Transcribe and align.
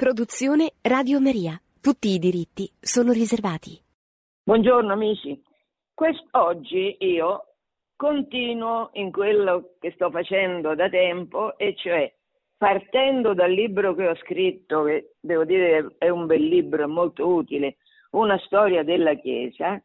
Produzione 0.00 0.70
Radio 0.80 1.20
Maria. 1.20 1.60
Tutti 1.78 2.08
i 2.08 2.18
diritti 2.18 2.66
sono 2.80 3.12
riservati. 3.12 3.78
Buongiorno 4.42 4.94
amici. 4.94 5.38
Quest'oggi 5.92 6.96
io 7.00 7.44
continuo 7.96 8.88
in 8.94 9.12
quello 9.12 9.74
che 9.78 9.90
sto 9.90 10.10
facendo 10.10 10.74
da 10.74 10.88
tempo 10.88 11.58
e 11.58 11.74
cioè 11.76 12.10
partendo 12.56 13.34
dal 13.34 13.50
libro 13.50 13.94
che 13.94 14.08
ho 14.08 14.14
scritto, 14.22 14.84
che 14.84 15.16
devo 15.20 15.44
dire 15.44 15.96
è 15.98 16.08
un 16.08 16.24
bel 16.24 16.44
libro, 16.44 16.88
molto 16.88 17.28
utile, 17.28 17.76
Una 18.12 18.38
storia 18.46 18.82
della 18.82 19.12
Chiesa, 19.16 19.82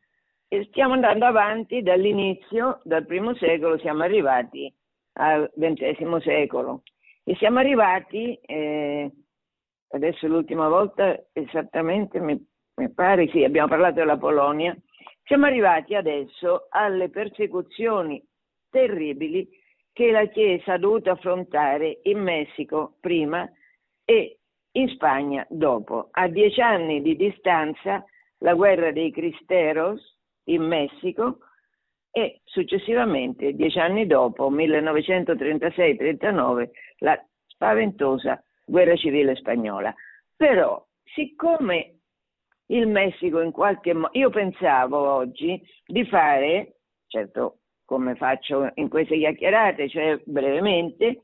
e 0.47 0.66
stiamo 0.70 0.93
andando 0.93 1.25
avanti 1.25 1.82
dall'inizio, 1.82 2.79
dal 2.86 3.05
primo 3.05 3.36
secolo, 3.36 3.77
siamo 3.79 4.04
arrivati 4.04 4.73
al 5.16 5.52
XX 5.54 6.23
secolo 6.23 6.84
e 7.25 7.36
siamo 7.36 7.59
arrivati 7.59 8.39
eh, 8.45 9.11
adesso 9.96 10.27
l'ultima 10.27 10.68
volta 10.68 11.18
esattamente 11.32 12.20
mi, 12.20 12.38
mi 12.76 12.94
pare, 12.94 13.30
sì, 13.30 13.44
abbiamo 13.44 13.70
parlato 13.70 13.95
della 13.95 14.18
Polonia, 14.18 14.77
siamo 15.23 15.45
arrivati 15.45 15.95
adesso 15.95 16.68
alle 16.70 17.09
persecuzioni 17.09 18.21
terribili 18.70 19.48
che 19.94 20.12
la 20.12 20.27
Chiesa 20.27 20.73
ha 20.73 20.77
dovuto 20.77 21.12
affrontare 21.12 21.99
in 22.04 22.20
Messico 22.20 22.98
prima 22.99 23.49
e 24.04 24.40
in 24.71 24.90
Spagna 24.90 25.48
dopo. 25.49 26.09
A 26.12 26.27
dieci 26.27 26.59
anni 26.59 27.02
di 27.02 27.16
distanza 27.16 28.04
la 28.40 28.54
guerra 28.54 28.91
dei 28.91 29.12
Cristeros 29.12 30.20
in 30.49 30.63
Messico 30.63 31.38
e 32.12 32.41
successivamente, 32.43 33.54
dieci 33.54 33.80
anni 33.80 34.05
dopo, 34.05 34.52
1936-39, 34.52 36.70
la 36.99 37.18
spaventosa 37.48 38.43
guerra 38.66 38.96
civile 38.96 39.36
spagnola. 39.36 39.94
Però, 40.36 40.84
siccome 41.04 42.00
il 42.68 42.88
Messico 42.88 43.41
in 43.41 43.52
qualche 43.52 43.94
modo, 43.94 44.10
io 44.13 44.30
pensavo 44.30 44.98
oggi 44.98 45.62
di 45.85 46.05
fare, 46.05 46.77
certo 47.07 47.60
come 47.85 48.16
faccio 48.16 48.72
in 48.76 48.90
queste 48.90 49.18
chiacchierate, 49.18 49.88
cioè 49.88 50.20
brevemente, 50.26 51.22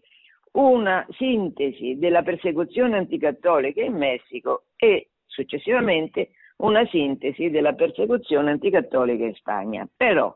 una 0.53 1.05
sintesi 1.11 1.97
della 1.97 2.21
persecuzione 2.21 2.97
anticattolica 2.97 3.81
in 3.81 3.95
Messico 3.95 4.65
e 4.75 5.11
successivamente 5.25 6.31
una 6.57 6.85
sintesi 6.87 7.49
della 7.49 7.73
persecuzione 7.73 8.51
anticattolica 8.51 9.25
in 9.25 9.33
Spagna. 9.33 9.89
Però 9.95 10.35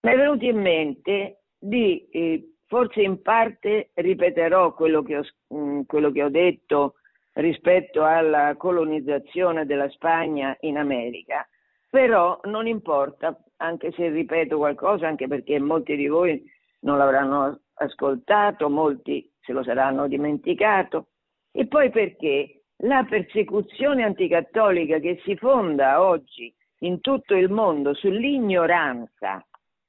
mi 0.00 0.12
è 0.12 0.16
venuto 0.16 0.44
in 0.44 0.60
mente 0.60 1.40
di 1.58 2.08
eh, 2.10 2.55
Forse 2.68 3.00
in 3.00 3.22
parte 3.22 3.90
ripeterò 3.94 4.74
quello 4.74 5.02
che, 5.02 5.18
ho, 5.18 5.24
mm, 5.54 5.82
quello 5.86 6.10
che 6.10 6.22
ho 6.24 6.28
detto 6.28 6.94
rispetto 7.34 8.02
alla 8.04 8.56
colonizzazione 8.56 9.66
della 9.66 9.88
Spagna 9.90 10.56
in 10.60 10.78
America, 10.78 11.46
però 11.88 12.40
non 12.44 12.66
importa, 12.66 13.38
anche 13.58 13.92
se 13.92 14.08
ripeto 14.08 14.56
qualcosa, 14.56 15.06
anche 15.06 15.28
perché 15.28 15.58
molti 15.60 15.96
di 15.96 16.08
voi 16.08 16.42
non 16.80 16.98
l'avranno 16.98 17.60
ascoltato, 17.74 18.68
molti 18.68 19.30
se 19.40 19.52
lo 19.52 19.62
saranno 19.62 20.08
dimenticato, 20.08 21.08
e 21.52 21.66
poi 21.66 21.90
perché 21.90 22.62
la 22.80 23.04
persecuzione 23.08 24.02
anticattolica 24.02 24.98
che 24.98 25.20
si 25.24 25.36
fonda 25.36 26.02
oggi 26.02 26.52
in 26.80 27.00
tutto 27.00 27.34
il 27.34 27.50
mondo 27.50 27.94
sull'ignoranza 27.94 29.46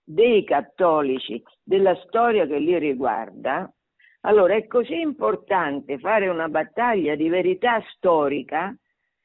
dei 0.09 0.45
cattolici, 0.45 1.44
della 1.61 1.94
storia 2.05 2.47
che 2.47 2.59
li 2.59 2.80
riguarda, 2.80 3.69
allora 4.22 4.55
è 4.55 4.66
così 4.66 4.97
importante 4.97 5.99
fare 5.99 6.30
una 6.30 6.47
battaglia 6.47 7.16
di 7.16 7.27
verità 7.27 7.83
storica 7.94 8.73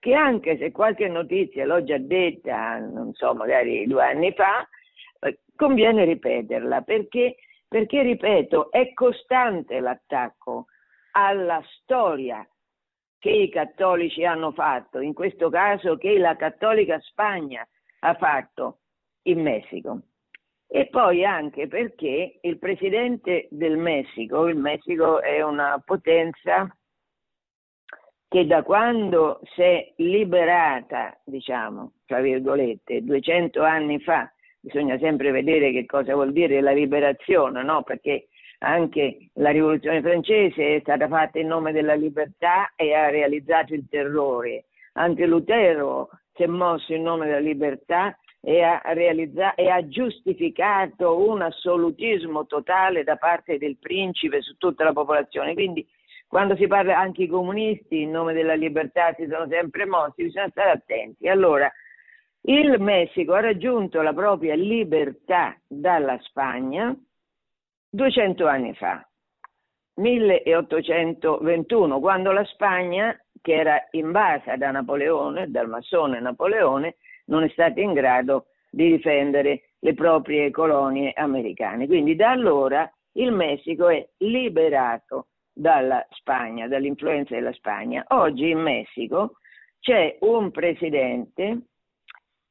che 0.00 0.12
anche 0.12 0.58
se 0.58 0.72
qualche 0.72 1.06
notizia 1.06 1.66
l'ho 1.66 1.84
già 1.84 1.98
detta, 1.98 2.78
non 2.78 3.12
so, 3.12 3.33
magari 3.33 3.86
due 3.86 4.02
anni 4.02 4.33
fa, 4.33 4.69
eh, 5.20 5.39
conviene 5.55 6.05
ripeterla 6.05 6.83
perché, 6.83 7.36
perché 7.68 8.02
ripeto, 8.02 8.73
è 8.73 8.92
costante 8.92 9.79
l'attacco 9.79 10.67
alla 11.12 11.62
storia 11.77 12.45
che 13.20 13.30
i 13.30 13.48
cattolici 13.51 14.24
hanno 14.24 14.51
fatto, 14.51 14.98
in 14.98 15.14
questo 15.14 15.48
caso 15.48 15.96
che 15.96 16.18
la 16.18 16.35
cattolica 16.35 16.98
Spagna 16.98 17.64
ha 18.01 18.14
fatto 18.14 18.79
in 19.27 19.40
Messico 19.40 20.01
e 20.74 20.86
poi 20.86 21.22
anche 21.22 21.68
perché 21.68 22.38
il 22.40 22.58
presidente 22.58 23.46
del 23.50 23.77
Messico, 23.77 24.48
il 24.48 24.56
Messico 24.56 25.20
è 25.20 25.42
una 25.42 25.83
potenza 25.84 26.74
che 28.27 28.46
da 28.46 28.62
quando 28.62 29.40
si 29.55 29.61
è 29.61 29.92
liberata, 29.96 31.20
diciamo, 31.27 31.92
tra 32.06 32.22
virgolette, 32.22 33.02
200 33.02 33.62
anni 33.62 34.00
fa, 34.00 34.32
bisogna 34.61 34.96
sempre 34.96 35.30
vedere 35.30 35.72
che 35.72 35.84
cosa 35.84 36.14
vuol 36.14 36.32
dire 36.32 36.62
la 36.62 36.72
liberazione, 36.72 37.62
no? 37.62 37.82
Perché 37.82 38.28
anche 38.61 39.28
la 39.34 39.50
rivoluzione 39.50 40.00
francese 40.00 40.77
è 40.77 40.80
stata 40.80 41.06
fatta 41.06 41.38
in 41.38 41.48
nome 41.48 41.72
della 41.72 41.94
libertà 41.94 42.72
e 42.77 42.94
ha 42.94 43.11
realizzato 43.11 43.74
il 43.74 43.86
terrore. 43.90 44.64
Anche 44.94 45.27
Lutero 45.27 46.08
si 46.32 46.44
è 46.44 46.46
mosso 46.46 46.94
in 46.94 47.02
nome 47.02 47.27
della 47.27 47.40
libertà 47.40 48.16
e 48.45 48.63
ha, 48.63 48.83
realizza- 48.86 49.55
e 49.55 49.70
ha 49.70 49.86
giustificato 49.86 51.29
un 51.29 51.42
assolutismo 51.42 52.47
totale 52.47 53.05
da 53.05 53.17
parte 53.17 53.57
del 53.57 53.79
principe 53.79 54.42
su 54.42 54.57
tutta 54.57 54.83
la 54.83 54.92
popolazione. 54.92 55.55
Quindi 55.55 55.86
quando 56.27 56.57
si 56.57 56.67
parla 56.67 56.98
anche 56.98 57.23
i 57.23 57.29
comunisti 57.29 58.03
in 58.03 58.11
nome 58.11 58.33
della 58.33 58.55
libertà 58.55 59.14
si 59.14 59.29
sono 59.30 59.47
sempre 59.48 59.86
mossi, 59.86 60.25
bisogna 60.25 60.48
stare 60.48 60.70
attenti. 60.70 61.29
Allora, 61.29 61.70
il 62.45 62.80
Messico 62.80 63.35
ha 63.35 63.41
raggiunto 63.41 64.03
la 64.03 64.13
propria 64.13 64.55
libertà 64.55 65.57
dalla 65.69 66.19
Spagna 66.23 66.92
200 67.91 68.47
anni 68.47 68.74
fa, 68.74 69.07
1821, 69.97 72.01
quando 72.01 72.33
la 72.33 72.45
Spagna, 72.47 73.17
che 73.41 73.53
era 73.53 73.86
invasa 73.91 74.57
da 74.57 74.70
Napoleone, 74.70 75.51
dal 75.51 75.69
massone 75.69 76.19
Napoleone, 76.19 76.97
non 77.32 77.44
è 77.44 77.48
stata 77.48 77.80
in 77.80 77.94
grado 77.94 78.46
di 78.70 78.90
difendere 78.90 79.70
le 79.78 79.94
proprie 79.94 80.50
colonie 80.50 81.12
americane. 81.16 81.86
Quindi 81.86 82.14
da 82.14 82.30
allora 82.30 82.90
il 83.12 83.32
Messico 83.32 83.88
è 83.88 84.06
liberato 84.18 85.28
dalla 85.52 86.06
Spagna, 86.10 86.68
dall'influenza 86.68 87.34
della 87.34 87.52
Spagna. 87.52 88.04
Oggi 88.08 88.50
in 88.50 88.60
Messico 88.60 89.38
c'è 89.80 90.16
un 90.20 90.50
presidente 90.50 91.62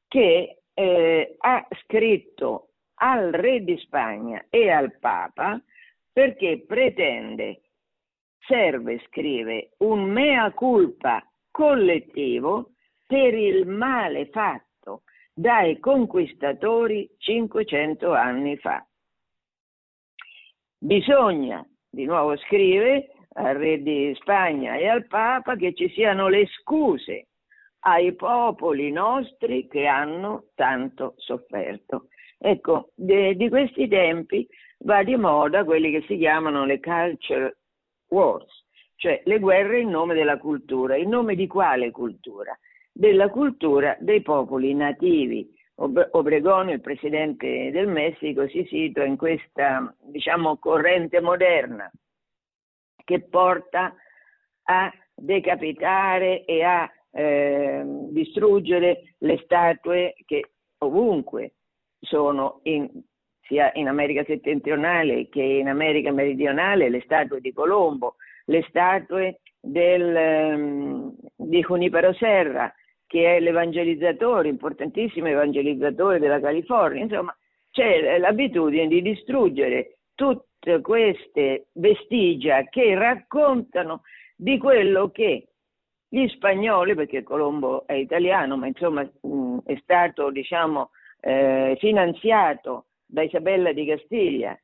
che 0.07 0.61
eh, 0.73 1.35
ha 1.37 1.67
scritto 1.83 2.69
al 2.95 3.31
re 3.31 3.63
di 3.63 3.77
Spagna 3.77 4.45
e 4.49 4.69
al 4.69 4.97
Papa 4.99 5.61
perché 6.11 6.63
pretende, 6.67 7.61
serve, 8.45 9.01
scrive, 9.07 9.71
un 9.77 10.03
mea 10.09 10.51
culpa 10.51 11.23
collettivo 11.49 12.71
per 13.07 13.33
il 13.33 13.67
male 13.67 14.27
fatto 14.27 14.70
dai 15.41 15.79
conquistatori 15.79 17.09
500 17.18 18.13
anni 18.13 18.57
fa. 18.57 18.85
Bisogna, 20.78 21.68
di 21.90 22.06
nuovo 22.06 22.38
scrive 22.38 23.09
al 23.34 23.56
re 23.56 23.81
di 23.81 24.16
Spagna 24.19 24.75
e 24.75 24.88
al 24.88 25.07
Papa, 25.07 25.56
che 25.56 25.74
ci 25.74 25.90
siano 25.90 26.28
le 26.28 26.46
scuse 26.46 27.29
ai 27.85 28.13
popoli 28.13 28.91
nostri 28.91 29.68
che 29.68 29.88
hanno 29.88 30.50
tanto 30.53 31.16
sofferto. 31.18 32.09
Ecco, 32.38 32.91
de, 32.94 33.35
di 33.35 33.50
questi 33.50 33.88
tempi 33.88 34.47
va 34.79 35.02
di 35.03 35.16
moda 35.16 35.63
quelli 35.63 35.90
che 35.90 36.03
si 36.06 36.18
chiamano 36.18 36.66
le 36.66 36.79
culture 36.79 37.58
wars, 38.09 38.66
cioè 38.96 39.23
le 39.25 39.40
guerre 39.40 39.79
in 39.79 39.90
nome 39.90 40.13
della 40.13 40.38
cultura. 40.38 40.96
In 40.97 41.09
nome 41.09 41.34
di 41.34 41.47
quale 41.47 41.90
cultura? 41.90 42.55
Della 42.91 43.29
cultura 43.29 43.96
dei 43.99 44.22
popoli 44.22 44.73
nativi. 44.73 45.49
Obregón, 45.76 46.70
il 46.70 46.82
presidente 46.82 47.72
del 47.72 47.88
Messico, 47.88 48.47
si 48.47 48.64
situa 48.66 49.05
in 49.05 49.17
questa, 49.17 49.93
diciamo, 49.99 50.58
corrente 50.58 51.20
moderna 51.22 51.91
che 53.03 53.22
porta 53.22 53.96
a 54.64 54.91
decapitare 55.14 56.46
e 56.46 56.64
a 56.64 56.90
eh, 57.11 57.82
distruggere 58.09 59.16
le 59.20 59.40
statue 59.44 60.14
che 60.26 60.52
ovunque 60.79 61.53
sono 61.99 62.59
in, 62.64 62.90
sia 63.41 63.72
in 63.73 63.87
America 63.87 64.23
settentrionale 64.23 65.29
che 65.29 65.41
in 65.41 65.67
America 65.67 66.11
meridionale, 66.11 66.90
le 66.90 67.02
statue 67.02 67.41
di 67.41 67.53
Colombo, 67.53 68.16
le 68.46 68.64
statue 68.70 69.40
del, 69.59 70.55
um, 70.55 71.16
di 71.35 71.59
Junipero 71.61 72.14
Serra, 72.14 72.73
che 73.11 73.35
è 73.35 73.40
l'evangelizzatore, 73.41 74.47
importantissimo 74.47 75.28
evangelizzatore 75.28 76.17
della 76.17 76.40
California, 76.40 77.03
insomma 77.03 77.35
c'è 77.69 78.17
l'abitudine 78.17 78.87
di 78.87 79.02
distruggere 79.02 79.97
tutte 80.16 80.79
queste 80.79 81.67
vestigia 81.73 82.63
che 82.69 82.96
raccontano 82.96 84.03
di 84.34 84.58
quello 84.58 85.11
che 85.11 85.47
gli 86.08 86.25
spagnoli, 86.29 86.96
perché 86.96 87.22
Colombo 87.22 87.85
è 87.85 87.96
italiano, 87.96 88.55
ma 88.55 88.67
insomma 88.67 89.02
mh, 89.03 89.58
è 89.66 89.78
stato 89.81 90.31
diciamo, 90.31 90.91
eh, 91.19 91.75
finanziato 91.81 92.85
da 93.05 93.23
Isabella 93.23 93.73
di 93.73 93.87
Castiglia, 93.87 94.58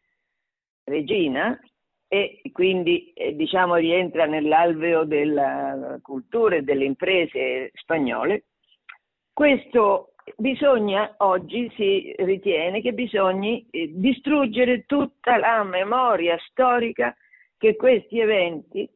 regina, 0.86 1.60
e 2.08 2.42
quindi 2.54 3.12
eh, 3.14 3.36
diciamo, 3.36 3.76
rientra 3.76 4.26
nell'alveo 4.26 5.04
della 5.04 6.00
cultura 6.02 6.56
e 6.56 6.62
delle 6.62 6.86
imprese 6.86 7.72
spagnole. 7.74 8.46
Questo 9.34 10.14
bisogna, 10.36 11.16
oggi 11.18 11.72
si 11.76 12.14
ritiene 12.18 12.82
che 12.82 12.94
bisogna 12.94 13.60
eh, 13.70 13.92
distruggere 13.94 14.86
tutta 14.86 15.38
la 15.38 15.64
memoria 15.64 16.38
storica 16.50 17.16
che 17.58 17.76
questi 17.76 18.20
eventi 18.20 18.90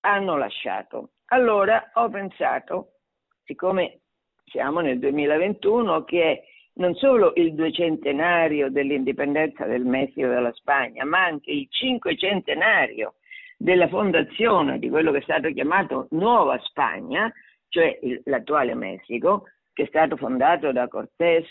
hanno 0.00 0.36
lasciato. 0.36 1.10
Allora 1.26 1.90
ho 1.94 2.08
pensato, 2.08 2.92
siccome 3.44 4.00
siamo 4.44 4.80
nel 4.80 4.98
2021, 4.98 6.04
che 6.04 6.22
è 6.22 6.42
non 6.76 6.94
solo 6.94 7.32
il 7.36 7.54
duecentenario 7.54 8.70
dell'indipendenza 8.70 9.64
del 9.64 9.84
Messico 9.84 10.28
della 10.28 10.52
Spagna, 10.52 11.04
ma 11.04 11.24
anche 11.24 11.50
il 11.50 11.66
cinquecentenario 11.70 13.14
della 13.56 13.88
fondazione 13.88 14.78
di 14.78 14.88
quello 14.88 15.12
che 15.12 15.18
è 15.18 15.22
stato 15.22 15.50
chiamato 15.52 16.08
Nuova 16.10 16.58
Spagna, 16.60 17.32
cioè 17.68 17.98
l'attuale 18.24 18.74
Messico, 18.74 19.44
che 19.72 19.84
è 19.84 19.86
stato 19.86 20.16
fondato 20.16 20.72
da 20.72 20.88
Cortés 20.88 21.46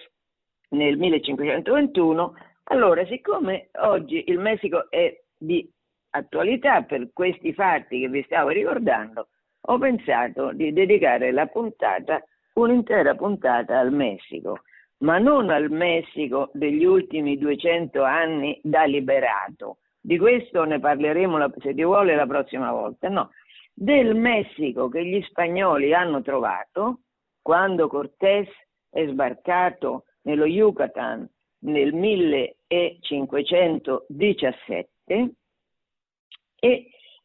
nel 0.69 0.97
1521, 0.97 2.33
allora 2.65 3.05
siccome 3.05 3.69
oggi 3.81 4.23
il 4.27 4.39
Messico 4.39 4.89
è 4.89 5.15
di 5.37 5.67
attualità 6.11 6.83
per 6.83 7.09
questi 7.13 7.53
fatti 7.53 7.99
che 7.99 8.09
vi 8.09 8.23
stavo 8.23 8.49
ricordando, 8.49 9.27
ho 9.67 9.77
pensato 9.77 10.51
di 10.53 10.71
dedicare 10.71 11.31
la 11.31 11.47
puntata, 11.47 12.23
un'intera 12.53 13.15
puntata 13.15 13.79
al 13.79 13.91
Messico, 13.91 14.61
ma 14.99 15.17
non 15.17 15.49
al 15.49 15.71
Messico 15.71 16.51
degli 16.53 16.85
ultimi 16.85 17.37
200 17.37 18.01
anni 18.03 18.57
da 18.63 18.85
liberato. 18.85 19.79
Di 19.99 20.17
questo 20.17 20.63
ne 20.63 20.79
parleremo, 20.79 21.37
se 21.59 21.73
ti 21.73 21.83
vuole, 21.83 22.15
la 22.15 22.27
prossima 22.27 22.71
volta. 22.71 23.09
No, 23.09 23.31
del 23.73 24.15
Messico 24.15 24.87
che 24.87 25.05
gli 25.05 25.21
spagnoli 25.23 25.93
hanno 25.93 26.21
trovato 26.21 27.01
quando 27.41 27.87
Cortés 27.87 28.47
è 28.89 29.05
sbarcato 29.07 30.05
nello 30.21 30.45
Yucatan 30.45 31.29
nel 31.59 31.93
1517 31.93 34.87
e, 35.07 35.35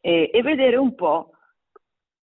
e, 0.01 0.29
e 0.33 0.41
vedere 0.41 0.75
un 0.75 0.95
po' 0.95 1.31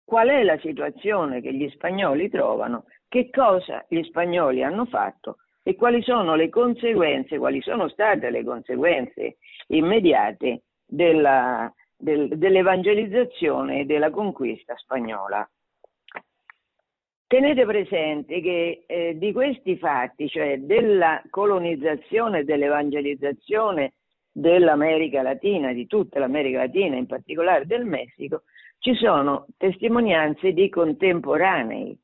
qual 0.03 0.27
è 0.29 0.43
la 0.43 0.57
situazione 0.59 1.41
che 1.41 1.53
gli 1.53 1.69
spagnoli 1.69 2.29
trovano, 2.29 2.85
che 3.07 3.29
cosa 3.29 3.85
gli 3.87 4.03
spagnoli 4.03 4.63
hanno 4.63 4.85
fatto 4.85 5.37
e 5.63 5.75
quali 5.75 6.01
sono 6.01 6.35
le 6.35 6.49
conseguenze, 6.49 7.37
quali 7.37 7.61
sono 7.61 7.89
state 7.89 8.29
le 8.29 8.43
conseguenze 8.43 9.37
immediate 9.67 10.63
della, 10.85 11.71
del, 11.97 12.37
dell'evangelizzazione 12.37 13.81
e 13.81 13.85
della 13.85 14.09
conquista 14.09 14.75
spagnola. 14.77 15.47
Tenete 17.27 17.65
presente 17.65 18.39
che 18.39 18.85
eh, 18.87 19.17
di 19.17 19.33
questi 19.33 19.77
fatti, 19.77 20.29
cioè 20.29 20.59
della 20.59 21.21
colonizzazione 21.29 22.39
e 22.39 22.43
dell'evangelizzazione 22.45 23.95
dell'America 24.31 25.21
Latina, 25.21 25.73
di 25.73 25.87
tutta 25.87 26.19
l'America 26.19 26.59
Latina, 26.59 26.95
in 26.95 27.07
particolare 27.07 27.65
del 27.65 27.83
Messico, 27.83 28.43
ci 28.79 28.93
sono 28.95 29.47
testimonianze 29.57 30.53
di 30.53 30.69
contemporanei. 30.69 31.99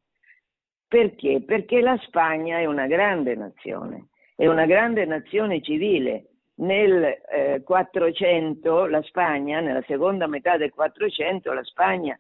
Perché? 0.93 1.41
Perché 1.41 1.81
la 1.81 1.97
Spagna 2.03 2.59
è 2.59 2.65
una 2.65 2.85
grande 2.85 3.33
nazione, 3.33 4.09
è 4.35 4.45
una 4.45 4.67
grande 4.67 5.05
nazione 5.05 5.59
civile. 5.59 6.27
Nel 6.57 7.03
eh, 7.31 7.63
400 7.63 8.85
la 8.85 9.01
Spagna, 9.01 9.59
nella 9.59 9.81
seconda 9.87 10.27
metà 10.27 10.55
del 10.55 10.69
400, 10.69 11.51
la 11.51 11.63
Spagna 11.63 12.15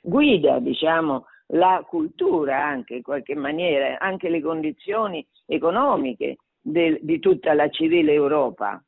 guida, 0.00 0.60
diciamo, 0.60 1.26
la 1.48 1.84
cultura 1.84 2.64
anche 2.64 2.94
in 2.94 3.02
qualche 3.02 3.34
maniera, 3.34 3.98
anche 3.98 4.28
le 4.28 4.40
condizioni 4.40 5.26
economiche 5.44 6.36
del, 6.60 7.00
di 7.02 7.18
tutta 7.18 7.54
la 7.54 7.68
civile 7.70 8.12
Europa. 8.12 8.80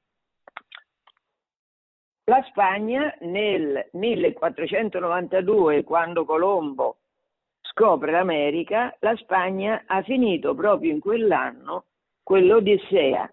La 2.27 2.45
Spagna 2.51 3.13
nel 3.23 3.89
1492, 3.95 5.83
quando 5.83 6.25
Colombo 6.25 6.99
scopre 7.79 8.11
l'America, 8.11 8.93
la 8.99 9.15
Spagna 9.15 9.85
ha 9.87 10.03
finito 10.03 10.53
proprio 10.57 10.91
in 10.91 10.99
quell'anno 10.99 11.85
quell'Odissea 12.25 13.33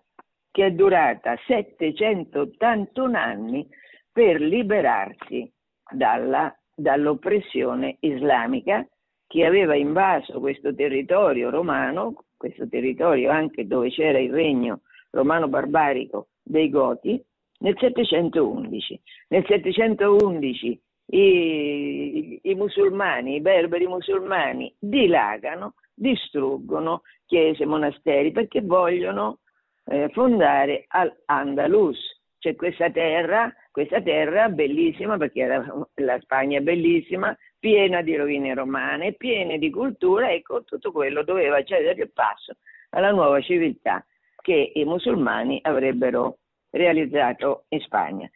che 0.51 0.67
è 0.67 0.71
durata 0.71 1.35
781 1.47 3.17
anni 3.17 3.67
per 4.11 4.39
liberarsi 4.39 5.51
dalla, 5.91 6.55
dall'oppressione 6.75 7.97
islamica 8.01 8.87
che 9.25 9.45
aveva 9.45 9.75
invaso 9.75 10.39
questo 10.39 10.75
territorio 10.75 11.49
romano, 11.49 12.25
questo 12.37 12.67
territorio 12.67 13.31
anche 13.31 13.65
dove 13.65 13.89
c'era 13.89 14.19
il 14.19 14.31
regno 14.31 14.81
romano 15.09 15.47
barbarico 15.47 16.27
dei 16.43 16.69
Goti, 16.69 17.19
nel 17.59 17.75
711. 17.79 19.01
Nel 19.29 19.43
711 19.47 20.79
i, 21.07 22.39
i 22.41 22.55
musulmani, 22.55 23.35
i 23.35 23.41
berberi 23.41 23.87
musulmani 23.87 24.73
dilagano, 24.79 25.75
distruggono 25.93 27.01
chiese, 27.25 27.65
monasteri 27.65 28.31
perché 28.31 28.61
vogliono 28.61 29.39
eh, 29.85 30.09
fondare 30.09 30.85
Al-Andalus, 30.87 32.21
cioè 32.39 32.55
questa 32.55 32.89
terra, 32.89 33.53
questa 33.71 34.01
terra 34.01 34.49
bellissima 34.49 35.17
perché 35.17 35.41
era, 35.41 35.65
la 35.95 36.19
Spagna 36.19 36.59
è 36.59 36.61
bellissima, 36.61 37.35
piena 37.59 38.01
di 38.01 38.15
rovine 38.15 38.53
romane, 38.53 39.13
piena 39.13 39.57
di 39.57 39.69
cultura, 39.69 40.31
ecco 40.31 40.63
tutto 40.63 40.91
quello 40.91 41.23
doveva 41.23 41.63
cedere 41.63 42.03
il 42.03 42.11
passo 42.11 42.55
alla 42.89 43.11
nuova 43.11 43.41
civiltà 43.41 44.05
che 44.41 44.71
i 44.75 44.85
musulmani 44.85 45.59
avrebbero 45.63 46.37
realizzato 46.69 47.65
in 47.69 47.79
Spagna. 47.79 48.29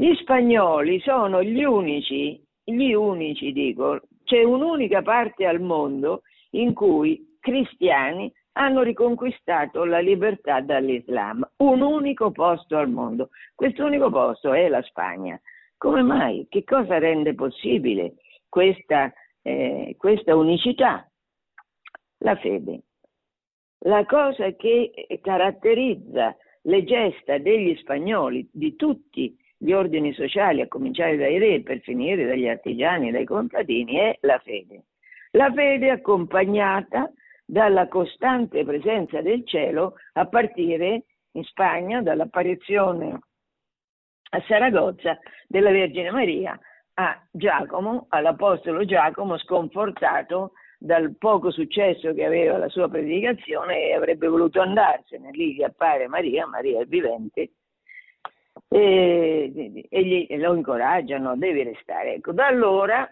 Gli 0.00 0.14
spagnoli 0.14 1.00
sono 1.00 1.42
gli 1.42 1.64
unici, 1.64 2.40
gli 2.62 2.92
unici 2.92 3.50
dico, 3.50 4.02
c'è 4.22 4.44
un'unica 4.44 5.02
parte 5.02 5.44
al 5.44 5.60
mondo 5.60 6.22
in 6.50 6.72
cui 6.72 7.36
cristiani 7.40 8.32
hanno 8.52 8.82
riconquistato 8.82 9.84
la 9.84 9.98
libertà 9.98 10.60
dall'Islam, 10.60 11.44
un 11.56 11.80
unico 11.80 12.30
posto 12.30 12.76
al 12.76 12.88
mondo. 12.88 13.30
Questo 13.56 13.84
unico 13.86 14.08
posto 14.08 14.52
è 14.52 14.68
la 14.68 14.82
Spagna. 14.82 15.36
Come 15.76 16.02
mai? 16.02 16.46
Che 16.48 16.62
cosa 16.62 16.98
rende 16.98 17.34
possibile 17.34 18.18
questa, 18.48 19.12
eh, 19.42 19.96
questa 19.98 20.36
unicità? 20.36 21.10
La 22.18 22.36
fede. 22.36 22.82
La 23.80 24.06
cosa 24.06 24.48
che 24.52 24.92
caratterizza 25.20 26.36
le 26.62 26.84
gesta 26.84 27.38
degli 27.38 27.74
spagnoli, 27.78 28.48
di 28.52 28.76
tutti 28.76 29.36
gli 29.58 29.72
ordini 29.72 30.12
sociali, 30.12 30.60
a 30.60 30.68
cominciare 30.68 31.16
dai 31.16 31.38
re 31.38 31.62
per 31.62 31.80
finire 31.80 32.24
dagli 32.24 32.46
artigiani 32.46 33.10
dai 33.10 33.24
contadini, 33.24 33.96
è 33.96 34.16
la 34.20 34.38
fede. 34.38 34.84
La 35.32 35.52
fede 35.52 35.90
accompagnata 35.90 37.12
dalla 37.44 37.88
costante 37.88 38.64
presenza 38.64 39.20
del 39.20 39.44
cielo 39.46 39.94
a 40.14 40.26
partire 40.26 41.04
in 41.32 41.44
Spagna 41.44 42.00
dall'apparizione 42.02 43.18
a 44.30 44.42
Saragozza 44.46 45.18
della 45.46 45.70
Vergine 45.70 46.10
Maria 46.10 46.58
a 46.94 47.20
Giacomo, 47.30 48.06
all'Apostolo 48.10 48.84
Giacomo 48.84 49.38
sconfortato 49.38 50.52
dal 50.78 51.16
poco 51.16 51.50
successo 51.50 52.12
che 52.12 52.24
aveva 52.24 52.58
la 52.58 52.68
sua 52.68 52.88
predicazione 52.88 53.84
e 53.84 53.94
avrebbe 53.94 54.28
voluto 54.28 54.60
andarsene. 54.60 55.30
Lì 55.30 55.54
gli 55.54 55.62
appare 55.62 56.06
Maria, 56.08 56.46
Maria 56.46 56.80
è 56.80 56.86
vivente, 56.86 57.52
e, 58.68 59.86
e 59.88 60.04
gli, 60.04 60.26
lo 60.36 60.54
incoraggiano, 60.54 61.36
devi 61.36 61.62
restare. 61.62 62.14
Ecco, 62.14 62.32
da 62.32 62.46
allora 62.46 63.08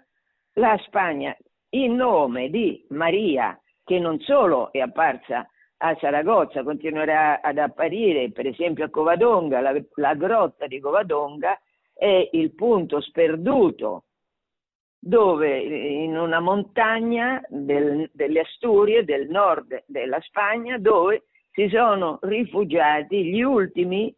la 0.55 0.79
Spagna, 0.85 1.37
in 1.71 1.95
nome 1.95 2.51
di 2.51 2.85
Maria, 2.91 3.59
che 3.85 3.99
non 3.99 4.21
solo 4.21 4.73
è 4.73 4.81
apparsa 4.81 5.49
a 5.79 5.97
Saragozza, 6.01 6.63
continuerà 6.63 7.41
ad 7.41 7.59
apparire 7.59 8.31
per 8.31 8.47
esempio 8.47 8.85
a 8.85 8.91
Covadonga, 8.91 9.61
la, 9.61 9.75
la 9.95 10.15
grotta 10.15 10.67
di 10.67 10.81
Covadonga 10.81 11.59
è 11.93 12.29
il 12.33 12.55
punto 12.55 13.01
sperduto 13.01 14.05
dove 14.99 15.59
in 15.59 16.17
una 16.17 16.41
montagna 16.41 17.41
del, 17.49 18.11
delle 18.13 18.41
Asturie, 18.41 19.05
del 19.05 19.29
nord 19.29 19.85
della 19.87 20.21
Spagna, 20.21 20.79
dove 20.79 21.27
si 21.53 21.69
sono 21.69 22.19
rifugiati 22.23 23.25
gli 23.27 23.41
ultimi, 23.41 24.15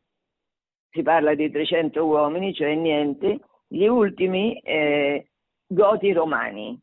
si 0.90 1.02
parla 1.02 1.34
di 1.34 1.50
300 1.50 2.04
uomini, 2.04 2.54
cioè 2.54 2.74
niente, 2.74 3.40
gli 3.66 3.86
ultimi 3.86 4.58
eh, 4.60 5.28
goti 5.66 6.12
romani, 6.12 6.78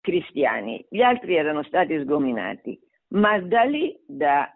cristiani, 0.00 0.84
gli 0.88 1.02
altri 1.02 1.36
erano 1.36 1.62
stati 1.64 1.98
sgominati, 2.00 2.78
ma 3.08 3.38
da 3.40 3.62
lì, 3.62 3.98
da 4.06 4.50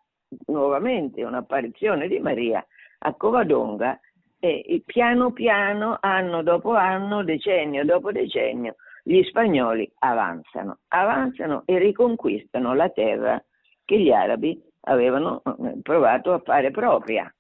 nuovamente 0.47 1.23
un'apparizione 1.25 2.09
di 2.09 2.19
Maria 2.19 2.65
a 3.01 3.15
Covadonga, 3.15 3.99
e 4.45 4.83
piano 4.85 5.31
piano, 5.31 5.99
anno 6.01 6.43
dopo 6.43 6.73
anno, 6.73 7.23
decennio 7.23 7.85
dopo 7.85 8.11
decennio, 8.11 8.75
gli 9.05 9.23
spagnoli 9.23 9.89
avanzano, 10.01 10.79
avanzano 10.89 11.63
e 11.65 11.79
riconquistano 11.79 12.75
la 12.75 12.89
terra 12.89 13.41
che 13.85 14.01
gli 14.01 14.11
arabi 14.11 14.61
avevano 14.83 15.43
eh, 15.45 15.79
provato 15.81 16.33
a 16.33 16.41
fare 16.41 16.73
propria 16.73 17.33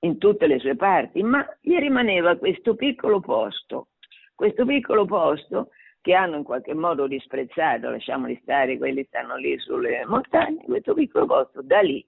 in 0.00 0.18
tutte 0.18 0.46
le 0.46 0.58
sue 0.58 0.76
parti, 0.76 1.22
ma 1.22 1.46
gli 1.60 1.76
rimaneva 1.76 2.36
questo 2.36 2.74
piccolo 2.74 3.20
posto, 3.20 3.88
questo 4.34 4.64
piccolo 4.64 5.04
posto 5.04 5.70
che 6.00 6.14
hanno 6.14 6.36
in 6.36 6.44
qualche 6.44 6.74
modo 6.74 7.06
disprezzato, 7.06 7.90
lasciamoli 7.90 8.38
stare, 8.42 8.78
quelli 8.78 9.04
stanno 9.04 9.36
lì 9.36 9.58
sulle 9.58 10.04
montagne, 10.06 10.62
questo 10.64 10.94
piccolo 10.94 11.26
posto 11.26 11.62
da 11.62 11.80
lì, 11.80 12.04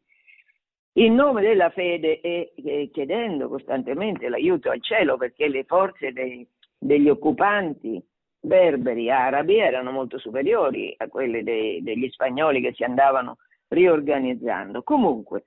in 0.99 1.15
nome 1.15 1.43
della 1.43 1.71
fede 1.71 2.21
e, 2.21 2.53
e 2.55 2.91
chiedendo 2.93 3.49
costantemente 3.49 4.29
l'aiuto 4.29 4.71
al 4.71 4.83
cielo 4.83 5.17
perché 5.17 5.49
le 5.49 5.65
forze 5.65 6.13
dei, 6.13 6.47
degli 6.79 7.09
occupanti 7.09 8.03
berberi 8.41 9.11
arabi 9.11 9.59
erano 9.59 9.91
molto 9.91 10.19
superiori 10.19 10.95
a 10.97 11.09
quelle 11.09 11.43
dei, 11.43 11.83
degli 11.83 12.09
spagnoli 12.11 12.61
che 12.61 12.73
si 12.73 12.85
andavano 12.85 13.39
riorganizzando. 13.69 14.83
Comunque, 14.83 15.45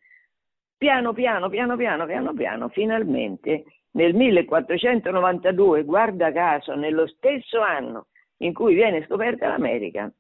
piano 0.81 1.13
piano, 1.13 1.47
piano 1.47 1.77
piano, 1.77 2.07
piano 2.07 2.33
piano, 2.33 2.69
finalmente 2.69 3.65
nel 3.91 4.15
1492, 4.15 5.83
guarda 5.83 6.31
caso, 6.31 6.73
nello 6.73 7.05
stesso 7.05 7.61
anno 7.61 8.07
in 8.38 8.51
cui 8.51 8.73
viene 8.73 9.05
scoperta 9.05 9.47
l'America, 9.47 10.11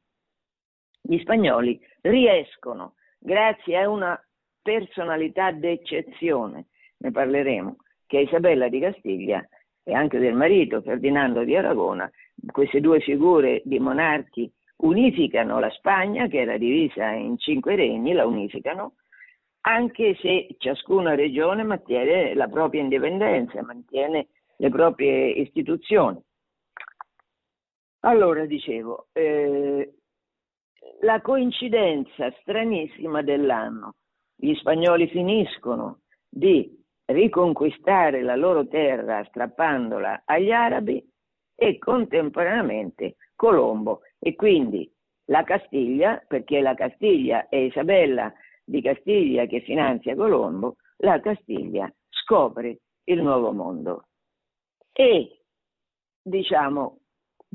gli 1.01 1.17
spagnoli 1.17 1.81
riescono, 2.01 2.93
grazie 3.17 3.79
a 3.79 3.89
una 3.89 4.23
personalità 4.61 5.51
d'eccezione, 5.51 6.67
ne 6.97 7.09
parleremo, 7.09 7.77
che 8.05 8.19
è 8.19 8.21
Isabella 8.21 8.67
di 8.67 8.81
Castiglia 8.81 9.43
e 9.83 9.95
anche 9.95 10.19
del 10.19 10.35
marito 10.35 10.81
Ferdinando 10.81 11.43
di 11.43 11.55
Aragona, 11.55 12.07
queste 12.51 12.81
due 12.81 12.99
figure 12.99 13.63
di 13.65 13.79
monarchi 13.79 14.47
unificano 14.83 15.59
la 15.59 15.71
Spagna, 15.71 16.27
che 16.27 16.41
era 16.41 16.59
divisa 16.59 17.09
in 17.09 17.39
cinque 17.39 17.75
regni, 17.75 18.13
la 18.13 18.27
unificano, 18.27 18.93
anche 19.61 20.15
se 20.21 20.55
ciascuna 20.57 21.15
regione 21.15 21.63
mantiene 21.63 22.33
la 22.33 22.47
propria 22.47 22.81
indipendenza, 22.81 23.61
mantiene 23.63 24.27
le 24.57 24.69
proprie 24.69 25.29
istituzioni. 25.29 26.21
Allora, 28.01 28.45
dicevo, 28.45 29.07
eh, 29.11 29.93
la 31.01 31.21
coincidenza 31.21 32.31
stranissima 32.41 33.21
dell'anno, 33.21 33.95
gli 34.35 34.55
spagnoli 34.55 35.07
finiscono 35.07 35.99
di 36.27 36.79
riconquistare 37.05 38.21
la 38.23 38.35
loro 38.35 38.67
terra 38.67 39.23
strappandola 39.25 40.23
agli 40.25 40.51
arabi 40.51 41.05
e 41.55 41.77
contemporaneamente 41.77 43.17
Colombo 43.35 44.01
e 44.17 44.35
quindi 44.35 44.91
la 45.25 45.43
Castiglia, 45.43 46.23
perché 46.27 46.61
la 46.61 46.73
Castiglia 46.73 47.47
è 47.49 47.57
Isabella 47.57 48.33
di 48.63 48.81
Castiglia 48.81 49.45
che 49.45 49.61
finanzia 49.61 50.15
Colombo, 50.15 50.75
la 50.97 51.19
Castiglia 51.19 51.91
scopre 52.09 52.79
il 53.05 53.21
nuovo 53.21 53.51
mondo. 53.51 54.05
E 54.91 55.41
diciamo, 56.21 56.99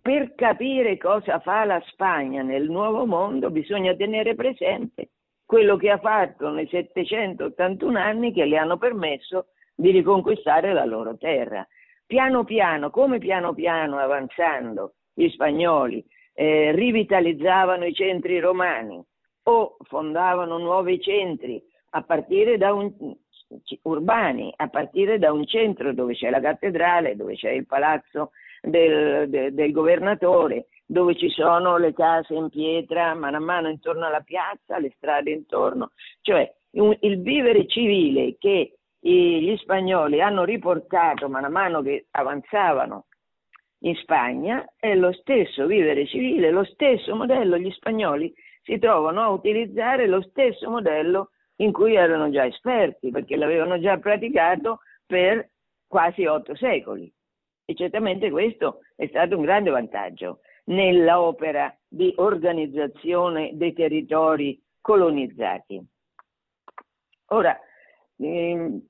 per 0.03 0.35
capire 0.35 0.97
cosa 0.97 1.41
fa 1.41 1.65
la 1.65 1.83
Spagna 1.87 2.43
nel 2.43 2.69
nuovo 2.69 3.07
mondo 3.07 3.51
bisogna 3.51 3.95
tenere 3.95 4.35
presente 4.35 5.11
quello 5.47 5.77
che 5.77 5.91
ha 5.91 5.99
fatto 5.99 6.51
nei 6.51 6.67
781 6.67 7.99
anni 7.99 8.33
che 8.33 8.45
le 8.45 8.59
hanno 8.59 8.77
permesso 8.77 9.47
di 9.75 9.93
riconquistare 9.93 10.73
la 10.73 10.85
loro 10.85 11.17
terra. 11.17 11.67
Piano 12.05 12.45
piano, 12.45 12.91
come 12.91 13.19
piano 13.19 13.55
piano 13.55 13.99
avanzando, 13.99 14.95
gli 15.15 15.29
spagnoli 15.29 16.05
eh, 16.35 16.73
rivitalizzavano 16.73 17.85
i 17.85 17.95
centri 17.95 18.39
romani 18.41 19.03
o 19.49 19.77
fondavano 19.85 20.59
nuovi 20.59 21.01
centri 21.01 21.63
a 21.91 22.03
partire 22.03 22.57
da 22.57 22.73
un, 22.73 22.93
urbani, 23.83 24.53
a 24.57 24.69
partire 24.69 25.19
da 25.19 25.33
un 25.33 25.47
centro 25.47 25.93
dove 25.93 26.15
c'è 26.15 26.31
la 26.31 26.41
cattedrale, 26.41 27.17
dove 27.17 27.35
c'è 27.35 27.51
il 27.51 27.67
palazzo 27.67 28.33
del, 28.61 29.29
de, 29.29 29.55
del 29.55 29.73
governatore, 29.73 30.67
dove 30.85 31.15
ci 31.17 31.29
sono 31.31 31.79
le 31.79 31.93
case 31.93 32.35
in 32.35 32.49
pietra 32.49 33.15
mano 33.15 33.37
a 33.37 33.41
mano 33.41 33.69
intorno 33.69 34.07
alla 34.07 34.21
piazza, 34.21 34.79
le 34.79 34.93
strade 34.97 35.31
intorno, 35.31 35.93
cioè 36.23 36.53
un, 36.73 36.97
il 37.01 37.21
vivere 37.23 37.67
civile 37.67 38.37
che 38.39 38.73
gli 38.99 39.57
spagnoli 39.59 40.21
hanno 40.21 40.43
riportato 40.43 41.29
man 41.29 41.51
mano 41.53 41.81
che 41.81 42.07
avanzavano 42.11 43.07
in 43.81 43.95
Spagna 43.97 44.65
è 44.77 44.97
lo 44.97 45.13
stesso 45.13 45.67
vivere 45.67 46.07
civile, 46.07 46.51
lo 46.51 46.65
stesso 46.65 47.15
modello, 47.15 47.57
gli 47.57 47.71
spagnoli 47.71 48.35
si 48.67 48.81
trovano 48.81 49.23
a 49.23 49.29
utilizzare 49.29 50.09
lo 50.09 50.21
stesso 50.23 50.69
modello 50.69 51.31
in 51.57 51.73
cui 51.73 51.95
erano 51.95 52.31
già 52.31 52.45
esperti, 52.45 53.11
perché 53.11 53.37
l'avevano 53.37 53.79
già 53.79 53.97
praticato 53.99 54.81
per 55.07 55.51
quasi 55.87 56.27
otto 56.27 56.57
secoli. 56.57 57.11
E 57.65 57.75
certamente 57.75 58.29
questo 58.29 58.81
è 58.97 59.07
stato 59.07 59.37
un 59.37 59.45
grande 59.45 59.71
vantaggio 59.71 60.41
nell'opera 60.65 61.75
di 61.87 62.13
organizzazione 62.17 63.53
dei 63.55 63.73
territori 63.73 64.61
colonizzati. 64.81 65.81
Ora, 67.27 67.57
ehm, 68.19 68.85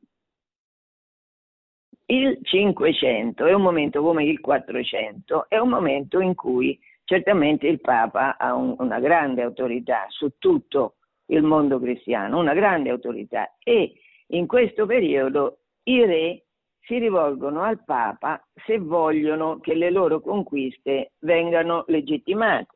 il 2.06 2.38
500 2.42 3.45
è 3.45 3.52
un 3.52 3.62
momento 3.62 4.00
come 4.00 4.25
il 4.25 4.40
400, 4.40 5.49
è 5.49 5.59
un 5.59 5.68
momento 5.68 6.21
in 6.21 6.35
cui 6.35 6.78
certamente 7.06 7.66
il 7.68 7.80
Papa 7.80 8.36
ha 8.36 8.54
un, 8.54 8.75
una 8.78 9.00
grande 9.00 9.42
autorità 9.42 10.04
su 10.08 10.32
tutto 10.38 10.96
il 11.26 11.42
mondo 11.42 11.80
cristiano, 11.80 12.38
una 12.38 12.52
grande 12.52 12.90
autorità 12.90 13.54
e 13.62 13.94
in 14.28 14.46
questo 14.46 14.86
periodo 14.86 15.58
i 15.84 16.04
re 16.04 16.42
si 16.80 16.98
rivolgono 16.98 17.62
al 17.62 17.82
Papa 17.84 18.44
se 18.66 18.78
vogliono 18.78 19.60
che 19.60 19.75
le 19.75 19.90
loro 19.90 20.20
conquiste 20.20 21.12
vengano 21.20 21.84
legittimate. 21.86 22.75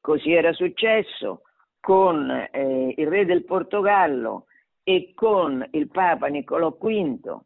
Così 0.00 0.32
era 0.32 0.52
successo 0.52 1.40
con 1.80 2.30
eh, 2.30 2.94
il 2.96 3.06
re 3.06 3.24
del 3.24 3.44
Portogallo 3.44 4.46
e 4.82 5.12
con 5.14 5.66
il 5.72 5.88
Papa 5.88 6.26
Niccolò 6.26 6.70
V 6.70 7.40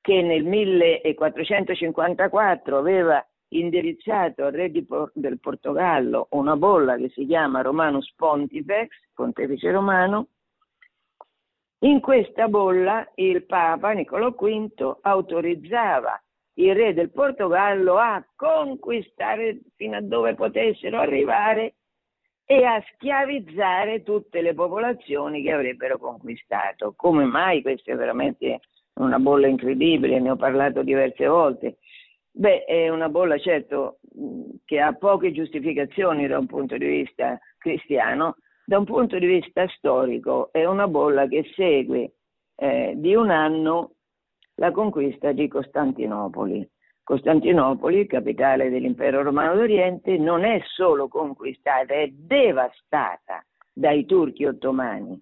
che 0.00 0.22
nel 0.22 0.44
1454 0.44 2.78
aveva 2.78 3.20
indirizzato 3.50 4.44
al 4.44 4.52
re 4.52 4.70
del 4.70 5.38
Portogallo 5.40 6.28
una 6.30 6.56
bolla 6.56 6.96
che 6.96 7.08
si 7.10 7.26
chiama 7.26 7.62
Romanus 7.62 8.12
Pontifex, 8.14 8.88
pontefice 9.14 9.70
romano. 9.70 10.28
In 11.80 12.00
questa 12.00 12.48
bolla 12.48 13.08
il 13.14 13.44
Papa 13.44 13.92
Niccolò 13.92 14.30
V 14.30 14.98
autorizzava 15.00 16.20
il 16.54 16.74
re 16.74 16.92
del 16.92 17.10
Portogallo 17.10 17.98
a 17.98 18.24
conquistare 18.34 19.60
fino 19.76 19.96
a 19.96 20.02
dove 20.02 20.34
potessero 20.34 20.98
arrivare 20.98 21.74
e 22.44 22.64
a 22.64 22.82
schiavizzare 22.94 24.02
tutte 24.02 24.40
le 24.40 24.54
popolazioni 24.54 25.42
che 25.42 25.52
avrebbero 25.52 25.98
conquistato. 25.98 26.94
Come 26.96 27.24
mai 27.26 27.62
questo 27.62 27.92
è 27.92 27.94
veramente 27.94 28.60
una 28.94 29.18
bolla 29.18 29.46
incredibile, 29.46 30.18
ne 30.18 30.30
ho 30.30 30.36
parlato 30.36 30.82
diverse 30.82 31.26
volte. 31.26 31.76
Beh, 32.38 32.66
è 32.66 32.88
una 32.88 33.08
bolla 33.08 33.36
certo 33.36 33.98
che 34.64 34.78
ha 34.78 34.92
poche 34.92 35.32
giustificazioni 35.32 36.28
da 36.28 36.38
un 36.38 36.46
punto 36.46 36.76
di 36.76 36.86
vista 36.86 37.36
cristiano, 37.58 38.36
da 38.64 38.78
un 38.78 38.84
punto 38.84 39.18
di 39.18 39.26
vista 39.26 39.66
storico 39.66 40.52
è 40.52 40.64
una 40.64 40.86
bolla 40.86 41.26
che 41.26 41.50
segue 41.56 42.12
eh, 42.54 42.92
di 42.94 43.16
un 43.16 43.30
anno 43.30 43.94
la 44.54 44.70
conquista 44.70 45.32
di 45.32 45.48
Costantinopoli. 45.48 46.64
Costantinopoli, 47.02 48.06
capitale 48.06 48.70
dell'impero 48.70 49.24
romano 49.24 49.56
d'Oriente, 49.56 50.16
non 50.16 50.44
è 50.44 50.62
solo 50.76 51.08
conquistata, 51.08 51.94
è 51.94 52.06
devastata 52.06 53.44
dai 53.72 54.06
turchi 54.06 54.44
ottomani 54.44 55.20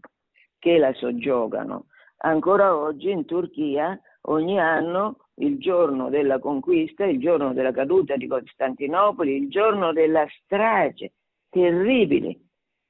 che 0.59 0.77
la 0.77 0.93
soggiogano 0.93 1.87
ancora 2.19 2.77
oggi 2.77 3.11
in 3.11 3.25
Turchia 3.25 3.99
ogni 4.27 4.59
anno 4.59 5.29
il 5.37 5.59
giorno 5.59 6.09
della 6.09 6.39
conquista, 6.39 7.05
il 7.05 7.19
giorno 7.19 7.53
della 7.53 7.73
caduta 7.73 8.17
di 8.17 8.27
Costantinopoli, 8.27 9.37
il 9.37 9.49
giorno 9.49 9.93
della 9.93 10.27
strage 10.43 11.13
terribile 11.51 12.39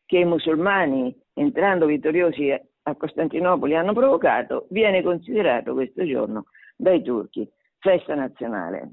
che 0.05 0.19
i 0.19 0.25
musulmani 0.25 1.15
entrando 1.35 1.87
vittoriosi 1.87 2.51
a 2.51 2.95
Costantinopoli 2.95 3.75
hanno 3.75 3.93
provocato, 3.93 4.67
viene 4.71 5.03
considerato 5.03 5.75
questo 5.75 6.07
giorno 6.07 6.47
dai 6.77 7.03
turchi 7.03 7.49
festa 7.79 8.15
nazionale. 8.15 8.93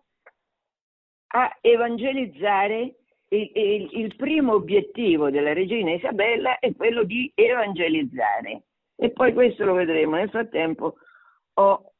a 1.27 1.57
evangelizzare 1.61 2.95
il, 3.29 3.51
il, 3.53 3.89
il, 3.91 4.15
primo 4.15 4.53
obiettivo 4.53 5.29
della 5.29 5.53
regina 5.53 5.93
Isabella 5.93 6.59
è 6.59 6.75
quello 6.75 7.03
di 7.03 7.31
evangelizzare 7.33 8.63
e 8.95 9.11
poi 9.11 9.33
questo 9.33 9.63
lo 9.63 9.73
vedremo. 9.73 10.15
Nel 10.15 10.29
frattempo 10.29 10.95
ho, 11.53 11.93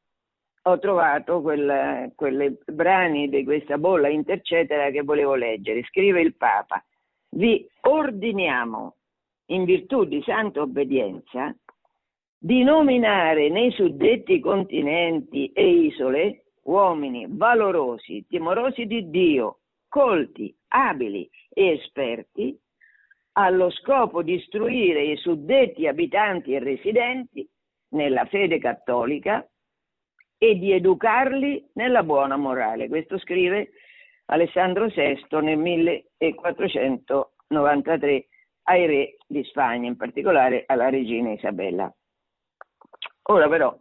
ho 0.67 0.79
trovato 0.79 1.41
quel, 1.41 2.11
quelle 2.15 2.57
brani 2.65 3.29
di 3.29 3.43
questa 3.43 3.77
bolla 3.77 4.07
intercetera 4.07 4.89
che 4.89 5.03
volevo 5.03 5.35
leggere. 5.35 5.83
Scrive 5.83 6.21
il 6.21 6.35
Papa, 6.35 6.83
vi 7.29 7.67
ordiniamo 7.81 8.95
in 9.47 9.63
virtù 9.63 10.05
di 10.05 10.21
santa 10.23 10.61
obbedienza 10.61 11.55
di 12.37 12.63
nominare 12.63 13.49
nei 13.49 13.71
suddetti 13.71 14.39
continenti 14.39 15.51
e 15.51 15.67
isole 15.67 16.45
uomini 16.63 17.27
valorosi, 17.29 18.25
timorosi 18.27 18.85
di 18.85 19.09
Dio, 19.09 19.59
colti, 19.87 20.55
abili 20.69 21.29
e 21.49 21.73
esperti, 21.73 22.57
allo 23.33 23.69
scopo 23.69 24.23
di 24.23 24.33
istruire 24.33 25.03
i 25.03 25.17
suddetti 25.17 25.85
abitanti 25.85 26.53
e 26.53 26.59
residenti 26.59 27.47
nella 27.89 28.25
fede 28.25 28.57
cattolica 28.57 29.47
e 30.45 30.59
di 30.59 30.71
educarli 30.71 31.71
nella 31.73 32.03
buona 32.03 32.37
morale. 32.37 32.87
Questo 32.87 33.17
scrive 33.17 33.71
Alessandro 34.25 34.85
VI 34.85 35.25
nel 35.41 35.57
1493 35.57 38.27
ai 38.67 38.85
re 38.85 39.17
di 39.25 39.43
Spagna, 39.45 39.87
in 39.87 39.97
particolare 39.97 40.65
alla 40.67 40.89
regina 40.89 41.31
Isabella. 41.31 41.91
Ora 43.23 43.49
però 43.49 43.75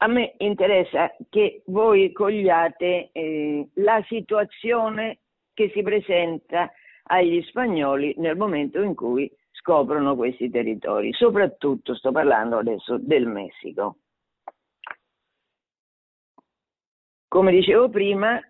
a 0.00 0.06
me 0.08 0.34
interessa 0.38 1.14
che 1.28 1.62
voi 1.66 2.10
cogliate 2.10 3.10
eh, 3.12 3.68
la 3.74 4.04
situazione 4.08 5.20
che 5.54 5.70
si 5.72 5.82
presenta 5.82 6.72
agli 7.04 7.40
spagnoli 7.42 8.14
nel 8.18 8.36
momento 8.36 8.82
in 8.82 8.96
cui 8.96 9.32
scoprono 9.52 10.16
questi 10.16 10.50
territori, 10.50 11.12
soprattutto 11.12 11.94
sto 11.94 12.10
parlando 12.10 12.58
adesso 12.58 12.98
del 12.98 13.26
Messico. 13.26 13.98
Come 17.28 17.52
dicevo 17.52 17.90
prima, 17.90 18.40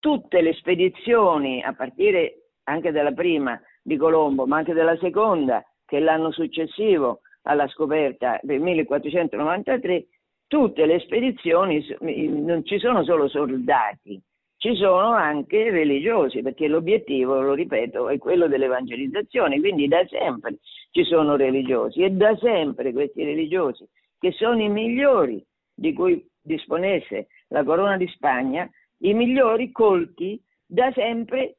tutte 0.00 0.40
le 0.40 0.52
spedizioni, 0.54 1.62
a 1.62 1.72
partire 1.72 2.50
anche 2.64 2.90
dalla 2.90 3.12
prima 3.12 3.60
di 3.80 3.96
Colombo, 3.96 4.46
ma 4.46 4.56
anche 4.56 4.72
della 4.72 4.96
seconda, 4.98 5.64
che 5.86 5.98
è 5.98 6.00
l'anno 6.00 6.32
successivo, 6.32 7.20
alla 7.42 7.68
scoperta 7.68 8.40
del 8.42 8.60
1493, 8.60 10.06
tutte 10.48 10.84
le 10.86 10.98
spedizioni 10.98 11.86
non 12.00 12.64
ci 12.64 12.80
sono 12.80 13.04
solo 13.04 13.28
soldati, 13.28 14.20
ci 14.56 14.74
sono 14.74 15.12
anche 15.12 15.70
religiosi, 15.70 16.42
perché 16.42 16.66
l'obiettivo, 16.66 17.40
lo 17.40 17.54
ripeto, 17.54 18.08
è 18.08 18.18
quello 18.18 18.48
dell'evangelizzazione, 18.48 19.60
quindi 19.60 19.86
da 19.86 20.04
sempre 20.08 20.58
ci 20.90 21.04
sono 21.04 21.36
religiosi 21.36 22.02
e 22.02 22.10
da 22.10 22.36
sempre 22.38 22.92
questi 22.92 23.22
religiosi, 23.22 23.88
che 24.18 24.32
sono 24.32 24.60
i 24.60 24.68
migliori 24.68 25.42
di 25.72 25.92
cui 25.92 26.28
disponesse 26.40 27.28
la 27.48 27.64
corona 27.64 27.96
di 27.96 28.06
Spagna, 28.08 28.68
i 28.98 29.14
migliori 29.14 29.70
colti 29.70 30.42
da 30.66 30.92
sempre 30.92 31.56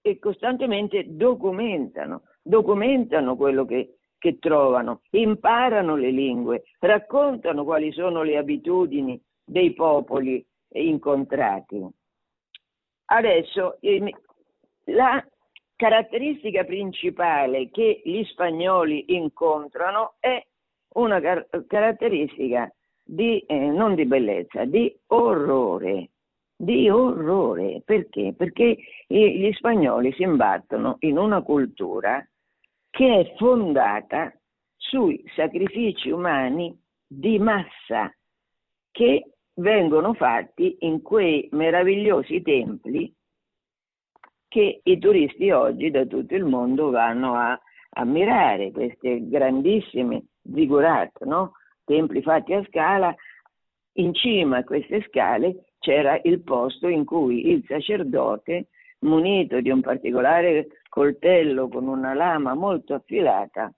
e 0.00 0.18
costantemente 0.18 1.04
documentano, 1.08 2.22
documentano 2.42 3.36
quello 3.36 3.64
che 3.64 3.96
che 4.20 4.38
trovano, 4.38 5.00
imparano 5.12 5.96
le 5.96 6.10
lingue, 6.10 6.64
raccontano 6.78 7.64
quali 7.64 7.90
sono 7.90 8.22
le 8.22 8.36
abitudini 8.36 9.20
dei 9.42 9.72
popoli 9.72 10.46
incontrati. 10.72 11.82
Adesso 13.06 13.78
la 14.84 15.26
caratteristica 15.74 16.64
principale 16.64 17.70
che 17.70 18.02
gli 18.04 18.22
spagnoli 18.24 19.16
incontrano 19.16 20.16
è 20.20 20.46
una 20.96 21.18
car- 21.20 21.48
caratteristica 21.66 22.70
di, 23.10 23.40
eh, 23.40 23.70
non 23.70 23.96
di 23.96 24.06
bellezza, 24.06 24.64
di 24.64 24.96
orrore. 25.08 26.10
Di 26.56 26.88
orrore. 26.88 27.82
Perché? 27.84 28.34
Perché 28.36 28.76
gli 29.06 29.50
spagnoli 29.52 30.12
si 30.12 30.22
imbattono 30.22 30.96
in 31.00 31.18
una 31.18 31.42
cultura 31.42 32.24
che 32.90 33.20
è 33.20 33.34
fondata 33.36 34.32
sui 34.76 35.22
sacrifici 35.34 36.10
umani 36.10 36.78
di 37.06 37.38
massa 37.38 38.14
che 38.92 39.32
vengono 39.54 40.14
fatti 40.14 40.76
in 40.80 41.02
quei 41.02 41.48
meravigliosi 41.52 42.42
templi 42.42 43.12
che 44.48 44.80
i 44.82 44.98
turisti 44.98 45.50
oggi 45.50 45.90
da 45.90 46.04
tutto 46.04 46.34
il 46.34 46.44
mondo 46.44 46.90
vanno 46.90 47.34
a 47.34 47.58
ammirare, 47.90 48.72
queste 48.72 49.28
grandissime 49.28 50.24
zigurat, 50.42 51.24
no? 51.24 51.52
Templi 51.90 52.22
fatti 52.22 52.52
a 52.54 52.64
scala. 52.68 53.12
In 53.94 54.14
cima 54.14 54.58
a 54.58 54.64
queste 54.64 55.02
scale 55.08 55.72
c'era 55.80 56.20
il 56.22 56.40
posto 56.42 56.86
in 56.86 57.04
cui 57.04 57.50
il 57.50 57.64
sacerdote, 57.66 58.68
munito 59.00 59.60
di 59.60 59.70
un 59.70 59.80
particolare 59.80 60.68
coltello 60.88 61.68
con 61.68 61.88
una 61.88 62.14
lama 62.14 62.54
molto 62.54 62.94
affilata, 62.94 63.72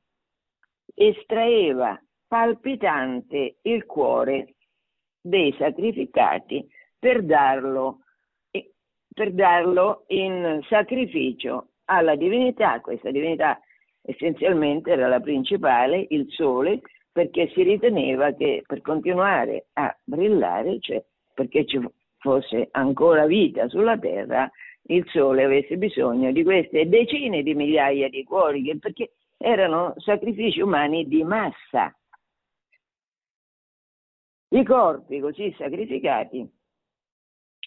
estraeva 0.95 1.99
palpitante 2.29 3.57
il 3.63 3.87
cuore 3.87 4.57
dei 5.19 5.55
sacrificati 5.59 6.69
per 6.99 7.23
darlo, 7.23 8.01
per 9.15 9.33
darlo 9.33 10.05
in 10.09 10.61
sacrificio 10.69 11.69
alla 11.87 12.15
divinità, 12.17 12.81
questa 12.81 13.11
divinità 13.11 13.59
essenzialmente 14.03 14.91
era 14.91 15.09
la 15.09 15.21
principale, 15.21 16.07
il 16.11 16.27
Sole, 16.31 16.81
perché 17.13 17.49
si 17.49 17.63
riteneva 17.63 18.33
che 18.33 18.63
per 18.67 18.81
continuare 18.81 19.67
a 19.75 19.95
brillare, 20.03 20.79
cioè 20.81 21.05
perché 21.35 21.67
ci 21.67 21.79
fosse 22.19 22.69
ancora 22.73 23.27
vita 23.27 23.69
sulla 23.69 23.99
Terra, 23.99 24.51
il 24.85 25.07
Sole 25.11 25.45
avesse 25.45 25.77
bisogno 25.77 26.33
di 26.33 26.43
queste 26.43 26.89
decine 26.89 27.43
di 27.43 27.55
migliaia 27.55 28.09
di 28.09 28.25
cuori, 28.25 28.77
perché 28.79 29.13
erano 29.37 29.95
sacrifici 29.99 30.61
umani 30.61 31.07
di 31.07 31.23
massa. 31.23 31.95
I 34.49 34.65
corpi 34.65 35.21
così 35.21 35.55
sacrificati 35.57 36.47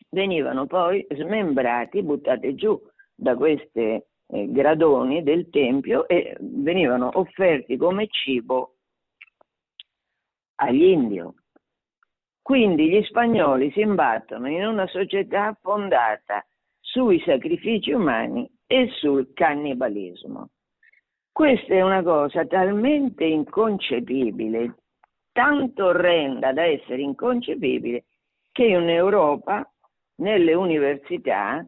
venivano 0.10 0.66
poi 0.68 1.06
smembrati, 1.10 2.04
buttati 2.04 2.54
giù 2.56 2.80
da 3.14 3.36
questi 3.36 3.80
eh, 3.80 4.52
gradoni 4.52 5.24
del 5.24 5.50
Tempio 5.50 6.08
e 6.08 6.36
venivano 6.40 7.10
offerti 7.14 7.78
come 7.78 8.08
cibo 8.08 8.75
agli 10.56 10.84
indio. 10.84 11.36
Quindi 12.42 12.90
gli 12.90 13.04
spagnoli 13.04 13.72
si 13.72 13.82
imbattono 13.82 14.48
in 14.48 14.66
una 14.66 14.88
società 14.88 15.58
fondata 15.62 16.46
sui 16.80 17.20
sacrifici 17.26 17.92
umani 17.92 18.48
e 18.68 18.90
sul 19.00 19.34
cannibalismo. 19.34 20.50
Questa 21.32 21.74
è 21.74 21.82
una 21.82 22.04
cosa 22.04 22.46
talmente 22.46 23.26
inconcepibile, 23.26 24.76
tanto 25.32 25.88
orrenda 25.88 26.54
da 26.54 26.64
essere 26.64 27.02
inconcepibile, 27.02 28.06
che 28.52 28.64
in 28.64 28.88
Europa, 28.88 29.70
nelle 30.18 30.54
università, 30.54 31.68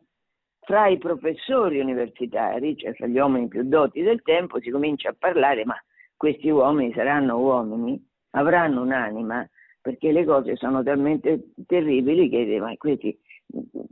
fra 0.59 0.87
i 0.87 0.97
professori 0.97 1.79
universitari, 1.79 2.77
cioè 2.77 2.93
fra 2.93 3.07
gli 3.07 3.17
uomini 3.17 3.47
più 3.47 3.63
doti 3.63 4.01
del 4.01 4.21
tempo, 4.21 4.61
si 4.61 4.69
comincia 4.69 5.09
a 5.09 5.15
parlare, 5.17 5.65
ma 5.65 5.75
questi 6.15 6.49
uomini 6.49 6.93
saranno 6.93 7.37
uomini, 7.37 8.01
avranno 8.31 8.81
un'anima, 8.81 9.47
perché 9.81 10.11
le 10.11 10.25
cose 10.25 10.55
sono 10.55 10.83
talmente 10.83 11.53
terribili 11.65 12.29
che 12.29 12.59
ma 12.59 12.75
questi, 12.77 13.17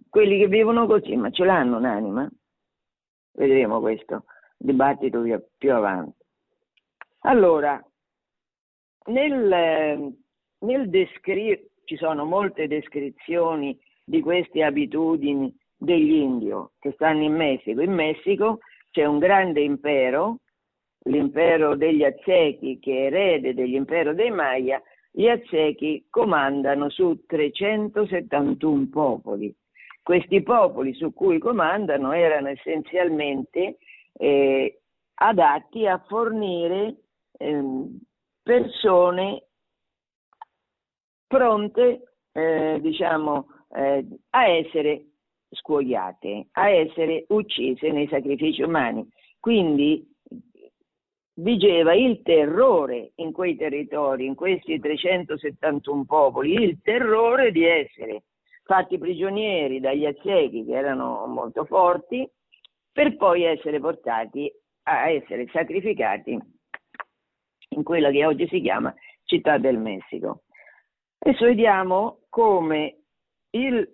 quelli 0.10 0.38
che 0.38 0.48
vivono 0.48 0.86
così, 0.88 1.16
ma 1.16 1.30
ce 1.32 1.46
l'hanno 1.46 1.78
un'anima? 1.78 2.30
Vedremo 3.34 3.80
questo 3.80 4.26
dibattito 4.58 5.24
più 5.58 5.74
avanti. 5.74 6.24
Allora, 7.20 7.84
nel, 9.08 10.16
nel 10.60 10.90
descrivere, 10.90 11.70
ci 11.86 11.98
sono 11.98 12.26
molte 12.26 12.68
descrizioni 12.68 13.80
di 14.04 14.22
queste 14.22 14.64
abitudini 14.64 15.56
degli 15.78 16.14
indio 16.14 16.72
che 16.80 16.92
stanno 16.94 17.24
in 17.24 17.34
Messico. 17.34 17.82
In 17.82 17.94
Messico 17.94 18.60
c'è 18.92 19.06
un 19.06 19.20
grande 19.20 19.62
impero, 19.62 20.40
l'impero 21.06 21.76
degli 21.76 22.04
Aztechi, 22.04 22.80
che 22.80 22.92
è 22.92 23.06
erede 23.06 23.54
dell'impero 23.54 24.14
dei 24.14 24.32
Maya. 24.32 24.82
Gli 25.12 25.28
Aztechi 25.28 26.08
comandano 26.10 26.90
su 26.90 27.26
371 27.26 28.88
popoli. 28.92 29.56
Questi 30.02 30.44
popoli 30.44 30.94
su 30.94 31.14
cui 31.14 31.40
comandano 31.40 32.12
erano 32.12 32.50
essenzialmente 32.50 33.78
eh, 34.14 34.82
adatti 35.16 35.88
a 35.88 36.04
fornire 36.08 36.96
eh, 37.38 37.64
persone 38.44 39.44
pronte 41.28 42.16
eh, 42.32 42.78
diciamo, 42.82 43.48
eh, 43.76 44.06
a 44.32 44.48
essere 44.48 45.06
scuoiate, 45.50 46.48
a 46.52 46.70
essere 46.70 47.26
uccise 47.30 47.92
nei 47.92 48.08
sacrifici 48.08 48.62
umani. 48.62 49.08
Quindi 49.40 50.15
vigeva 51.36 51.94
il 51.94 52.22
terrore 52.22 53.12
in 53.16 53.32
quei 53.32 53.56
territori, 53.56 54.26
in 54.26 54.36
questi 54.36 54.80
371 54.80 56.06
popoli, 56.06 56.54
il 56.54 56.80
terrore 56.82 57.52
di 57.52 57.66
essere 57.66 58.24
fatti 58.64 58.98
prigionieri 58.98 59.80
dagli 59.80 60.06
aztechi 60.06 60.66
che 60.66 60.74
erano 60.74 61.26
molto 61.28 61.66
forti 61.66 62.28
per 62.92 63.16
poi 63.18 63.44
essere 63.44 63.80
portati 63.80 64.52
a 64.84 65.10
essere 65.10 65.48
sacrificati 65.52 66.38
in 67.70 67.84
quella 67.84 68.10
che 68.10 68.26
oggi 68.26 68.48
si 68.48 68.62
chiama 68.62 68.94
Città 69.26 69.58
del 69.58 69.78
Messico. 69.78 70.44
Adesso 71.20 71.46
vediamo 71.46 72.20
come 72.30 72.98
il 73.52 73.88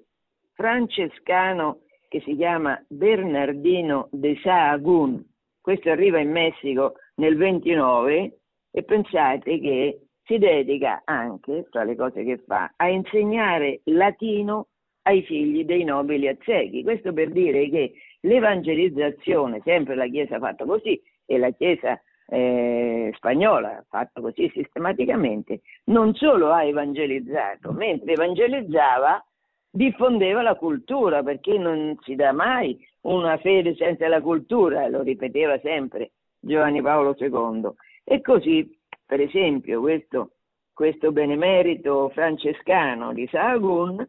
francescano 0.53 1.81
che 2.07 2.21
si 2.21 2.35
chiama 2.35 2.81
Bernardino 2.87 4.09
de 4.11 4.37
Sahagún, 4.43 5.25
questo 5.61 5.89
arriva 5.89 6.19
in 6.19 6.31
Messico 6.31 6.95
nel 7.21 7.37
29 7.37 8.39
e 8.71 8.83
pensate 8.83 9.59
che 9.59 10.07
si 10.23 10.39
dedica 10.39 11.03
anche, 11.05 11.67
tra 11.69 11.83
le 11.83 11.95
cose 11.95 12.23
che 12.23 12.41
fa, 12.45 12.73
a 12.75 12.89
insegnare 12.89 13.81
latino 13.85 14.67
ai 15.03 15.21
figli 15.23 15.63
dei 15.63 15.83
nobili 15.83 16.27
aztechi. 16.27 16.83
Questo 16.83 17.13
per 17.13 17.29
dire 17.29 17.69
che 17.69 17.93
l'evangelizzazione, 18.21 19.61
sempre 19.63 19.95
la 19.95 20.07
Chiesa 20.07 20.37
ha 20.37 20.39
fatto 20.39 20.65
così 20.65 20.99
e 21.25 21.37
la 21.37 21.51
Chiesa 21.51 22.01
eh, 22.27 23.11
spagnola 23.15 23.77
ha 23.77 23.85
fatto 23.87 24.21
così 24.21 24.49
sistematicamente, 24.53 25.61
non 25.85 26.15
solo 26.15 26.51
ha 26.51 26.63
evangelizzato, 26.63 27.71
mentre 27.71 28.13
evangelizzava 28.13 29.23
diffondeva 29.69 30.41
la 30.41 30.55
cultura, 30.55 31.21
perché 31.21 31.57
non 31.57 31.95
si 32.01 32.15
dà 32.15 32.31
mai 32.31 32.79
una 33.01 33.37
fede 33.37 33.75
senza 33.75 34.07
la 34.07 34.21
cultura, 34.21 34.87
lo 34.87 35.01
ripeteva 35.01 35.59
sempre 35.59 36.11
Giovanni 36.41 36.81
Paolo 36.81 37.15
II. 37.17 37.71
E 38.03 38.21
così, 38.21 38.77
per 39.05 39.21
esempio, 39.21 39.79
questo, 39.79 40.31
questo 40.73 41.11
benemerito 41.11 42.09
francescano 42.09 43.13
di 43.13 43.27
Sahagún 43.27 44.05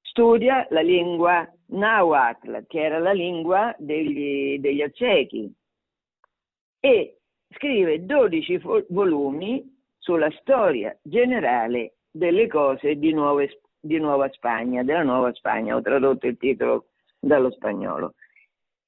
studia 0.00 0.66
la 0.70 0.80
lingua 0.80 1.46
Nahuatl, 1.66 2.64
che 2.66 2.82
era 2.82 2.98
la 2.98 3.12
lingua 3.12 3.74
degli, 3.78 4.58
degli 4.58 4.80
Aztechi, 4.80 5.52
e 6.80 7.18
scrive 7.50 8.04
12 8.04 8.60
volumi 8.88 9.62
sulla 9.98 10.30
storia 10.40 10.96
generale 11.02 11.96
delle 12.10 12.46
cose 12.46 12.96
di, 12.96 13.12
Nuove, 13.12 13.60
di 13.78 13.98
Nuova 13.98 14.30
Spagna, 14.30 14.82
della 14.84 15.02
Nuova 15.02 15.32
Spagna, 15.34 15.76
ho 15.76 15.82
tradotto 15.82 16.26
il 16.26 16.38
titolo 16.38 16.86
dallo 17.18 17.50
spagnolo. 17.50 18.14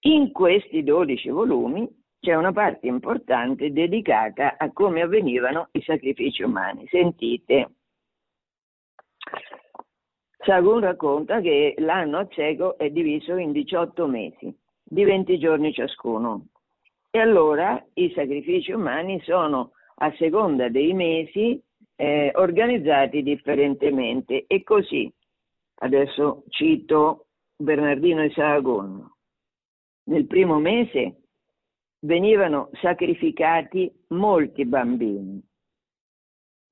In 0.06 0.32
questi 0.32 0.84
12 0.84 1.28
volumi 1.30 1.86
c'è 2.20 2.34
una 2.34 2.52
parte 2.52 2.86
importante 2.86 3.72
dedicata 3.72 4.56
a 4.56 4.70
come 4.72 5.02
avvenivano 5.02 5.68
i 5.72 5.82
sacrifici 5.82 6.42
umani. 6.42 6.86
Sentite, 6.88 7.70
Sagun 10.38 10.80
racconta 10.80 11.40
che 11.40 11.74
l'anno 11.78 12.26
cieco 12.28 12.76
è 12.78 12.90
diviso 12.90 13.36
in 13.36 13.52
18 13.52 14.06
mesi, 14.06 14.54
di 14.82 15.04
20 15.04 15.38
giorni 15.38 15.72
ciascuno. 15.72 16.46
E 17.10 17.18
allora 17.18 17.84
i 17.94 18.12
sacrifici 18.14 18.72
umani 18.72 19.20
sono 19.22 19.72
a 19.96 20.12
seconda 20.16 20.68
dei 20.68 20.92
mesi 20.94 21.60
eh, 21.96 22.32
organizzati 22.34 23.22
differentemente. 23.22 24.44
E 24.46 24.62
così, 24.62 25.12
adesso 25.80 26.44
cito 26.48 27.26
Bernardino 27.56 28.22
e 28.22 28.30
Sahagún, 28.30 29.06
nel 30.04 30.26
primo 30.26 30.58
mese 30.58 31.27
venivano 32.00 32.70
sacrificati 32.80 33.92
molti 34.08 34.64
bambini, 34.64 35.42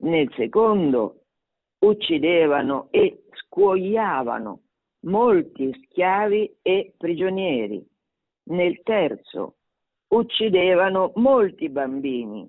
nel 0.02 0.32
secondo 0.34 1.22
uccidevano 1.78 2.88
e 2.90 3.24
scuoiavano 3.30 4.60
molti 5.06 5.72
schiavi 5.72 6.58
e 6.62 6.94
prigionieri. 6.96 7.84
Nel 8.48 8.80
terzo 8.82 9.56
uccidevano 10.08 11.12
molti 11.16 11.68
bambini 11.68 12.48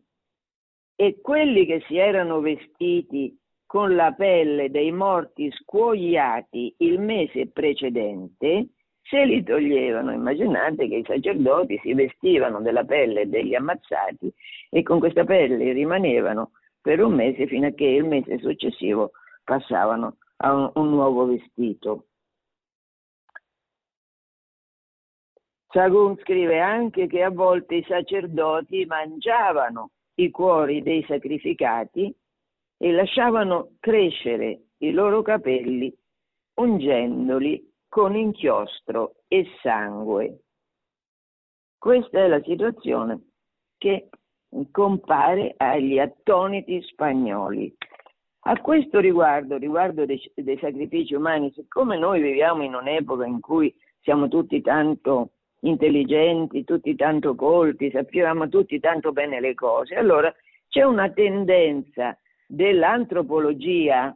e 0.95 1.19
quelli 1.21 1.65
che 1.65 1.83
si 1.87 1.97
erano 1.97 2.39
vestiti 2.39 3.35
con 3.65 3.95
la 3.95 4.13
pelle 4.13 4.69
dei 4.69 4.91
morti 4.91 5.51
scuoiati 5.51 6.75
il 6.77 6.99
mese 6.99 7.47
precedente, 7.47 8.69
se 9.09 9.25
li 9.25 9.43
toglievano. 9.43 10.11
Immaginate 10.11 10.87
che 10.87 10.95
i 10.97 11.05
sacerdoti 11.05 11.79
si 11.81 11.93
vestivano 11.93 12.61
della 12.61 12.83
pelle 12.83 13.27
degli 13.27 13.55
ammazzati 13.55 14.31
e 14.69 14.83
con 14.83 14.99
questa 14.99 15.23
pelle 15.23 15.71
rimanevano 15.73 16.51
per 16.81 17.01
un 17.01 17.13
mese 17.13 17.47
fino 17.47 17.67
a 17.67 17.71
che 17.71 17.85
il 17.85 18.05
mese 18.05 18.37
successivo 18.39 19.11
passavano 19.43 20.17
a 20.37 20.53
un, 20.53 20.71
un 20.75 20.89
nuovo 20.89 21.25
vestito. 21.25 22.05
Sagun 25.69 26.17
scrive 26.19 26.59
anche 26.59 27.07
che 27.07 27.23
a 27.23 27.29
volte 27.29 27.75
i 27.75 27.85
sacerdoti 27.87 28.85
mangiavano 28.85 29.91
i 30.15 30.31
cuori 30.31 30.81
dei 30.81 31.03
sacrificati 31.07 32.13
e 32.77 32.91
lasciavano 32.91 33.71
crescere 33.79 34.61
i 34.77 34.91
loro 34.91 35.21
capelli 35.21 35.93
ungendoli 36.55 37.63
con 37.97 38.15
inchiostro 38.15 39.15
e 39.27 39.47
sangue. 39.63 40.41
Questa 41.79 42.19
è 42.19 42.27
la 42.27 42.39
situazione 42.43 43.29
che 43.75 44.09
compare 44.69 45.55
agli 45.57 45.97
attoniti 45.97 46.79
spagnoli. 46.83 47.75
A 48.41 48.61
questo 48.61 48.99
riguardo, 48.99 49.57
riguardo 49.57 50.05
dei, 50.05 50.21
dei 50.35 50.59
sacrifici 50.59 51.15
umani, 51.15 51.51
siccome 51.55 51.97
noi 51.97 52.21
viviamo 52.21 52.61
in 52.61 52.75
un'epoca 52.75 53.25
in 53.25 53.39
cui 53.39 53.73
siamo 54.01 54.27
tutti 54.27 54.61
tanto 54.61 55.31
intelligenti, 55.61 56.63
tutti 56.65 56.95
tanto 56.95 57.33
colti, 57.33 57.89
sappiamo 57.89 58.47
tutti 58.47 58.79
tanto 58.79 59.11
bene 59.11 59.39
le 59.39 59.55
cose, 59.55 59.95
allora 59.95 60.31
c'è 60.67 60.83
una 60.83 61.09
tendenza 61.09 62.15
dell'antropologia 62.45 64.15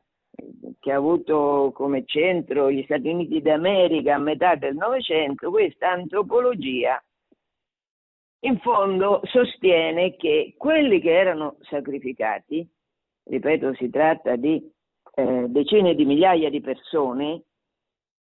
che 0.79 0.91
ha 0.91 0.95
avuto 0.95 1.71
come 1.73 2.05
centro 2.05 2.71
gli 2.71 2.83
Stati 2.83 3.09
Uniti 3.09 3.41
d'America 3.41 4.15
a 4.15 4.19
metà 4.19 4.55
del 4.55 4.75
Novecento, 4.75 5.49
questa 5.49 5.91
antropologia 5.91 7.01
in 8.43 8.59
fondo 8.59 9.21
sostiene 9.25 10.15
che 10.15 10.55
quelli 10.57 10.99
che 10.99 11.11
erano 11.11 11.57
sacrificati, 11.61 12.67
ripeto 13.25 13.75
si 13.75 13.89
tratta 13.89 14.35
di 14.35 14.67
eh, 15.13 15.45
decine 15.47 15.93
di 15.93 16.05
migliaia 16.05 16.49
di 16.49 16.61
persone, 16.61 17.43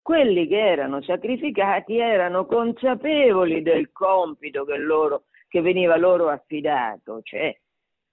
quelli 0.01 0.47
che 0.47 0.59
erano 0.59 1.01
sacrificati 1.03 1.97
erano 1.97 2.45
consapevoli 2.45 3.61
del 3.61 3.91
compito 3.91 4.65
che, 4.65 4.77
loro, 4.77 5.25
che 5.47 5.61
veniva 5.61 5.95
loro 5.95 6.29
affidato, 6.29 7.21
cioè 7.21 7.55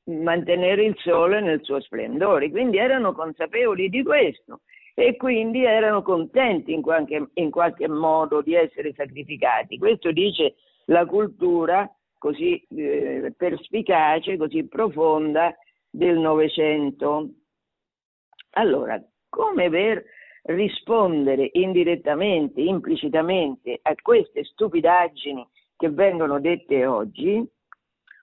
mantenere 0.06 0.84
il 0.84 0.94
sole 0.98 1.40
nel 1.40 1.62
suo 1.62 1.80
splendore, 1.80 2.50
quindi 2.50 2.78
erano 2.78 3.12
consapevoli 3.12 3.88
di 3.88 4.02
questo 4.02 4.60
e 4.94 5.16
quindi 5.16 5.64
erano 5.64 6.02
contenti 6.02 6.72
in 6.72 6.80
qualche, 6.80 7.28
in 7.34 7.50
qualche 7.50 7.88
modo 7.88 8.40
di 8.40 8.54
essere 8.54 8.92
sacrificati. 8.94 9.78
Questo 9.78 10.12
dice 10.12 10.54
la 10.86 11.04
cultura 11.04 11.90
così 12.18 12.64
eh, 12.70 13.32
perspicace, 13.36 14.36
così 14.36 14.66
profonda 14.66 15.54
del 15.90 16.18
Novecento. 16.18 17.28
Allora, 18.52 19.02
come 19.28 19.68
per 19.68 20.04
rispondere 20.44 21.50
indirettamente, 21.52 22.60
implicitamente 22.60 23.78
a 23.82 23.94
queste 24.00 24.44
stupidaggini 24.44 25.46
che 25.76 25.90
vengono 25.90 26.40
dette 26.40 26.86
oggi, 26.86 27.46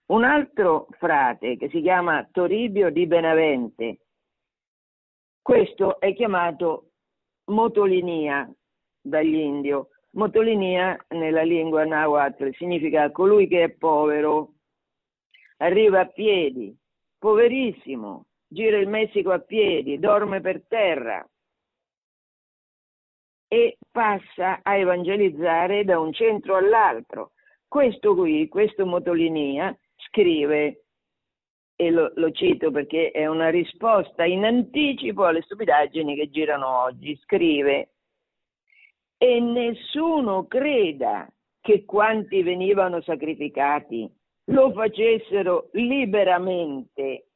un 0.06 0.24
altro 0.24 0.86
frate 0.98 1.56
che 1.56 1.68
si 1.70 1.80
chiama 1.80 2.28
Toribio 2.30 2.90
di 2.90 3.06
Benavente, 3.06 4.00
questo 5.40 6.00
è 6.00 6.14
chiamato 6.14 6.90
Motolinia 7.46 8.50
dagli 9.00 9.34
indio. 9.34 9.88
Motolinia 10.12 10.96
nella 11.08 11.42
lingua 11.42 11.84
nahuatl 11.84 12.54
significa 12.54 13.10
colui 13.10 13.48
che 13.48 13.64
è 13.64 13.70
povero, 13.70 14.54
arriva 15.58 16.00
a 16.00 16.06
piedi, 16.06 16.74
poverissimo, 17.18 18.26
gira 18.46 18.78
il 18.78 18.88
Messico 18.88 19.32
a 19.32 19.40
piedi, 19.40 19.98
dorme 19.98 20.40
per 20.40 20.62
terra 20.68 21.26
e 23.48 23.76
passa 23.90 24.60
a 24.62 24.76
evangelizzare 24.76 25.84
da 25.84 25.98
un 25.98 26.12
centro 26.12 26.56
all'altro. 26.56 27.32
Questo 27.66 28.14
qui, 28.14 28.48
questo 28.48 28.86
Motolinia, 28.86 29.76
scrive, 30.08 30.84
e 31.76 31.90
lo, 31.90 32.12
lo, 32.14 32.30
cito 32.30 32.70
perché 32.70 33.10
è 33.10 33.26
una 33.26 33.50
risposta 33.50 34.24
in 34.24 34.44
anticipo 34.44 35.24
alle 35.24 35.42
stupidaggini 35.42 36.14
che 36.14 36.30
girano 36.30 36.82
oggi, 36.82 37.16
scrive, 37.24 37.94
e 39.16 39.40
nessuno 39.40 40.46
creda 40.46 41.28
che 41.60 41.84
quanti 41.84 42.42
venivano 42.42 43.00
sacrificati 43.00 44.10
lo 44.48 44.72
facessero 44.72 45.70
liberamente, 45.72 47.28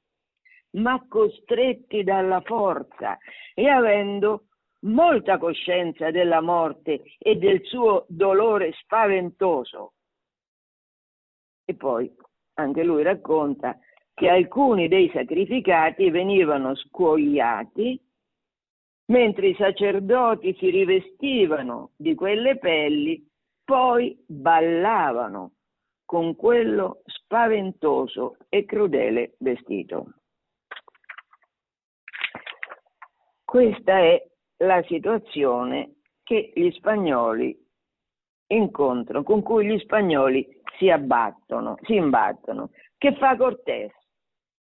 ma 0.73 1.05
costretti 1.09 2.05
dalla 2.05 2.43
forza 2.43 3.17
e 3.55 3.69
avendo 3.69 4.45
molta 4.81 5.39
coscienza 5.39 6.11
della 6.11 6.41
morte 6.41 7.03
e 7.19 7.37
del 7.37 7.65
suo 7.65 8.05
dolore 8.09 8.73
spaventoso. 8.73 9.95
E 11.65 11.75
poi 11.75 12.15
anche 12.59 12.83
lui 12.83 13.03
racconta 13.03 13.79
che 14.15 14.29
alcuni 14.29 14.89
dei 14.89 15.11
sacrificati 15.13 16.11
venivano 16.11 16.75
scuoiati 16.75 18.01
mentre 19.07 19.49
i 19.49 19.55
sacerdoti 19.55 20.55
si 20.59 20.69
rivestivano 20.71 21.93
di 21.97 22.15
quelle 22.15 22.59
pelli, 22.59 23.27
poi 23.65 24.17
ballavano 24.27 25.53
con 26.05 26.35
quello 26.35 27.03
spaventoso 27.05 28.37
e 28.49 28.65
crudele 28.65 29.35
vestito. 29.39 30.15
Questa 33.45 33.99
è 33.99 34.23
la 34.59 34.83
situazione 34.83 36.01
che 36.23 36.53
gli 36.55 36.71
spagnoli 36.73 37.57
incontrano, 38.49 39.23
con 39.23 39.43
cui 39.43 39.67
gli 39.67 39.79
spagnoli 39.79 40.58
si 40.79 40.91
abbattono, 40.91 41.77
si 41.83 41.97
imbattono. 41.97 42.71
Che 42.97 43.15
fa 43.17 43.37
Cortés? 43.37 43.93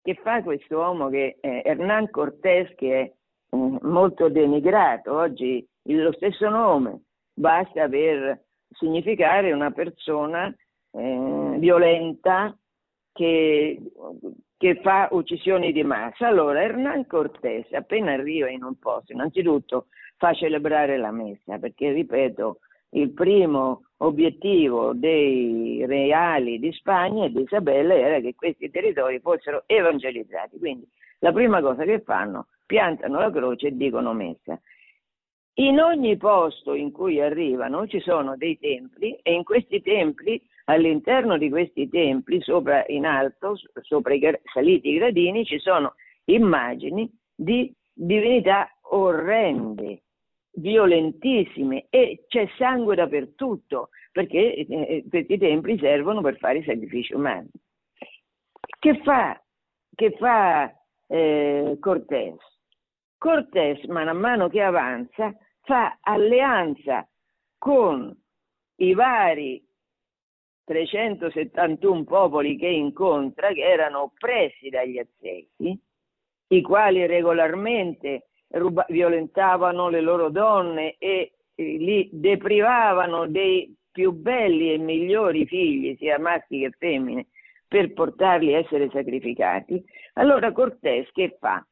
Che 0.01 0.15
fa 0.15 0.41
questo 0.41 0.77
uomo 0.77 1.09
che 1.09 1.37
è 1.39 1.61
Hernán 1.65 2.09
Cortés 2.09 2.73
che 2.75 3.01
è 3.01 3.55
mm, 3.55 3.77
molto 3.81 4.29
denigrato, 4.29 5.15
oggi 5.15 5.65
lo 5.83 6.11
stesso 6.13 6.49
nome 6.49 7.01
basta 7.33 7.87
per 7.87 8.43
significare 8.69 9.51
una 9.51 9.71
persona 9.71 10.53
eh, 10.91 11.55
violenta 11.57 12.55
che, 13.11 13.79
che, 14.57 14.79
fa 14.81 15.09
uccisioni 15.11 15.71
di 15.71 15.83
massa. 15.83 16.27
Allora 16.27 16.61
Hernán 16.61 17.05
Cortés 17.05 17.71
appena 17.73 18.13
arriva 18.13 18.49
in 18.49 18.63
un 18.63 18.77
posto, 18.77 19.11
innanzitutto 19.11 19.87
fa 20.17 20.33
celebrare 20.33 20.97
la 20.97 21.11
messa, 21.11 21.57
perché 21.57 21.91
ripeto, 21.91 22.59
il 22.91 23.11
primo 23.11 23.83
obiettivo 23.97 24.93
dei 24.93 25.85
reali 25.85 26.59
di 26.59 26.71
Spagna 26.73 27.25
e 27.25 27.31
di 27.31 27.41
Isabella 27.41 27.93
era 27.93 28.19
che 28.19 28.35
questi 28.35 28.69
territori 28.69 29.19
fossero 29.19 29.63
evangelizzati. 29.65 30.57
Quindi 30.57 30.87
la 31.19 31.31
prima 31.31 31.61
cosa 31.61 31.83
che 31.83 32.01
fanno, 32.01 32.47
piantano 32.65 33.19
la 33.19 33.31
croce 33.31 33.67
e 33.67 33.77
dicono 33.77 34.13
messa. 34.13 34.59
In 35.57 35.79
ogni 35.79 36.17
posto 36.17 36.73
in 36.73 36.91
cui 36.91 37.21
arrivano 37.21 37.87
ci 37.87 38.01
sono 38.01 38.35
dei 38.35 38.59
templi 38.59 39.17
e 39.23 39.33
in 39.33 39.43
questi 39.43 39.81
templi, 39.81 40.41
all'interno 40.65 41.37
di 41.37 41.49
questi 41.49 41.87
templi, 41.87 42.41
sopra 42.41 42.83
in 42.87 43.05
alto, 43.05 43.55
sopra 43.81 44.13
i 44.13 44.39
saliti 44.51 44.89
i 44.89 44.97
gradini, 44.97 45.45
ci 45.45 45.59
sono 45.59 45.93
immagini 46.25 47.09
di 47.33 47.73
divinità 47.93 48.69
orrende, 48.89 50.01
violentissime 50.55 51.87
e 51.89 52.25
c'è 52.27 52.47
sangue 52.57 52.95
dappertutto 52.95 53.89
perché 54.11 54.55
eh, 54.55 54.65
eh, 54.67 55.05
questi 55.09 55.37
templi 55.37 55.77
servono 55.77 56.21
per 56.21 56.37
fare 56.37 56.59
i 56.59 56.63
sacrifici 56.63 57.13
umani. 57.13 57.49
Che 58.79 59.01
fa, 59.03 59.41
che 59.93 60.11
fa 60.11 60.73
eh, 61.07 61.77
Cortés? 61.79 62.37
Cortés, 63.17 63.83
man 63.85 64.15
mano 64.17 64.47
che 64.47 64.61
avanza, 64.61 65.35
fa 65.61 65.97
alleanza 66.01 67.07
con 67.57 68.15
i 68.77 68.93
vari 68.93 69.65
371 70.65 72.03
popoli 72.03 72.57
che 72.57 72.67
incontra, 72.67 73.51
che 73.51 73.61
erano 73.61 74.03
oppressi 74.03 74.69
dagli 74.69 74.97
Aztechi, 74.97 75.79
i 76.47 76.61
quali 76.61 77.05
regolarmente 77.05 78.27
ruba- 78.49 78.85
violentavano 78.89 79.89
le 79.89 80.01
loro 80.01 80.29
donne 80.29 80.95
e 80.97 81.31
li 81.55 82.09
deprivavano 82.11 83.27
dei 83.27 83.73
più 83.91 84.11
belli 84.11 84.73
e 84.73 84.77
migliori 84.77 85.45
figli, 85.45 85.95
sia 85.97 86.19
maschi 86.19 86.59
che 86.59 86.71
femmine, 86.77 87.27
per 87.67 87.93
portarli 87.93 88.53
a 88.53 88.59
essere 88.59 88.89
sacrificati, 88.91 89.81
allora 90.13 90.51
Cortés 90.51 91.09
che 91.11 91.37
fa? 91.39 91.65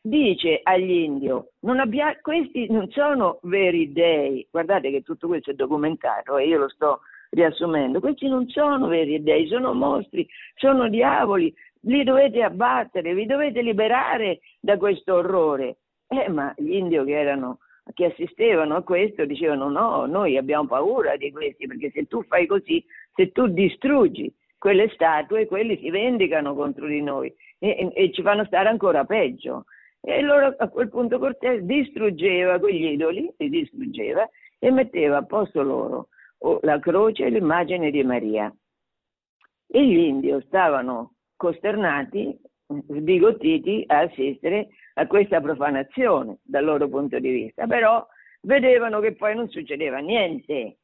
Dice 0.00 0.60
agli 0.62 0.90
indio, 0.90 1.52
non 1.60 1.78
abbia- 1.80 2.18
questi 2.20 2.66
non 2.70 2.88
sono 2.90 3.38
veri 3.42 3.92
dei, 3.92 4.46
guardate 4.50 4.90
che 4.90 5.02
tutto 5.02 5.28
questo 5.28 5.50
è 5.50 5.54
documentato 5.54 6.36
e 6.36 6.46
io 6.46 6.58
lo 6.58 6.68
sto 6.68 7.00
riassumendo, 7.30 8.00
questi 8.00 8.28
non 8.28 8.46
sono 8.48 8.86
veri 8.86 9.22
dei, 9.22 9.46
sono 9.46 9.72
mostri, 9.72 10.26
sono 10.54 10.88
diavoli, 10.88 11.52
li 11.82 12.04
dovete 12.04 12.42
abbattere, 12.42 13.14
vi 13.14 13.26
dovete 13.26 13.62
liberare 13.62 14.40
da 14.60 14.76
questo 14.76 15.14
orrore. 15.14 15.78
Eh, 16.08 16.28
ma 16.28 16.54
gli 16.56 16.74
indio 16.74 17.04
che, 17.04 17.18
erano, 17.18 17.58
che 17.94 18.06
assistevano 18.06 18.76
a 18.76 18.82
questo 18.82 19.24
dicevano 19.24 19.68
no, 19.68 20.06
noi 20.06 20.36
abbiamo 20.36 20.66
paura 20.66 21.16
di 21.16 21.32
questi 21.32 21.66
perché 21.66 21.90
se 21.90 22.06
tu 22.06 22.22
fai 22.22 22.46
così, 22.46 22.84
se 23.14 23.32
tu 23.32 23.48
distruggi 23.48 24.32
quelle 24.58 24.88
statue, 24.90 25.46
quelli 25.46 25.76
si 25.78 25.90
vendicano 25.90 26.54
contro 26.54 26.86
di 26.86 27.02
noi 27.02 27.32
e, 27.58 27.68
e, 27.68 27.92
e 27.94 28.12
ci 28.12 28.22
fanno 28.22 28.44
stare 28.44 28.68
ancora 28.68 29.04
peggio. 29.04 29.64
E 30.00 30.18
allora 30.18 30.54
a 30.56 30.68
quel 30.68 30.88
punto 30.88 31.18
Cortés 31.18 31.62
distruggeva 31.62 32.60
quegli 32.60 32.86
idoli, 32.92 33.32
li 33.38 33.48
distruggeva 33.48 34.28
e 34.58 34.70
metteva 34.70 35.18
a 35.18 35.24
posto 35.24 35.62
loro 35.62 36.08
la 36.62 36.78
croce 36.78 37.24
e 37.24 37.30
l'immagine 37.30 37.90
di 37.90 38.04
Maria. 38.04 38.52
e 39.68 39.84
gli 39.84 39.96
indios 39.96 40.44
stavano 40.46 41.14
costernati, 41.36 42.38
sbigottiti 42.66 43.84
a 43.86 44.00
assistere 44.00 44.68
a 44.98 45.06
questa 45.06 45.40
profanazione 45.40 46.38
dal 46.42 46.64
loro 46.64 46.88
punto 46.88 47.18
di 47.18 47.30
vista, 47.30 47.66
però 47.66 48.06
vedevano 48.42 49.00
che 49.00 49.14
poi 49.14 49.34
non 49.34 49.48
succedeva 49.48 49.98
niente. 49.98 50.78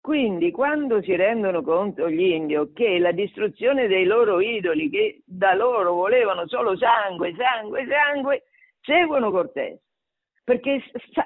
Quindi 0.00 0.50
quando 0.52 1.02
si 1.02 1.14
rendono 1.16 1.62
conto 1.62 2.08
gli 2.08 2.22
indios 2.22 2.70
che 2.74 2.98
la 2.98 3.12
distruzione 3.12 3.88
dei 3.88 4.04
loro 4.04 4.40
idoli, 4.40 4.88
che 4.88 5.22
da 5.24 5.54
loro 5.54 5.94
volevano 5.94 6.46
solo 6.46 6.76
sangue, 6.76 7.34
sangue, 7.36 7.86
sangue, 7.88 8.42
seguono 8.80 9.30
Cortés, 9.30 9.80
perché 10.44 10.80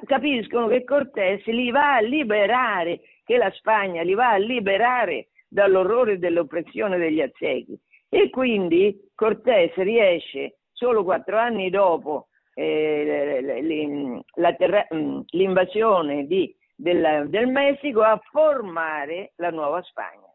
capiscono 0.07 0.67
che 0.69 0.85
Cortés 0.85 1.45
li 1.47 1.71
va 1.71 1.97
a 1.97 2.01
liberare, 2.01 3.01
che 3.25 3.37
la 3.37 3.51
Spagna 3.51 4.03
li 4.03 4.15
va 4.15 4.31
a 4.31 4.39
liberare 4.39 5.29
dall'orrore 5.49 6.19
dell'oppressione 6.19 6.97
degli 6.97 7.21
aztechi. 7.21 7.79
E 8.09 8.31
quindi 8.31 9.11
Cortés 9.15 9.75
riesce 9.75 10.60
solo 10.81 11.05
quattro 11.05 11.37
anni 11.37 11.69
dopo 11.69 12.29
eh, 12.55 13.63
mm, 14.95 15.21
l'invasione 15.27 16.27
di, 16.27 16.57
del, 16.75 17.27
del 17.29 17.49
Messico 17.49 18.01
a 18.01 18.19
formare 18.31 19.33
la 19.37 19.51
nuova 19.51 19.83
Spagna. 19.83 20.27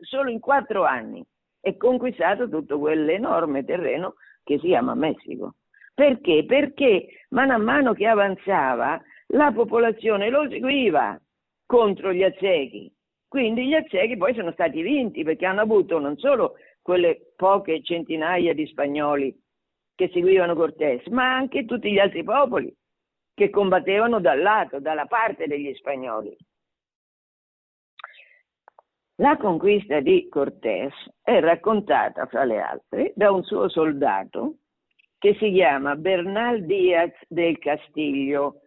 Solo 0.00 0.28
in 0.28 0.38
quattro 0.38 0.84
anni 0.84 1.24
e 1.62 1.78
conquistato 1.78 2.46
tutto 2.46 2.78
quell'enorme 2.78 3.64
terreno 3.64 4.16
che 4.44 4.58
si 4.58 4.66
chiama 4.66 4.94
Messico. 4.94 5.54
Perché? 5.94 6.44
Perché 6.44 7.06
mano 7.30 7.54
a 7.54 7.58
mano 7.58 7.94
che 7.94 8.06
avanzava 8.06 9.00
la 9.28 9.50
popolazione 9.50 10.28
lo 10.28 10.46
seguiva 10.50 11.18
contro 11.64 12.12
gli 12.12 12.22
aztechi. 12.22 12.92
Quindi 13.26 13.66
gli 13.66 13.74
aztechi 13.74 14.18
poi 14.18 14.34
sono 14.34 14.52
stati 14.52 14.82
vinti 14.82 15.24
perché 15.24 15.46
hanno 15.46 15.62
avuto 15.62 15.98
non 15.98 16.18
solo 16.18 16.56
quelle 16.82 17.32
poche 17.34 17.82
centinaia 17.82 18.52
di 18.52 18.66
spagnoli 18.66 19.34
che 19.96 20.10
seguivano 20.12 20.54
Cortés, 20.54 21.04
ma 21.08 21.34
anche 21.34 21.64
tutti 21.64 21.90
gli 21.90 21.98
altri 21.98 22.22
popoli 22.22 22.72
che 23.34 23.50
combattevano 23.50 24.20
dal 24.20 24.40
lato, 24.40 24.78
dalla 24.78 25.06
parte 25.06 25.46
degli 25.46 25.74
spagnoli. 25.74 26.36
La 29.16 29.36
conquista 29.38 30.00
di 30.00 30.28
Cortés 30.28 30.92
è 31.22 31.40
raccontata, 31.40 32.26
fra 32.26 32.44
le 32.44 32.60
altre, 32.60 33.12
da 33.16 33.32
un 33.32 33.42
suo 33.42 33.68
soldato 33.68 34.58
che 35.18 35.34
si 35.40 35.50
chiama 35.52 35.96
Bernal 35.96 36.64
Díaz 36.64 37.12
del 37.26 37.58
Castillo. 37.58 38.60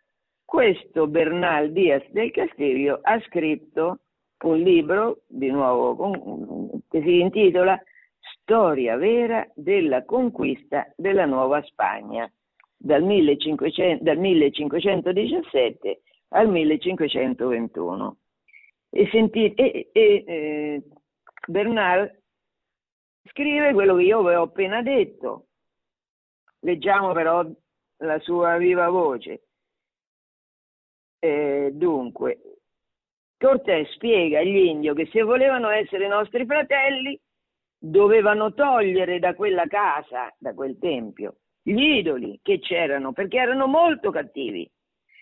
Questo 0.44 1.08
Bernal 1.08 1.72
Díaz 1.72 2.04
del 2.10 2.32
Castillo 2.32 3.00
ha 3.04 3.20
scritto 3.22 4.00
un 4.44 4.58
libro, 4.58 5.22
di 5.28 5.52
nuovo, 5.52 6.82
che 6.90 7.02
si 7.04 7.20
intitola 7.20 7.80
Storia 8.50 8.98
vera 8.98 9.48
della 9.54 10.04
conquista 10.06 10.92
della 10.96 11.28
Nuova 11.28 11.62
Spagna, 11.62 12.28
dal, 12.76 13.04
1500, 13.04 14.04
dal 14.04 14.18
1517 14.18 16.02
al 16.30 16.50
1521. 16.50 18.18
E, 18.90 19.08
sentite, 19.12 19.72
e, 19.72 19.90
e 19.92 20.24
eh, 20.26 20.84
Bernal 21.46 22.12
scrive 23.26 23.72
quello 23.74 23.96
che 23.98 24.02
io 24.02 24.24
vi 24.24 24.34
ho 24.34 24.42
appena 24.42 24.82
detto, 24.82 25.46
Leggiamo 26.62 27.14
però 27.14 27.46
la 27.98 28.20
sua 28.20 28.58
viva 28.58 28.90
voce. 28.90 29.44
Eh, 31.20 31.70
dunque, 31.72 32.58
Cortés 33.38 33.90
spiega 33.92 34.40
agli 34.40 34.58
indio 34.58 34.96
che 34.96 35.06
se 35.06 35.22
volevano 35.22 35.70
essere 35.70 36.08
nostri 36.08 36.46
fratelli 36.46 37.18
dovevano 37.80 38.54
togliere 38.54 39.20
da 39.20 39.34
quella 39.34 39.66
casa, 39.66 40.34
da 40.38 40.54
quel 40.54 40.78
tempio, 40.78 41.38
gli 41.62 41.98
idoli 41.98 42.40
che 42.44 42.60
c'erano, 42.60 43.14
perché 43.14 43.38
erano 43.38 43.68
molto 43.68 44.12
cattivi. 44.12 44.70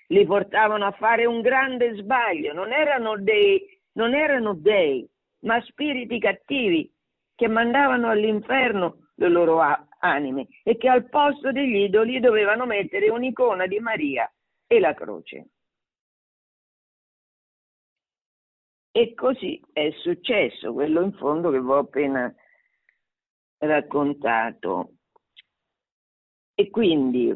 Li 0.07 0.25
portavano 0.25 0.85
a 0.85 0.91
fare 0.91 1.25
un 1.25 1.41
grande 1.41 1.95
sbaglio, 1.95 2.53
non 2.53 2.71
erano 2.71 3.17
dei, 3.17 3.61
non 3.93 4.13
erano 4.15 4.53
dei 4.53 5.07
ma 5.41 5.61
spiriti 5.61 6.19
cattivi 6.19 6.91
che 7.35 7.47
mandavano 7.47 8.09
all'inferno 8.09 9.09
le 9.15 9.29
loro 9.29 9.59
anime 9.99 10.47
e 10.63 10.77
che 10.77 10.89
al 10.89 11.07
posto 11.09 11.51
degli 11.51 11.83
idoli 11.83 12.19
dovevano 12.19 12.65
mettere 12.65 13.09
un'icona 13.09 13.67
di 13.67 13.79
Maria 13.79 14.31
e 14.65 14.79
la 14.79 14.93
croce. 14.93 15.49
E 18.91 19.13
così 19.13 19.61
è 19.73 19.91
successo, 20.01 20.73
quello 20.73 21.01
in 21.01 21.11
fondo 21.13 21.51
che 21.51 21.61
vi 21.61 21.67
ho 21.67 21.77
appena 21.77 22.33
raccontato. 23.57 24.91
E 26.55 26.69
quindi 26.69 27.33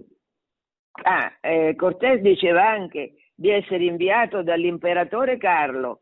ah, 1.04 1.38
eh, 1.42 1.76
Cortés 1.76 2.22
diceva 2.22 2.68
anche 2.68 3.14
di 3.36 3.50
essere 3.50 3.86
inviato 3.86 4.44
dall'imperatore 4.44 5.38
Carlo, 5.38 6.02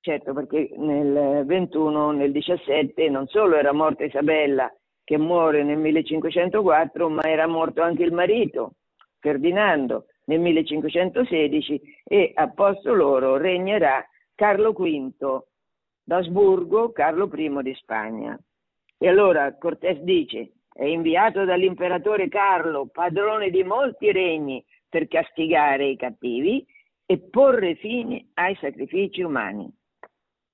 certo 0.00 0.32
perché 0.32 0.70
nel 0.76 1.44
21, 1.44 2.10
nel 2.12 2.32
17 2.32 3.08
non 3.08 3.26
solo 3.26 3.56
era 3.56 3.72
morta 3.72 4.04
Isabella, 4.04 4.72
che 5.04 5.18
muore 5.18 5.62
nel 5.62 5.78
1504, 5.78 7.08
ma 7.08 7.22
era 7.22 7.46
morto 7.46 7.82
anche 7.82 8.02
il 8.02 8.12
marito, 8.12 8.74
Ferdinando, 9.18 10.06
nel 10.26 10.40
1516 10.40 11.80
e 12.04 12.32
a 12.34 12.48
posto 12.50 12.94
loro 12.94 13.36
regnerà 13.36 14.04
Carlo 14.34 14.72
V 14.72 15.42
d'Asburgo, 16.02 16.92
Carlo 16.92 17.30
I 17.32 17.62
di 17.62 17.74
Spagna. 17.74 18.38
E 18.98 19.08
allora 19.08 19.56
Cortés 19.56 19.98
dice, 20.00 20.52
è 20.72 20.84
inviato 20.84 21.44
dall'imperatore 21.44 22.28
Carlo, 22.28 22.86
padrone 22.86 23.50
di 23.50 23.62
molti 23.62 24.10
regni, 24.12 24.64
per 24.88 25.08
castigare 25.08 25.88
i 25.88 25.96
cattivi 25.96 26.64
e 27.04 27.18
porre 27.18 27.74
fine 27.74 28.28
ai 28.34 28.56
sacrifici 28.60 29.22
umani. 29.22 29.68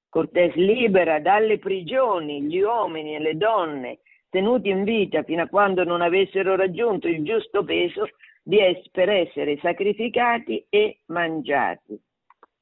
Cortés 0.08 0.54
libera 0.54 1.20
dalle 1.20 1.58
prigioni 1.58 2.42
gli 2.42 2.58
uomini 2.60 3.14
e 3.14 3.18
le 3.20 3.36
donne 3.36 3.98
tenuti 4.30 4.70
in 4.70 4.84
vita 4.84 5.22
fino 5.24 5.42
a 5.42 5.48
quando 5.48 5.84
non 5.84 6.00
avessero 6.00 6.56
raggiunto 6.56 7.06
il 7.06 7.22
giusto 7.22 7.64
peso 7.64 8.08
es- 8.48 8.88
per 8.90 9.10
essere 9.10 9.58
sacrificati 9.58 10.64
e 10.68 11.00
mangiati. 11.06 12.00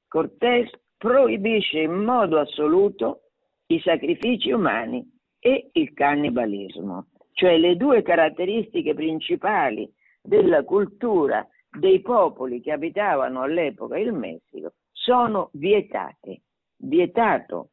Cortés 0.09 0.71
proibisce 0.97 1.81
in 1.81 1.93
modo 1.93 2.39
assoluto 2.41 3.21
i 3.67 3.81
sacrifici 3.81 4.51
umani 4.51 5.18
e 5.39 5.71
il 5.73 5.93
cannibalismo, 5.95 7.07
cioè 7.33 7.57
le 7.59 7.77
due 7.77 8.03
caratteristiche 8.03 8.95
principali 8.95 9.91
della 10.21 10.65
cultura 10.65 11.47
dei 11.71 12.01
popoli 12.01 12.61
che 12.61 12.73
abitavano 12.73 13.43
all'epoca 13.43 13.99
il 13.99 14.13
Messico 14.13 14.73
sono 14.93 15.51
vietate. 15.53 16.43
Vietato 16.81 17.71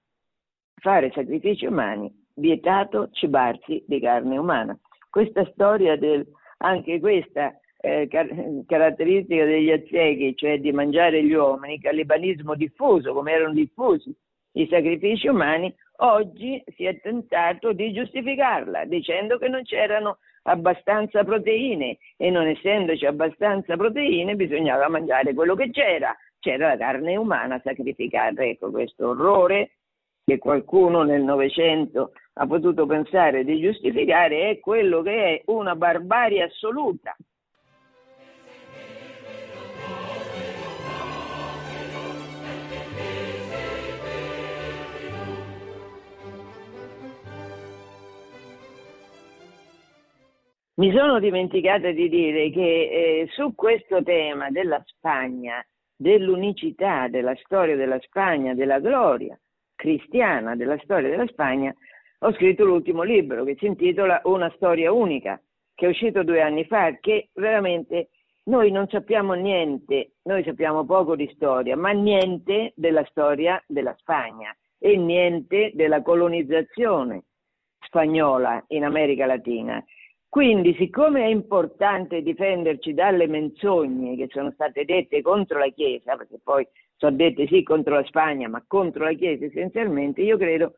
fare 0.75 1.11
sacrifici 1.13 1.65
umani 1.65 2.11
vietato 2.35 3.09
cibarsi 3.11 3.83
di 3.87 3.99
carne 3.99 4.37
umana. 4.37 4.77
Questa 5.09 5.45
storia 5.51 5.97
del, 5.97 6.25
anche 6.57 6.99
questa 6.99 7.57
eh, 7.79 8.07
car- 8.07 8.63
caratteristica 8.65 9.45
degli 9.45 9.71
aztechi, 9.71 10.35
cioè 10.35 10.59
di 10.59 10.71
mangiare 10.71 11.23
gli 11.23 11.33
uomini, 11.33 11.79
cannibalismo 11.79 12.55
diffuso, 12.55 13.13
come 13.13 13.31
erano 13.31 13.53
diffusi 13.53 14.13
i 14.53 14.67
sacrifici 14.69 15.27
umani, 15.27 15.73
oggi 15.97 16.63
si 16.75 16.85
è 16.85 16.99
tentato 16.99 17.73
di 17.73 17.93
giustificarla 17.93 18.85
dicendo 18.85 19.37
che 19.37 19.47
non 19.47 19.63
c'erano 19.63 20.17
abbastanza 20.43 21.23
proteine 21.23 21.97
e 22.17 22.29
non 22.29 22.47
essendoci 22.47 23.05
abbastanza 23.05 23.75
proteine 23.75 24.35
bisognava 24.35 24.89
mangiare 24.89 25.33
quello 25.33 25.55
che 25.55 25.71
c'era, 25.71 26.15
c'era 26.39 26.69
la 26.69 26.77
carne 26.77 27.15
umana 27.15 27.59
sacrificata. 27.63 28.43
Ecco 28.43 28.71
questo 28.71 29.09
orrore 29.09 29.71
che 30.23 30.37
qualcuno 30.37 31.03
nel 31.03 31.23
Novecento 31.23 32.11
ha 32.33 32.47
potuto 32.47 32.85
pensare 32.85 33.43
di 33.43 33.61
giustificare 33.61 34.49
è 34.49 34.59
quello 34.59 35.01
che 35.01 35.35
è 35.35 35.41
una 35.45 35.75
barbarie 35.75 36.43
assoluta. 36.43 37.15
Mi 50.77 50.91
sono 50.91 51.19
dimenticata 51.19 51.91
di 51.91 52.09
dire 52.09 52.49
che 52.49 52.59
eh, 53.21 53.27
su 53.29 53.55
questo 53.55 54.03
tema 54.03 54.49
della 54.49 54.81
Spagna, 54.85 55.65
dell'unicità 55.95 57.07
della 57.07 57.33
storia 57.35 57.77
della 57.77 57.97
Spagna, 58.01 58.53
della 58.53 58.79
gloria, 58.79 59.39
cristiana 59.73 60.53
della 60.57 60.77
storia 60.83 61.09
della 61.09 61.27
Spagna, 61.27 61.73
ho 62.19 62.33
scritto 62.33 62.65
l'ultimo 62.65 63.03
libro 63.03 63.45
che 63.45 63.55
si 63.57 63.67
intitola 63.67 64.19
Una 64.25 64.51
storia 64.57 64.91
unica, 64.91 65.41
che 65.73 65.85
è 65.85 65.89
uscito 65.89 66.23
due 66.23 66.41
anni 66.41 66.65
fa, 66.65 66.97
che 66.99 67.29
veramente 67.35 68.09
noi 68.45 68.69
non 68.69 68.89
sappiamo 68.89 69.31
niente, 69.31 70.15
noi 70.23 70.43
sappiamo 70.43 70.85
poco 70.85 71.15
di 71.15 71.31
storia, 71.35 71.77
ma 71.77 71.91
niente 71.91 72.73
della 72.75 73.05
storia 73.05 73.63
della 73.65 73.95
Spagna. 73.97 74.53
e 74.77 74.97
niente 74.97 75.71
della 75.73 76.01
colonizzazione 76.01 77.23
spagnola 77.79 78.61
in 78.67 78.83
America 78.83 79.25
Latina. 79.25 79.81
Quindi, 80.29 80.75
siccome 80.75 81.23
è 81.23 81.27
importante 81.27 82.21
difenderci 82.21 82.93
dalle 82.93 83.27
menzogne 83.27 84.17
che 84.17 84.27
sono 84.31 84.51
state 84.51 84.83
dette 84.83 85.21
contro 85.21 85.59
la 85.59 85.69
Chiesa, 85.69 86.15
perché 86.17 86.39
poi 86.43 86.67
sono 86.97 87.15
dette 87.15 87.47
sì 87.47 87.63
contro 87.63 87.95
la 87.95 88.03
Spagna, 88.03 88.47
ma 88.49 88.63
contro 88.67 89.05
la 89.05 89.13
Chiesa 89.13 89.45
essenzialmente, 89.45 90.21
io 90.21 90.37
credo 90.37 90.73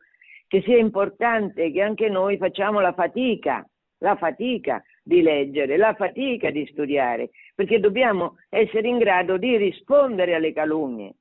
che 0.46 0.62
sia 0.62 0.78
importante 0.78 1.70
che 1.70 1.82
anche 1.82 2.08
noi 2.08 2.36
facciamo 2.38 2.80
la 2.80 2.92
fatica, 2.92 3.68
la 3.98 4.16
fatica 4.16 4.82
di 5.02 5.22
leggere, 5.22 5.76
la 5.76 5.94
fatica 5.94 6.50
di 6.50 6.66
studiare, 6.66 7.30
perché 7.54 7.80
dobbiamo 7.80 8.38
essere 8.48 8.88
in 8.88 8.98
grado 8.98 9.36
di 9.36 9.56
rispondere 9.56 10.34
alle 10.34 10.52
calunnie. 10.52 11.14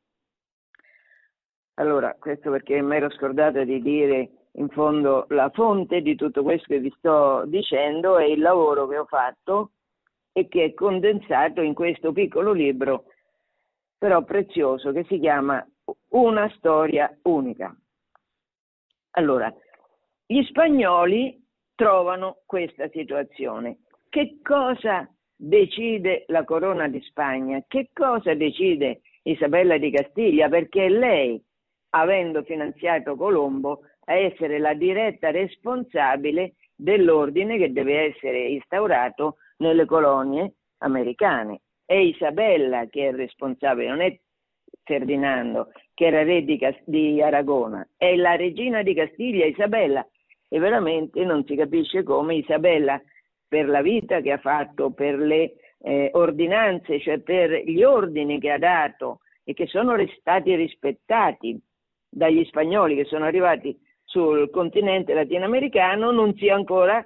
Allora, 1.75 2.15
questo 2.19 2.49
perché 2.51 2.82
mi 2.82 2.95
ero 2.95 3.09
scordata 3.11 3.63
di 3.63 3.82
dire 3.82 4.30
in 4.57 4.69
fondo 4.69 5.25
la 5.29 5.49
fonte 5.53 6.01
di 6.01 6.15
tutto 6.15 6.43
questo 6.43 6.65
che 6.67 6.79
vi 6.79 6.93
sto 6.97 7.45
dicendo 7.45 8.17
è 8.17 8.25
il 8.25 8.39
lavoro 8.39 8.87
che 8.87 8.97
ho 8.97 9.05
fatto 9.05 9.71
e 10.31 10.47
che 10.47 10.65
è 10.65 10.73
condensato 10.73 11.61
in 11.61 11.73
questo 11.73 12.11
piccolo 12.11 12.51
libro, 12.51 13.05
però 13.97 14.23
prezioso, 14.23 14.91
che 14.91 15.03
si 15.05 15.19
chiama 15.19 15.65
Una 16.09 16.49
storia 16.55 17.15
unica. 17.23 17.75
Allora, 19.11 19.51
gli 20.25 20.43
spagnoli 20.43 21.43
trovano 21.73 22.41
questa 22.45 22.87
situazione. 22.89 23.79
Che 24.09 24.39
cosa 24.43 25.09
decide 25.35 26.25
la 26.27 26.43
corona 26.43 26.87
di 26.87 27.01
Spagna? 27.01 27.63
Che 27.67 27.89
cosa 27.93 28.33
decide 28.33 29.01
Isabella 29.23 29.77
di 29.77 29.91
Castiglia? 29.91 30.49
Perché 30.49 30.89
lei, 30.89 31.41
avendo 31.91 32.43
finanziato 32.43 33.15
Colombo, 33.15 33.81
a 34.09 34.15
essere 34.15 34.59
la 34.59 34.73
diretta 34.73 35.31
responsabile 35.31 36.53
dell'ordine 36.75 37.57
che 37.57 37.71
deve 37.71 38.13
essere 38.13 38.47
instaurato 38.47 39.37
nelle 39.57 39.85
colonie 39.85 40.53
americane. 40.79 41.61
È 41.85 41.95
Isabella 41.95 42.87
che 42.87 43.09
è 43.09 43.11
responsabile, 43.13 43.89
non 43.89 44.01
è 44.01 44.19
Ferdinando, 44.83 45.71
che 45.93 46.05
era 46.05 46.23
re 46.23 46.43
di, 46.43 46.59
di 46.85 47.21
Aragona, 47.21 47.85
è 47.97 48.15
la 48.15 48.35
regina 48.35 48.83
di 48.83 48.93
Castiglia, 48.93 49.45
Isabella, 49.45 50.05
e 50.47 50.59
veramente 50.59 51.23
non 51.25 51.43
si 51.45 51.55
capisce 51.55 52.03
come 52.03 52.35
Isabella, 52.35 53.01
per 53.47 53.67
la 53.67 53.81
vita 53.81 54.21
che 54.21 54.31
ha 54.31 54.37
fatto, 54.37 54.91
per 54.91 55.17
le 55.17 55.55
eh, 55.79 56.09
ordinanze, 56.13 56.99
cioè 56.99 57.19
per 57.19 57.51
gli 57.65 57.83
ordini 57.83 58.39
che 58.39 58.51
ha 58.51 58.57
dato 58.57 59.19
e 59.43 59.53
che 59.53 59.67
sono 59.67 59.95
stati 60.19 60.55
rispettati 60.55 61.59
dagli 62.09 62.43
spagnoli 62.45 62.95
che 62.95 63.05
sono 63.05 63.25
arrivati 63.25 63.77
sul 64.07 64.49
continente 64.49 65.13
latinoamericano 65.13 66.11
non 66.11 66.33
sia 66.35 66.55
ancora, 66.55 67.05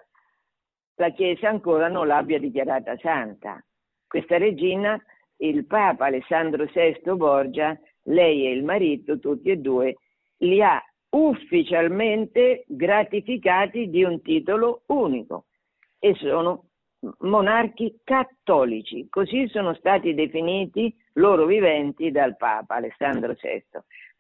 la 0.96 1.10
Chiesa 1.10 1.50
ancora 1.50 1.88
non 1.88 2.06
l'abbia 2.06 2.38
dichiarata 2.38 2.96
santa. 2.98 3.64
Questa 4.08 4.38
regina, 4.38 5.02
il 5.38 5.66
Papa 5.66 6.06
Alessandro 6.06 6.66
VI 6.66 7.16
Borgia, 7.16 7.78
lei 8.04 8.46
e 8.46 8.52
il 8.52 8.64
marito, 8.64 9.18
tutti 9.18 9.50
e 9.50 9.58
due, 9.58 9.96
li 10.38 10.62
ha 10.62 10.80
ufficialmente 11.10 12.66
gratificati 12.68 13.90
di 13.90 14.04
un 14.04 14.22
titolo 14.22 14.84
unico 14.88 15.46
e 15.98 16.14
sono 16.16 16.66
monarchi 17.22 18.00
cattolici, 18.04 19.08
così 19.10 19.48
sono 19.48 19.74
stati 19.74 20.14
definiti 20.14 20.96
loro 21.14 21.48
viventi 21.48 22.12
dal 22.12 22.38
Papa 22.38 22.76
Alessandro 22.76 23.34
VI. 23.34 23.64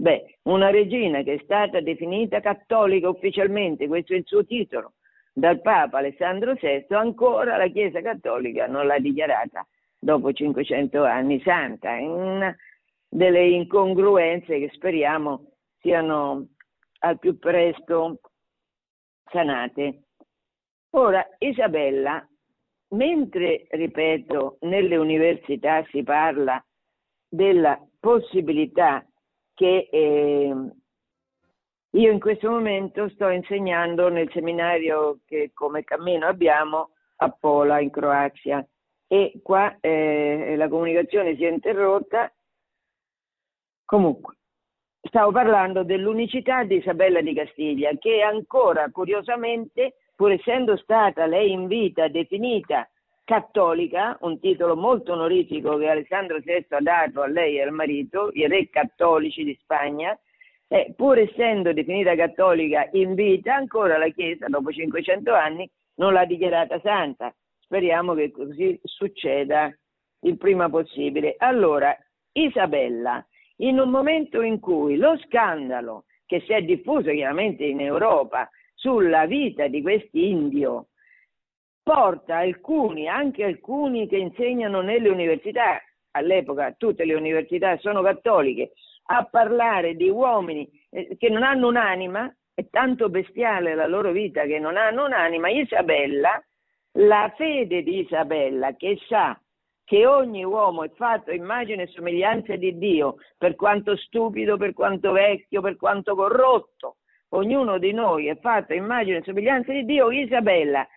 Beh, 0.02 0.40
una 0.46 0.72
regina 0.72 1.22
che 1.22 1.36
è 1.36 1.42
stata 1.44 1.80
definita 1.80 2.40
cattolica 2.40 3.08
ufficialmente, 3.08 3.88
questo 3.88 4.14
è 4.14 4.16
il 4.16 4.26
suo 4.26 4.44
titolo, 4.44 4.94
dal 5.32 5.62
Papa 5.62 6.00
Alessandro 6.00 6.56
VI, 6.60 6.88
ancora 6.96 7.56
la 7.56 7.68
Chiesa 7.68 8.02
cattolica 8.02 8.66
non 8.66 8.88
l'ha 8.88 8.98
dichiarata 8.98 9.64
dopo 10.00 10.34
500 10.34 11.04
anni 11.04 11.40
santa. 11.42 11.98
È 11.98 12.02
una 12.02 12.56
delle 13.08 13.46
incongruenze 13.46 14.58
che 14.58 14.72
speriamo 14.74 15.52
siano 15.80 16.48
al 17.02 17.20
più 17.20 17.38
presto 17.38 18.22
sanate. 19.32 20.06
Ora, 20.96 21.24
Isabella, 21.38 22.28
mentre, 22.96 23.68
ripeto, 23.70 24.58
nelle 24.62 24.96
università 24.96 25.86
si 25.92 26.02
parla 26.02 26.60
della 27.30 27.80
possibilità 28.00 29.06
che 29.54 29.90
eh, 29.92 30.56
io 31.94 32.12
in 32.12 32.20
questo 32.20 32.50
momento 32.50 33.10
sto 33.10 33.30
insegnando 33.30 34.10
nel 34.10 34.30
seminario 34.32 35.20
che 35.26 35.52
come 35.54 35.84
cammino 35.84 36.26
abbiamo 36.26 36.92
a 37.18 37.30
Pola 37.30 37.80
in 37.80 37.90
Croazia 37.90 38.66
e 39.08 39.42
qua 39.44 39.76
eh, 39.82 40.56
la 40.56 40.70
comunicazione 40.70 41.36
si 41.36 41.44
è 41.44 41.50
interrotta. 41.50 42.32
Comunque, 43.84 44.38
stavo 45.02 45.32
parlando 45.32 45.84
dell'unicità 45.84 46.64
di 46.64 46.78
Isabella 46.78 47.20
di 47.20 47.34
Castiglia 47.34 47.92
che 48.00 48.22
ancora 48.22 48.90
curiosamente, 48.90 49.96
pur 50.16 50.32
essendo 50.32 50.78
stata 50.78 51.26
lei 51.26 51.52
in 51.52 51.68
vita 51.68 52.08
definita 52.08 52.90
cattolica, 53.32 54.18
un 54.22 54.42
titolo 54.42 54.76
molto 54.76 55.14
onorifico 55.14 55.78
che 55.78 55.88
Alessandro 55.88 56.40
VI 56.44 56.66
ha 56.72 56.82
dato 56.82 57.22
a 57.22 57.28
lei 57.28 57.56
e 57.56 57.62
al 57.62 57.72
marito, 57.72 58.30
i 58.34 58.46
re 58.46 58.68
cattolici 58.70 59.46
di 59.46 59.58
Spagna, 59.62 60.20
eh, 60.68 60.94
pur 60.98 61.18
essendo 61.18 61.72
definita 61.72 62.14
cattolica 62.14 62.90
in 62.92 63.14
vita, 63.14 63.56
ancora 63.56 63.98
la 63.98 64.10
Chiesa, 64.10 64.48
dopo 64.48 64.70
500 64.70 65.34
anni, 65.34 65.70
non 65.96 66.12
l'ha 66.12 66.26
dichiarata 66.26 66.82
santa. 66.82 67.34
Speriamo 67.62 68.16
che 68.16 68.32
così 68.32 68.78
succeda 68.84 69.74
il 70.24 70.38
prima 70.38 70.70
possibile. 70.70 71.36
Allora, 71.38 71.98
Isabella, 72.34 73.26
in 73.60 73.80
un 73.80 73.90
momento 73.90 74.42
in 74.42 74.60
cui 74.60 74.98
lo 74.98 75.18
scandalo 75.26 76.04
che 76.26 76.42
si 76.42 76.52
è 76.52 76.62
diffuso 76.64 77.12
chiaramente 77.12 77.64
in 77.64 77.80
Europa 77.80 78.50
sulla 78.74 79.26
vita 79.26 79.68
di 79.68 79.82
quest'indio 79.82 80.88
porta 81.84 82.38
alcuni, 82.38 83.08
anche 83.08 83.44
alcuni 83.44 84.08
che 84.08 84.18
insegnano 84.18 84.82
nelle 84.82 85.10
università, 85.10 85.82
all'epoca 86.12 86.74
tutte 86.78 87.06
le 87.06 87.14
università 87.14 87.78
sono 87.78 88.02
cattoliche, 88.02 88.74
a 89.06 89.26
parlare 89.26 89.96
di 89.96 90.10
uomini 90.10 90.70
eh, 90.90 91.16
che 91.18 91.30
non 91.30 91.44
hanno 91.44 91.68
un'anima, 91.68 92.34
è 92.54 92.68
tanto 92.70 93.10
bestiale 93.10 93.76
la 93.76 93.88
loro 93.88 94.12
vita 94.12 94.44
che 94.44 94.60
non 94.60 94.78
hanno 94.78 95.06
un'anima, 95.06 95.50
Isabella, 95.50 96.42
la 96.96 97.34
fede 97.36 97.84
di 97.84 98.00
Isabella 98.00 98.76
che 98.76 99.00
sa 99.08 99.40
che 99.84 100.06
ogni 100.06 100.44
uomo 100.46 100.84
è 100.84 100.90
fatto 100.96 101.32
immagine 101.32 101.84
e 101.84 101.88
somiglianza 101.88 102.56
di 102.56 102.78
Dio, 102.78 103.18
per 103.38 103.56
quanto 103.56 103.98
stupido, 103.98 104.56
per 104.56 104.74
quanto 104.74 105.12
vecchio, 105.12 105.60
per 105.60 105.76
quanto 105.76 106.16
corrotto, 106.16 106.98
ognuno 107.30 107.78
di 107.78 107.92
noi 107.92 108.28
è 108.28 108.38
fatto 108.40 108.74
immagine 108.74 109.18
e 109.18 109.24
somiglianza 109.24 109.74
di 109.74 109.84
Dio, 109.84 110.10
Isabella 110.10 110.88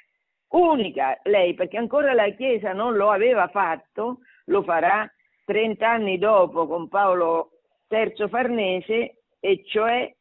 unica 0.55 1.19
lei, 1.25 1.55
perché 1.55 1.77
ancora 1.77 2.13
la 2.13 2.29
Chiesa 2.31 2.73
non 2.73 2.95
lo 2.95 3.11
aveva 3.11 3.49
fatto, 3.49 4.21
lo 4.47 4.63
farà 4.63 5.11
30 5.45 5.89
anni 5.89 6.19
dopo 6.19 6.67
con 6.67 6.89
Paolo 6.89 7.51
III 7.89 8.29
Farnese, 8.29 9.17
e 9.41 9.63
cioè 9.67 10.13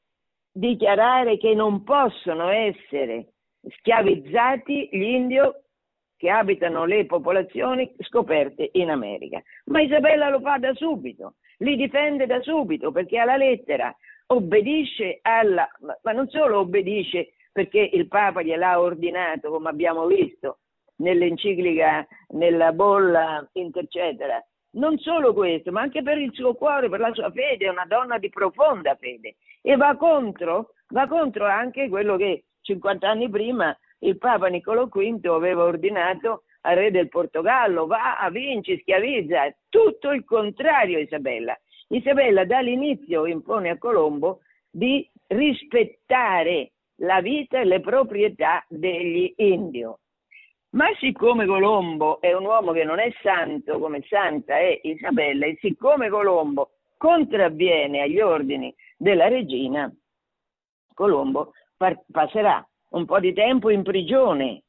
dichiarare 0.52 1.38
che 1.38 1.54
non 1.54 1.84
possono 1.84 2.50
essere 2.50 3.34
schiavizzati 3.80 4.90
gli 4.92 5.02
indio 5.02 5.64
che 6.18 6.30
abitano 6.30 6.86
le 6.86 7.06
popolazioni 7.06 7.94
scoperte 8.00 8.70
in 8.74 8.90
America. 8.90 9.42
Ma 9.66 9.82
Isabella 9.82 10.30
lo 10.30 10.40
fa 10.42 10.58
da 10.58 10.74
subito, 10.74 11.36
li 11.58 11.76
difende 11.76 12.26
da 12.26 12.42
subito 12.42 12.92
perché 12.92 13.18
alla 13.18 13.38
lettera 13.38 13.96
obbedisce 14.28 15.20
alla, 15.22 15.68
ma 16.02 16.12
non 16.12 16.28
solo 16.30 16.60
obbedisce 16.60 17.34
perché 17.54 17.88
il 17.93 18.08
Papa 18.08 18.41
gliel'ha 18.41 18.82
ordinato, 18.82 19.51
come 19.51 19.70
abbiamo 19.70 20.08
visto 20.08 20.58
nell'enciclica, 20.97 22.06
nella 22.30 22.74
bolla, 22.74 23.47
eccetera. 23.54 24.43
Non 24.72 24.97
solo 24.97 25.34
questo, 25.34 25.72
ma 25.72 25.82
anche 25.82 26.01
per 26.01 26.18
il 26.18 26.34
suo 26.34 26.56
cuore, 26.56 26.89
per 26.89 26.99
la 26.99 27.14
sua 27.14 27.32
fede, 27.32 27.66
è 27.66 27.70
una 27.70 27.86
donna 27.86 28.18
di 28.18 28.30
profonda 28.30 28.95
fede 28.95 29.36
e 29.62 29.76
va 29.76 29.95
contro, 29.95 30.72
va 30.89 31.08
contro 31.08 31.45
anche 31.45 31.89
quello 31.89 32.18
che 32.18 32.45
50 32.62 33.08
anni 33.08 33.30
prima 33.30 33.78
il 33.99 34.18
Papa 34.18 34.47
Niccolò 34.47 34.88
V 34.88 35.26
aveva 35.28 35.64
ordinato 35.64 36.43
al 36.62 36.76
re 36.76 36.91
del 36.91 37.10
Portogallo, 37.10 37.86
va, 37.86 38.28
vinci, 38.32 38.80
schiavizza, 38.80 39.54
tutto 39.70 40.12
il 40.12 40.24
contrario 40.24 40.97
Isabella. 40.97 41.58
Isabella 41.89 42.45
dall'inizio 42.45 43.26
impone 43.28 43.70
a 43.70 43.78
Colombo 43.78 44.39
di 44.70 45.08
rispettare 45.28 46.73
la 46.98 47.22
vita 47.22 47.60
e 47.60 47.66
le 47.66 47.80
proprietà 47.80 48.64
degli 48.68 49.34
indio. 49.38 50.00
Ma 50.72 50.88
siccome 51.00 51.46
Colombo 51.46 52.20
è 52.20 52.34
un 52.34 52.46
uomo 52.46 52.72
che 52.72 52.84
non 52.84 53.00
è 53.00 53.12
santo 53.22 53.78
come 53.78 54.02
santa 54.10 54.58
è 54.58 54.80
Isabella 54.84 55.46
e 55.46 55.58
siccome 55.62 56.10
Colombo 56.10 56.72
contravviene 56.98 58.02
agli 58.02 58.20
ordini 58.20 58.74
della 58.98 59.28
regina, 59.28 59.91
Colombo 60.94 61.52
par- 61.78 62.04
passerà 62.10 62.66
un 62.91 63.06
po' 63.06 63.20
di 63.20 63.34
tempo 63.34 63.70
in 63.70 63.84
prigione 63.84 64.64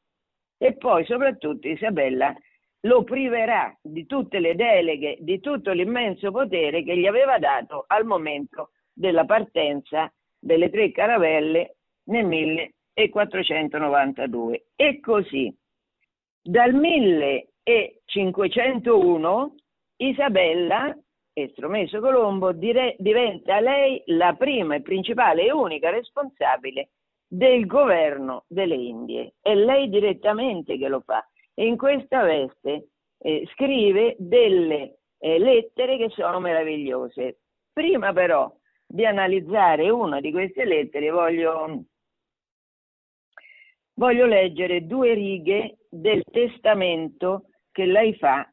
e 0.59 0.77
poi 0.77 1.05
soprattutto 1.05 1.69
Isabella 1.69 2.35
lo 2.81 3.03
priverà 3.03 3.75
di 3.81 4.05
tutte 4.07 4.41
le 4.41 4.55
deleghe, 4.55 5.17
di 5.21 5.41
tutto 5.41 5.73
l'immenso 5.73 6.31
potere 6.31 6.83
che 6.83 6.97
gli 6.97 7.07
aveva 7.07 7.39
dato 7.39 7.85
al 7.87 8.05
momento 8.05 8.71
della 8.93 9.25
partenza 9.25 10.13
delle 10.39 10.69
tre 10.71 10.91
caravelle 10.93 11.74
nel 12.05 12.25
1492. 12.25 14.67
E 14.77 15.01
così, 15.01 15.53
dal 16.43 16.73
1501, 16.73 19.55
Isabella 19.97 20.97
Estromeso 21.37 22.01
Colombo 22.01 22.53
dire, 22.53 22.95
diventa 22.99 23.59
lei 23.59 24.01
la 24.07 24.35
prima 24.35 24.77
e 24.77 24.83
principale 24.83 25.47
e 25.47 25.53
unica 25.53 25.91
responsabile 25.91 26.91
del 27.27 27.67
governo 27.67 28.45
delle 28.47 28.77
Indie. 28.77 29.35
È 29.41 29.55
lei 29.55 29.89
direttamente 29.89 30.79
che 30.79 30.89
lo 30.89 31.01
fa 31.01 31.27
e 31.55 31.67
in 31.67 31.77
questa 31.77 32.23
veste 32.23 32.89
eh, 33.19 33.49
scrive 33.53 34.15
delle 34.19 34.99
eh, 35.19 35.39
lettere 35.39 35.97
che 35.97 36.11
sono 36.11 36.39
meravigliose. 36.39 37.39
Prima 37.73 38.13
però 38.13 38.53
di 38.87 39.05
analizzare 39.05 39.91
una 39.91 40.21
di 40.21 40.31
queste 40.31 40.65
lettere 40.65 41.11
voglio, 41.11 41.85
voglio 43.95 44.27
leggere 44.27 44.87
due 44.87 45.15
righe 45.15 45.79
del 45.89 46.23
testamento 46.31 47.47
che 47.71 47.85
lei 47.85 48.15
fa 48.15 48.49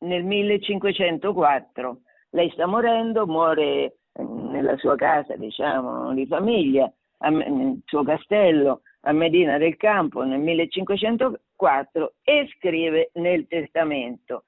nel 0.00 0.24
1504. 0.24 2.00
Lei 2.30 2.50
sta 2.50 2.66
morendo, 2.66 3.26
muore 3.26 3.96
nella 4.18 4.76
sua 4.76 4.96
casa, 4.96 5.36
diciamo, 5.36 6.12
di 6.14 6.26
famiglia, 6.26 6.90
nel 7.28 7.80
suo 7.84 8.02
castello 8.02 8.82
a 9.02 9.12
Medina 9.12 9.58
del 9.58 9.76
Campo 9.76 10.22
nel 10.22 10.40
1504 10.40 12.14
e 12.22 12.48
scrive 12.56 13.10
nel 13.14 13.46
testamento. 13.46 14.44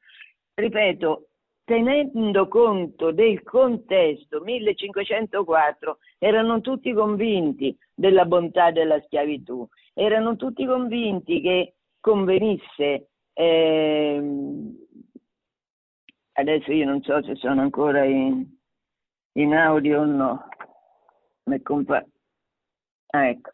Ripeto, 0.54 1.28
tenendo 1.64 2.48
conto 2.48 3.12
del 3.12 3.42
contesto 3.42 4.40
1504 4.40 5.98
erano 6.18 6.60
tutti 6.60 6.92
convinti 6.92 7.76
della 7.94 8.24
bontà 8.24 8.70
della 8.70 9.00
schiavitù, 9.00 9.66
erano 9.94 10.36
tutti 10.36 10.64
convinti 10.66 11.40
che 11.40 11.74
convenisse 12.00 13.08
eh, 13.34 14.22
adesso 16.32 16.72
io 16.72 16.84
non 16.86 17.02
so 17.02 17.22
se 17.22 17.34
sono 17.36 17.60
ancora 17.60 18.04
in, 18.04 18.46
in 19.32 19.54
audio 19.54 20.00
o 20.00 20.04
no 20.04 20.48
compa- 21.62 22.06
ah, 23.08 23.26
ecco. 23.26 23.50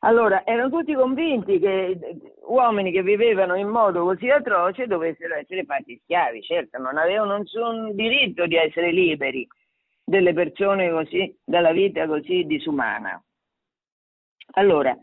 Allora, 0.00 0.44
erano 0.44 0.68
tutti 0.68 0.92
convinti 0.92 1.58
che 1.58 1.98
uomini 2.46 2.92
che 2.92 3.02
vivevano 3.02 3.54
in 3.54 3.68
modo 3.68 4.04
così 4.04 4.28
atroce 4.28 4.86
dovessero 4.86 5.34
essere 5.34 5.64
fatti 5.64 5.98
schiavi, 6.02 6.42
certo, 6.42 6.78
non 6.78 6.98
avevano 6.98 7.38
nessun 7.38 7.94
diritto 7.94 8.46
di 8.46 8.56
essere 8.56 8.92
liberi 8.92 9.46
delle 10.04 10.34
persone 10.34 10.90
così, 10.90 11.34
dalla 11.42 11.72
vita 11.72 12.06
così 12.06 12.44
disumana. 12.44 13.22
Allora, 14.56 14.94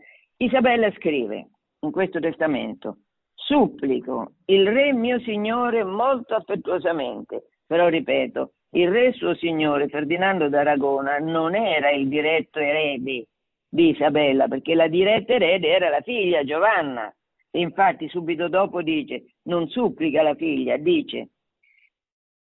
Isabella 0.42 0.90
scrive 0.96 1.50
in 1.82 1.92
questo 1.92 2.18
testamento, 2.18 3.02
supplico 3.32 4.32
il 4.46 4.66
re 4.66 4.92
mio 4.92 5.20
signore 5.20 5.84
molto 5.84 6.34
affettuosamente, 6.34 7.44
però 7.64 7.86
ripeto, 7.86 8.54
il 8.70 8.90
re 8.90 9.12
suo 9.12 9.36
signore 9.36 9.86
Ferdinando 9.88 10.48
d'Aragona 10.48 11.18
non 11.18 11.54
era 11.54 11.92
il 11.92 12.08
diretto 12.08 12.58
erede 12.58 13.28
di 13.68 13.90
Isabella, 13.90 14.48
perché 14.48 14.74
la 14.74 14.88
diretta 14.88 15.34
erede 15.34 15.68
era 15.68 15.88
la 15.90 16.00
figlia 16.00 16.42
Giovanna. 16.42 17.14
Infatti 17.52 18.08
subito 18.08 18.48
dopo 18.48 18.82
dice, 18.82 19.34
non 19.42 19.68
supplica 19.68 20.22
la 20.22 20.34
figlia, 20.34 20.76
dice, 20.76 21.28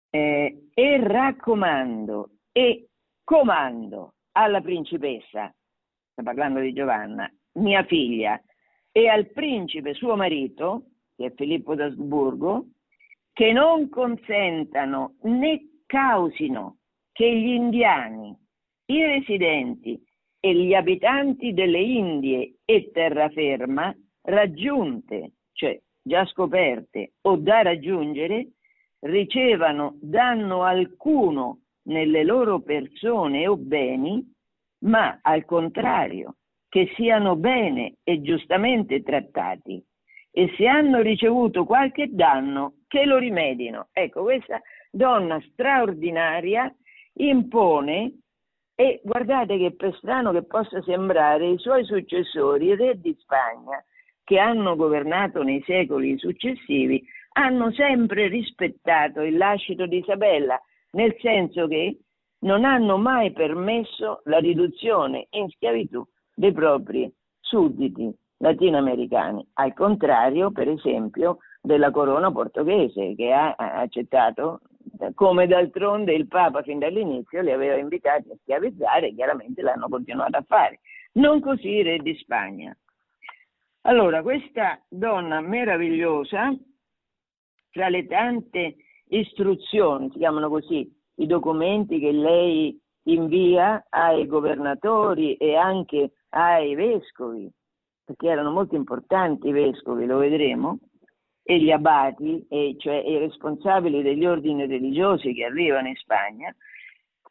eh, 0.09 0.69
e 0.73 0.97
raccomando 1.03 2.29
e 2.51 2.87
comando 3.23 4.15
alla 4.31 4.61
principessa, 4.61 5.53
sta 6.13 6.23
parlando 6.23 6.61
di 6.61 6.73
Giovanna, 6.73 7.31
mia 7.55 7.83
figlia, 7.83 8.41
e 8.91 9.07
al 9.07 9.29
principe 9.31 9.93
suo 9.93 10.15
marito, 10.15 10.85
che 11.15 11.25
è 11.25 11.33
Filippo 11.35 11.75
d'Asburgo, 11.75 12.67
che 13.33 13.51
non 13.51 13.89
consentano 13.89 15.15
né 15.23 15.81
causino 15.85 16.77
che 17.11 17.29
gli 17.29 17.49
indiani, 17.49 18.35
i 18.85 19.05
residenti 19.05 20.01
e 20.39 20.53
gli 20.53 20.73
abitanti 20.73 21.53
delle 21.53 21.79
Indie 21.79 22.59
e 22.65 22.91
terraferma 22.91 23.95
raggiunte, 24.21 25.31
cioè 25.53 25.79
già 26.01 26.25
scoperte 26.25 27.13
o 27.21 27.35
da 27.37 27.61
raggiungere, 27.61 28.49
ricevano 28.99 29.97
danno 30.01 30.63
alcuno 30.63 31.61
nelle 31.83 32.23
loro 32.23 32.61
persone 32.61 33.47
o 33.47 33.57
beni, 33.57 34.23
ma 34.85 35.19
al 35.21 35.45
contrario, 35.45 36.35
che 36.75 36.91
siano 36.93 37.37
bene 37.37 37.99
e 38.03 38.21
giustamente 38.21 39.01
trattati 39.01 39.81
e 40.29 40.53
se 40.57 40.67
hanno 40.67 40.99
ricevuto 40.99 41.63
qualche 41.63 42.09
danno, 42.11 42.79
che 42.89 43.05
lo 43.05 43.17
rimedino. 43.17 43.87
Ecco, 43.93 44.23
questa 44.23 44.59
donna 44.91 45.41
straordinaria 45.53 46.69
impone 47.13 48.19
e 48.75 48.99
guardate 49.05 49.57
che 49.57 49.73
per 49.73 49.95
strano 49.95 50.33
che 50.33 50.43
possa 50.43 50.81
sembrare, 50.81 51.47
i 51.47 51.57
suoi 51.59 51.85
successori, 51.85 52.65
i 52.65 52.75
re 52.75 52.99
di 52.99 53.15
Spagna, 53.21 53.81
che 54.25 54.37
hanno 54.37 54.75
governato 54.75 55.43
nei 55.43 55.63
secoli 55.65 56.17
successivi, 56.17 57.01
hanno 57.37 57.71
sempre 57.71 58.27
rispettato 58.27 59.21
il 59.21 59.37
lascito 59.37 59.85
di 59.85 59.99
Isabella, 59.99 60.61
nel 60.91 61.15
senso 61.21 61.67
che 61.67 61.99
non 62.39 62.65
hanno 62.65 62.97
mai 62.97 63.31
permesso 63.31 64.23
la 64.25 64.39
riduzione 64.39 65.27
in 65.29 65.47
schiavitù 65.51 66.05
dei 66.35 66.51
propri 66.51 67.11
sudditi 67.39 68.13
latinoamericani, 68.37 69.47
al 69.53 69.73
contrario, 69.73 70.51
per 70.51 70.67
esempio, 70.67 71.37
della 71.61 71.89
corona 71.89 72.31
portoghese 72.31 73.15
che 73.15 73.31
ha 73.31 73.55
accettato 73.55 74.61
come 75.13 75.47
d'altronde 75.47 76.13
il 76.13 76.27
Papa 76.27 76.61
fin 76.61 76.79
dall'inizio 76.79 77.41
li 77.41 77.51
aveva 77.51 77.77
invitati 77.77 78.29
a 78.29 78.35
schiavizzare, 78.41 79.13
chiaramente 79.13 79.61
l'hanno 79.61 79.89
continuato 79.89 80.37
a 80.37 80.45
fare. 80.47 80.79
Non 81.13 81.39
così 81.39 81.69
i 81.69 81.81
re 81.81 81.97
di 81.97 82.15
Spagna. 82.15 82.75
Allora, 83.81 84.21
questa 84.21 84.79
donna 84.89 85.41
meravigliosa, 85.41 86.53
tra 87.71 87.89
le 87.89 88.05
tante 88.05 88.75
istruzioni, 89.07 90.09
si 90.11 90.17
chiamano 90.17 90.49
così, 90.49 90.91
i 91.15 91.27
documenti 91.27 91.99
che 91.99 92.11
lei 92.11 92.79
invia 93.03 93.85
ai 93.89 94.25
governatori 94.25 95.35
e 95.35 95.55
anche 95.55 96.11
ai 96.35 96.75
vescovi, 96.75 97.49
perché 98.03 98.27
erano 98.27 98.51
molto 98.51 98.75
importanti 98.75 99.47
i 99.47 99.51
vescovi, 99.51 100.05
lo 100.05 100.17
vedremo, 100.17 100.79
e 101.43 101.59
gli 101.59 101.71
abati, 101.71 102.45
e 102.49 102.75
cioè 102.77 102.95
i 102.95 103.17
responsabili 103.17 104.01
degli 104.01 104.25
ordini 104.25 104.65
religiosi 104.65 105.33
che 105.33 105.45
arrivano 105.45 105.87
in 105.87 105.95
Spagna, 105.95 106.53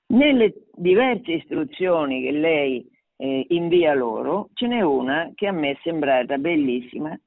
nelle 0.07 0.55
diverse 0.73 1.33
istruzioni 1.33 2.23
che 2.23 2.31
lei 2.31 2.89
eh, 3.17 3.47
invia 3.49 3.95
loro, 3.95 4.51
ce 4.55 4.67
n'è 4.67 4.81
una 4.81 5.33
che 5.35 5.49
a 5.49 5.53
me 5.53 5.73
è 5.73 5.79
sembrata 5.83 6.39
bellissima 6.39 7.19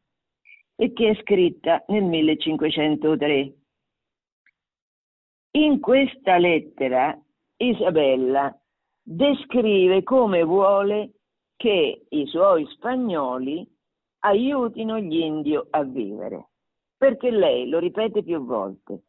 e 0.76 0.94
che 0.94 1.10
è 1.10 1.22
scritta 1.22 1.84
nel 1.88 2.04
1503. 2.04 3.54
In 5.52 5.80
questa 5.80 6.38
lettera 6.38 7.18
Isabella 7.58 8.56
descrive 9.02 10.04
come 10.04 10.44
vuole 10.44 11.12
che 11.58 12.06
i 12.08 12.26
suoi 12.28 12.66
spagnoli 12.68 13.68
aiutino 14.20 14.98
gli 15.00 15.18
indio 15.18 15.68
a 15.70 15.84
vivere 15.84 16.48
perché 16.98 17.30
lei, 17.30 17.70
lo 17.70 17.78
ripete 17.78 18.24
più 18.24 18.44
volte, 18.44 19.04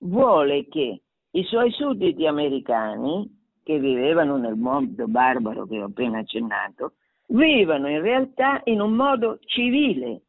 vuole 0.00 0.68
che 0.68 1.00
i 1.30 1.44
suoi 1.44 1.70
sudditi 1.72 2.26
americani, 2.26 3.38
che 3.64 3.78
vivevano 3.78 4.36
nel 4.36 4.56
mondo 4.56 5.06
barbaro 5.06 5.66
che 5.66 5.80
ho 5.80 5.86
appena 5.86 6.18
accennato, 6.18 6.94
vivano 7.28 7.88
in 7.88 8.02
realtà 8.02 8.60
in 8.64 8.80
un 8.80 8.92
modo 8.92 9.38
civile, 9.46 10.22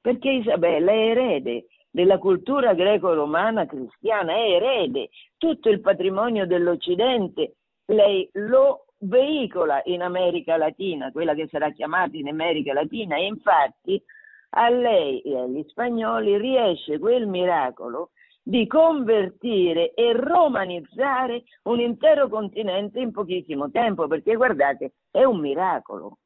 perché 0.00 0.30
Isabella 0.30 0.92
è 0.92 1.10
erede 1.10 1.66
della 1.90 2.18
cultura 2.18 2.74
greco-romana 2.74 3.66
cristiana, 3.66 4.32
è 4.32 4.52
erede, 4.52 5.10
tutto 5.36 5.68
il 5.68 5.80
patrimonio 5.80 6.46
dell'Occidente, 6.46 7.56
lei 7.86 8.28
lo 8.34 8.85
veicola 9.06 9.80
in 9.84 10.02
America 10.02 10.56
Latina, 10.56 11.10
quella 11.10 11.34
che 11.34 11.48
sarà 11.50 11.70
chiamata 11.70 12.16
in 12.16 12.28
America 12.28 12.72
Latina, 12.72 13.16
e 13.16 13.26
infatti 13.26 14.02
a 14.50 14.68
lei 14.68 15.20
e 15.20 15.38
agli 15.38 15.64
spagnoli 15.68 16.38
riesce 16.38 16.98
quel 16.98 17.26
miracolo 17.26 18.10
di 18.42 18.66
convertire 18.68 19.92
e 19.94 20.12
romanizzare 20.12 21.42
un 21.64 21.80
intero 21.80 22.28
continente 22.28 23.00
in 23.00 23.10
pochissimo 23.10 23.70
tempo, 23.70 24.06
perché 24.06 24.36
guardate, 24.36 24.92
è 25.10 25.24
un 25.24 25.40
miracolo. 25.40 26.18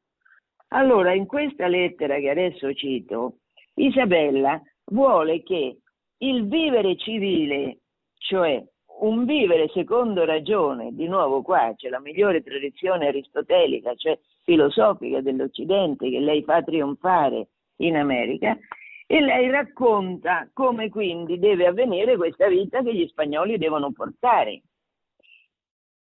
Allora, 0.68 1.14
in 1.14 1.26
questa 1.26 1.66
lettera 1.66 2.18
che 2.18 2.28
adesso 2.28 2.72
cito, 2.74 3.38
Isabella 3.74 4.60
vuole 4.92 5.42
che 5.42 5.78
il 6.18 6.46
vivere 6.46 6.96
civile, 6.96 7.78
cioè 8.18 8.62
un 9.00 9.24
vivere 9.24 9.68
secondo 9.68 10.24
ragione, 10.24 10.94
di 10.94 11.06
nuovo 11.06 11.42
qua 11.42 11.72
c'è 11.76 11.88
la 11.88 12.00
migliore 12.00 12.42
tradizione 12.42 13.08
aristotelica, 13.08 13.94
cioè 13.94 14.18
filosofica 14.44 15.20
dell'Occidente 15.20 16.10
che 16.10 16.20
lei 16.20 16.42
fa 16.42 16.62
trionfare 16.62 17.48
in 17.76 17.96
America, 17.96 18.58
e 19.06 19.20
lei 19.20 19.50
racconta 19.50 20.48
come 20.52 20.88
quindi 20.88 21.38
deve 21.38 21.66
avvenire 21.66 22.16
questa 22.16 22.48
vita 22.48 22.82
che 22.82 22.94
gli 22.94 23.06
spagnoli 23.08 23.58
devono 23.58 23.90
portare. 23.92 24.62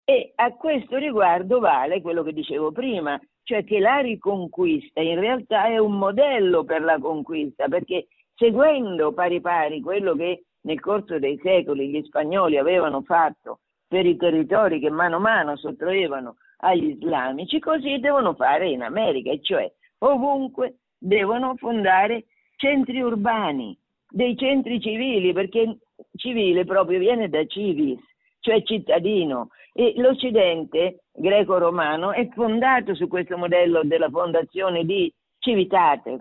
E 0.04 0.34
a 0.36 0.54
questo 0.54 0.98
riguardo 0.98 1.60
vale 1.60 2.02
quello 2.02 2.24
che 2.24 2.34
dicevo 2.34 2.72
prima, 2.72 3.20
cioè 3.44 3.64
che 3.64 3.80
la 3.80 4.00
riconquista 4.00 5.02
in 5.02 5.20
realtà 5.20 5.68
è 5.68 5.78
un 5.78 5.98
modello 5.98 6.64
per 6.64 6.82
la 6.82 6.98
conquista, 7.00 7.68
perché 7.68 8.08
seguendo 8.36 9.14
pari 9.14 9.40
pari 9.40 9.82
quello 9.82 10.16
che 10.16 10.47
nel 10.62 10.80
corso 10.80 11.20
dei 11.20 11.40
secoli 11.42 11.90
gli 11.90 12.04
spagnoli 12.04 12.58
avevano 12.58 13.02
fatto 13.02 13.60
per 13.88 14.06
i 14.06 14.18
territori 14.18 14.80
che 14.80 14.90
mano 14.90 15.18
a 15.18 15.20
mano 15.20 15.56
sottraevano 15.56 16.36
agli 16.58 16.90
islamici, 16.90 17.60
così 17.60 18.00
devono 18.00 18.34
fare 18.34 18.70
in 18.70 18.82
America, 18.82 19.32
e 19.32 19.42
cioè 19.42 19.72
ovunque 20.00 20.80
devono 20.98 21.56
fondare 21.56 22.26
centri 22.56 23.02
urbani, 23.02 23.78
dei 24.10 24.36
centri 24.36 24.80
civili, 24.82 25.34
perché 25.34 25.78
civile 26.16 26.66
proprio 26.66 27.00
viene 27.00 27.30
da 27.30 27.46
civis, 27.46 28.00
cioè 28.40 28.62
cittadino, 28.64 29.50
e 29.74 29.94
l'Occidente 29.98 31.04
greco-romano 31.14 32.12
è 32.12 32.28
fondato 32.30 32.96
su 32.96 33.08
questo 33.08 33.38
modello 33.38 33.84
della 33.84 34.10
fondazione 34.10 34.84
di 34.84 35.14
civitates, 35.40 36.20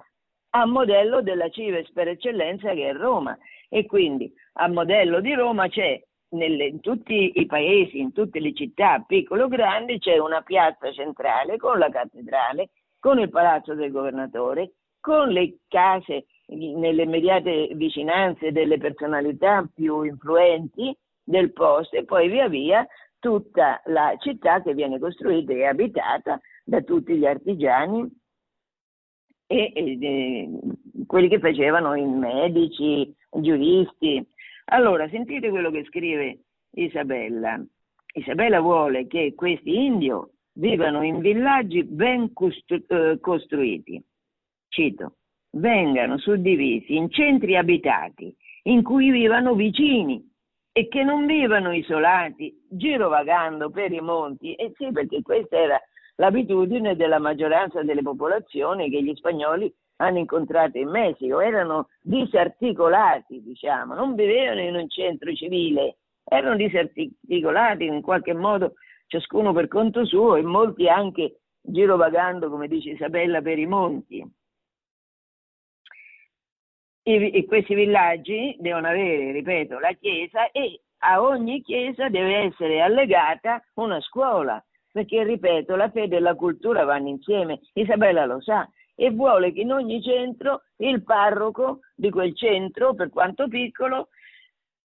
a 0.50 0.66
modello 0.66 1.22
della 1.22 1.48
cives 1.48 1.90
per 1.92 2.08
eccellenza 2.08 2.72
che 2.72 2.90
è 2.90 2.92
Roma, 2.92 3.36
e 3.68 3.86
quindi 3.86 4.32
a 4.54 4.68
modello 4.68 5.20
di 5.20 5.34
Roma 5.34 5.68
c'è 5.68 6.02
nelle, 6.30 6.66
in 6.66 6.80
tutti 6.80 7.32
i 7.34 7.46
paesi, 7.46 7.98
in 7.98 8.12
tutte 8.12 8.40
le 8.40 8.52
città, 8.52 9.02
piccole 9.06 9.42
o 9.42 9.48
grandi, 9.48 9.98
c'è 9.98 10.18
una 10.18 10.42
piazza 10.42 10.92
centrale 10.92 11.56
con 11.56 11.78
la 11.78 11.88
cattedrale, 11.88 12.70
con 12.98 13.18
il 13.18 13.30
palazzo 13.30 13.74
del 13.74 13.90
governatore, 13.90 14.72
con 15.00 15.28
le 15.28 15.58
case 15.68 16.26
nelle 16.48 17.02
immediate 17.02 17.70
vicinanze 17.74 18.52
delle 18.52 18.78
personalità 18.78 19.68
più 19.72 20.02
influenti 20.02 20.96
del 21.22 21.52
posto 21.52 21.96
e 21.96 22.04
poi 22.04 22.28
via 22.28 22.48
via 22.48 22.86
tutta 23.18 23.80
la 23.86 24.14
città 24.18 24.62
che 24.62 24.74
viene 24.74 24.98
costruita 24.98 25.52
e 25.52 25.64
abitata 25.64 26.40
da 26.64 26.82
tutti 26.82 27.16
gli 27.16 27.26
artigiani 27.26 28.08
e, 29.46 29.72
e, 29.74 29.98
e 30.00 30.50
quelli 31.06 31.28
che 31.28 31.38
facevano 31.38 31.94
i 31.94 32.04
medici, 32.04 33.12
giuristi. 33.40 34.24
Allora, 34.66 35.08
sentite 35.08 35.50
quello 35.50 35.70
che 35.70 35.84
scrive 35.84 36.40
Isabella. 36.72 37.64
Isabella 38.14 38.60
vuole 38.60 39.06
che 39.06 39.34
questi 39.34 39.84
indio 39.84 40.30
vivano 40.54 41.02
in 41.02 41.18
villaggi 41.18 41.84
ben 41.84 42.32
costru- 42.32 42.90
eh, 42.90 43.18
costruiti. 43.20 44.02
Cito, 44.68 45.16
vengano 45.52 46.18
suddivisi 46.18 46.96
in 46.96 47.10
centri 47.10 47.56
abitati 47.56 48.34
in 48.64 48.82
cui 48.82 49.10
vivano 49.10 49.54
vicini 49.54 50.22
e 50.72 50.88
che 50.88 51.02
non 51.02 51.24
vivano 51.24 51.72
isolati, 51.72 52.54
girovagando 52.68 53.70
per 53.70 53.92
i 53.92 54.00
monti. 54.00 54.54
E 54.54 54.72
sì, 54.76 54.90
perché 54.92 55.22
questa 55.22 55.56
era 55.56 55.80
l'abitudine 56.16 56.96
della 56.96 57.18
maggioranza 57.18 57.82
delle 57.82 58.02
popolazioni 58.02 58.90
che 58.90 59.02
gli 59.02 59.14
spagnoli 59.14 59.72
hanno 59.96 60.18
incontrato 60.18 60.78
in 60.78 60.88
Messico, 60.88 61.40
erano 61.40 61.88
disarticolati, 62.00 63.42
diciamo, 63.42 63.94
non 63.94 64.14
vivevano 64.14 64.60
in 64.60 64.74
un 64.74 64.88
centro 64.88 65.32
civile, 65.32 65.98
erano 66.24 66.56
disarticolati 66.56 67.84
in 67.84 68.02
qualche 68.02 68.34
modo, 68.34 68.74
ciascuno 69.06 69.52
per 69.52 69.68
conto 69.68 70.04
suo 70.04 70.36
e 70.36 70.42
molti 70.42 70.88
anche 70.88 71.40
girovagando, 71.60 72.50
come 72.50 72.68
dice 72.68 72.90
Isabella, 72.90 73.40
per 73.40 73.58
i 73.58 73.66
monti. 73.66 74.24
I, 77.04 77.44
questi 77.46 77.74
villaggi 77.74 78.56
devono 78.58 78.88
avere, 78.88 79.30
ripeto, 79.30 79.78
la 79.78 79.92
chiesa 79.92 80.50
e 80.50 80.80
a 80.98 81.22
ogni 81.22 81.62
chiesa 81.62 82.08
deve 82.08 82.46
essere 82.46 82.80
allegata 82.80 83.62
una 83.74 84.00
scuola, 84.00 84.62
perché, 84.90 85.22
ripeto, 85.22 85.76
la 85.76 85.88
fede 85.90 86.16
e 86.16 86.20
la 86.20 86.34
cultura 86.34 86.84
vanno 86.84 87.08
insieme. 87.08 87.60
Isabella 87.74 88.26
lo 88.26 88.40
sa 88.40 88.68
e 88.96 89.10
vuole 89.10 89.52
che 89.52 89.60
in 89.60 89.72
ogni 89.72 90.02
centro 90.02 90.62
il 90.78 91.04
parroco 91.04 91.80
di 91.94 92.10
quel 92.10 92.34
centro, 92.34 92.94
per 92.94 93.10
quanto 93.10 93.46
piccolo, 93.46 94.08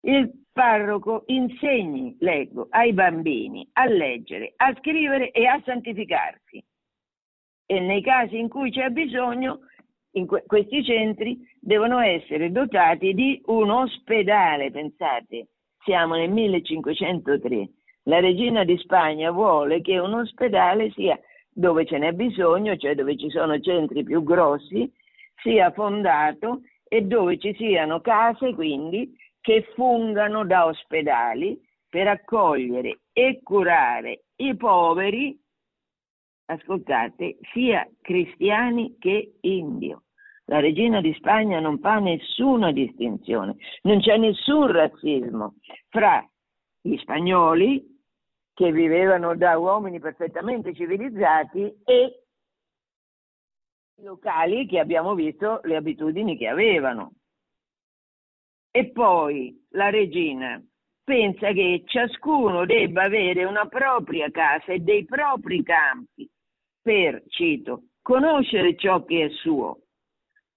il 0.02 0.30
parroco 0.52 1.24
insegni, 1.28 2.18
leggo, 2.20 2.68
ai 2.72 2.91
bambini 2.91 3.68
a 3.74 3.86
leggere, 3.86 4.54
a 4.58 4.76
scrivere 4.80 5.32
e 5.32 5.45
a 5.45 5.62
santificarsi. 5.64 6.62
E 7.66 7.80
nei 7.80 8.02
casi 8.02 8.38
in 8.38 8.49
cui 8.49 8.72
c'è 8.72 8.89
bisogno, 8.89 9.60
que- 10.26 10.43
questi 10.45 10.84
centri 10.84 11.39
devono 11.60 11.99
essere 11.99 12.52
dotati 12.52 13.14
di 13.14 13.39
un 13.45 13.70
ospedale, 13.70 14.72
pensate, 14.72 15.49
siamo 15.84 16.16
nel 16.16 16.32
1503 16.32 17.70
la 18.06 18.20
regina 18.20 18.64
di 18.64 18.78
Spagna 18.78 19.30
vuole 19.32 19.82
che 19.82 19.99
un 19.99 20.14
ospedale 20.14 20.89
sia 20.91 21.20
dove 21.54 21.86
ce 21.86 21.97
n'è 21.97 22.14
bisogno, 22.14 22.76
cioè 22.78 22.95
dove 22.95 23.18
ci 23.18 23.30
sono 23.30 23.60
centri 23.60 24.04
più 24.04 24.24
grossi, 24.24 24.91
sia 25.41 25.72
fondato 25.72 26.62
e 26.88 27.02
dove 27.02 27.38
ci 27.38 27.54
siano 27.56 28.02
case 28.02 28.54
quindi 28.54 29.16
che 29.41 29.68
fungano 29.76 30.45
da 30.45 30.66
ospedali 30.66 31.60
per 31.89 32.08
accogliere 32.08 32.99
e 33.12 33.41
curare 33.43 34.24
i 34.38 34.56
poveri, 34.56 35.38
ascoltate, 36.45 37.38
sia 37.52 37.88
cristiani 38.02 38.95
che 38.97 39.34
indio. 39.41 40.04
La 40.45 40.60
regina 40.60 41.02
di 41.02 41.14
Spagna 41.14 41.60
non 41.60 41.80
fa 41.80 41.99
nessuna 41.99 42.72
distinzione, 42.72 43.56
non 43.84 43.99
c'è 43.99 44.18
nessun 44.18 44.68
razzismo 44.68 45.56
fra 45.89 46.26
gli 46.82 46.97
spagnoli 46.97 47.84
che 48.62 48.72
vivevano 48.72 49.36
da 49.36 49.57
uomini 49.57 49.99
perfettamente 49.99 50.76
civilizzati 50.76 51.82
e 51.84 52.26
locali 54.03 54.68
che 54.68 54.78
abbiamo 54.78 55.16
visto 55.16 55.62
le 55.64 55.76
abitudini 55.76 56.38
che 56.38 56.47
avevano. 56.47 57.14
E 58.70 58.91
poi 58.91 59.66
la 59.72 59.89
regina 59.89 60.64
pensa 61.03 61.51
che 61.53 61.82
ciascuno 61.88 62.66
debba 62.66 63.01
avere 63.01 63.45
una 63.45 63.66
propria 63.66 64.30
casa 64.30 64.74
e 64.74 64.80
dei 64.80 65.05
propri 65.05 65.64
campi 65.64 66.30
per, 66.84 67.24
cito, 67.30 67.86
conoscere 68.03 68.76
ciò 68.76 69.03
che 69.05 69.26
è 69.26 69.30
suo, 69.30 69.86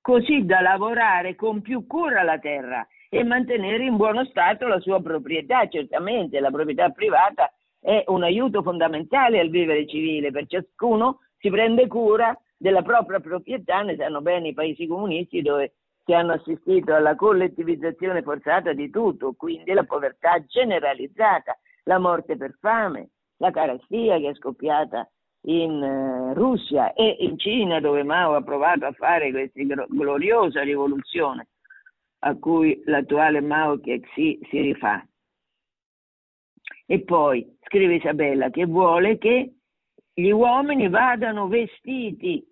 così 0.03 0.45
da 0.45 0.61
lavorare 0.61 1.37
con 1.37 1.63
più 1.63 1.87
cura 1.87 2.23
la 2.23 2.39
terra 2.39 2.87
e 3.09 3.25
mantenere 3.25 3.87
in 3.87 3.97
buono 3.97 4.27
stato 4.27 4.67
la 4.67 4.79
sua 4.81 5.01
proprietà. 5.01 5.67
Certamente 5.69 6.39
la 6.39 6.51
proprietà 6.51 6.91
privata 6.91 7.51
è 7.85 8.03
un 8.07 8.23
aiuto 8.23 8.63
fondamentale 8.63 9.39
al 9.39 9.51
vivere 9.51 9.87
civile, 9.87 10.31
per 10.31 10.47
ciascuno 10.47 11.19
si 11.37 11.51
prende 11.51 11.87
cura 11.87 12.35
della 12.57 12.81
propria 12.81 13.21
proprietà, 13.21 13.83
ne 13.83 13.95
sanno 13.97 14.23
bene 14.23 14.49
i 14.49 14.55
paesi 14.55 14.87
comunisti 14.87 15.43
dove 15.43 15.75
si 16.03 16.15
hanno 16.15 16.33
assistito 16.33 16.95
alla 16.95 17.15
collettivizzazione 17.15 18.23
forzata 18.23 18.73
di 18.73 18.89
tutto, 18.89 19.35
quindi 19.37 19.75
la 19.75 19.85
povertà 19.85 20.43
generalizzata, 20.47 21.59
la 21.85 21.99
morte 21.99 22.39
per 22.39 22.57
fame, 22.59 23.11
la 23.37 23.51
carestia 23.51 24.17
che 24.19 24.31
è 24.31 24.35
scoppiata 24.35 25.07
in 25.43 25.73
uh, 25.73 26.33
Russia 26.33 26.95
e 26.95 27.17
in 27.21 27.39
Cina 27.39 27.81
dove 27.81 28.03
Mao 28.03 28.35
ha 28.35 28.43
provato 28.43 28.87
a 28.87 28.93
fare 28.93 29.31
questa 29.31 29.61
gloriosa 29.91 30.63
rivoluzione 30.63 31.49
a 32.21 32.35
cui 32.35 32.81
l'attuale 32.87 33.43
Mao 33.43 33.79
Kexi 33.79 34.41
si 34.49 34.61
rifà. 34.63 35.07
E 36.87 37.01
poi 37.03 37.57
scrive 37.63 37.97
Isabella 37.97 38.51
che 38.51 38.67
vuole 38.67 39.19
che 39.19 39.55
gli 40.13 40.31
uomini 40.31 40.89
vadano 40.89 41.49
vestiti 41.49 42.45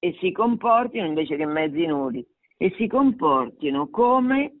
e 0.00 0.16
si 0.20 0.32
comportino 0.32 1.06
invece 1.06 1.36
che 1.36 1.46
mezzi 1.46 1.86
nudi 1.86 2.24
e 2.56 2.72
si 2.76 2.86
comportino 2.86 3.88
come, 3.88 4.52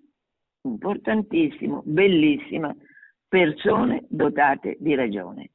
importantissimo, 0.62 1.82
bellissima, 1.84 2.74
persone 3.28 4.04
dotate 4.08 4.76
di 4.80 4.94
ragione. 4.94 5.50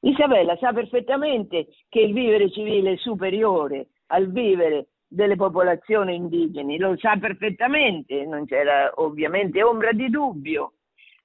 Isabella 0.00 0.56
sa 0.56 0.72
perfettamente 0.72 1.68
che 1.88 2.00
il 2.00 2.12
vivere 2.12 2.50
civile 2.50 2.92
è 2.92 2.96
superiore 2.96 3.88
al 4.06 4.30
vivere 4.30 4.88
delle 5.08 5.36
popolazioni 5.36 6.14
indigeni, 6.14 6.78
lo 6.78 6.96
sa 6.98 7.16
perfettamente, 7.16 8.24
non 8.24 8.44
c'era 8.44 8.92
ovviamente 8.96 9.62
ombra 9.62 9.92
di 9.92 10.08
dubbio. 10.08 10.74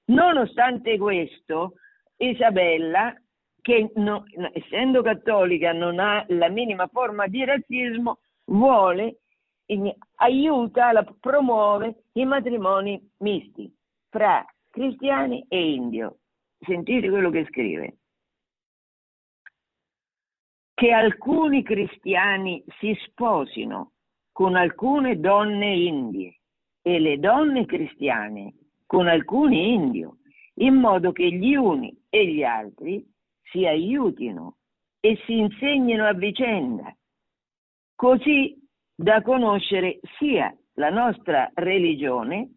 Nonostante 0.06 0.98
questo, 0.98 1.74
Isabella, 2.16 3.14
che 3.60 3.90
no, 3.94 4.24
essendo 4.52 5.00
cattolica 5.00 5.72
non 5.72 5.98
ha 5.98 6.24
la 6.28 6.48
minima 6.48 6.86
forma 6.88 7.26
di 7.26 7.44
razzismo, 7.44 8.18
vuole, 8.44 9.20
aiuta, 10.16 10.92
la, 10.92 11.04
promuove 11.18 12.04
i 12.12 12.26
matrimoni 12.26 13.00
misti 13.18 13.74
fra 14.10 14.44
cristiani 14.70 15.46
e 15.48 15.72
indio. 15.72 16.18
Sentite 16.58 17.08
quello 17.08 17.30
che 17.30 17.46
scrive. 17.46 17.96
Che 20.74 20.90
alcuni 20.92 21.62
cristiani 21.62 22.62
si 22.78 22.94
sposino 23.06 23.92
con 24.32 24.56
alcune 24.56 25.18
donne 25.18 25.74
indie 25.74 26.40
e 26.82 26.98
le 26.98 27.18
donne 27.18 27.64
cristiane 27.64 28.52
con 28.86 29.08
alcuni 29.08 29.72
indio, 29.72 30.18
in 30.56 30.74
modo 30.74 31.12
che 31.12 31.30
gli 31.30 31.54
uni 31.54 31.96
e 32.08 32.26
gli 32.26 32.42
altri 32.42 33.04
si 33.42 33.66
aiutino 33.66 34.56
e 35.00 35.20
si 35.26 35.38
insegnino 35.38 36.06
a 36.06 36.12
vicenda, 36.12 36.94
così 37.94 38.56
da 38.94 39.22
conoscere 39.22 40.00
sia 40.18 40.54
la 40.74 40.90
nostra 40.90 41.50
religione, 41.54 42.54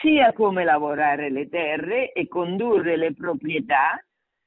sia 0.00 0.32
come 0.32 0.64
lavorare 0.64 1.30
le 1.30 1.48
terre 1.48 2.12
e 2.12 2.26
condurre 2.28 2.96
le 2.96 3.14
proprietà, 3.14 4.02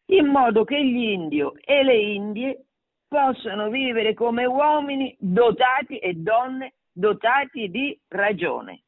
in 0.09 0.27
modo 0.27 0.63
che 0.63 0.83
gli 0.83 1.09
indio 1.09 1.53
e 1.63 1.83
le 1.83 1.97
indie 1.97 2.65
possano 3.07 3.69
vivere 3.69 4.13
come 4.13 4.45
uomini 4.45 5.15
dotati 5.19 5.97
e 5.97 6.13
donne 6.13 6.73
dotati 6.91 7.69
di 7.69 7.97
ragione. 8.09 8.83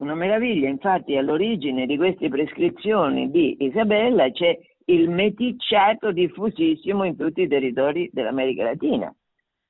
Una 0.00 0.14
meraviglia, 0.14 0.66
infatti, 0.66 1.14
all'origine 1.18 1.84
di 1.84 1.98
queste 1.98 2.30
prescrizioni 2.30 3.30
di 3.30 3.54
Isabella 3.60 4.30
c'è 4.30 4.58
il 4.86 5.10
meticciato 5.10 6.10
diffusissimo 6.10 7.04
in 7.04 7.18
tutti 7.18 7.42
i 7.42 7.48
territori 7.48 8.08
dell'America 8.10 8.64
Latina. 8.64 9.14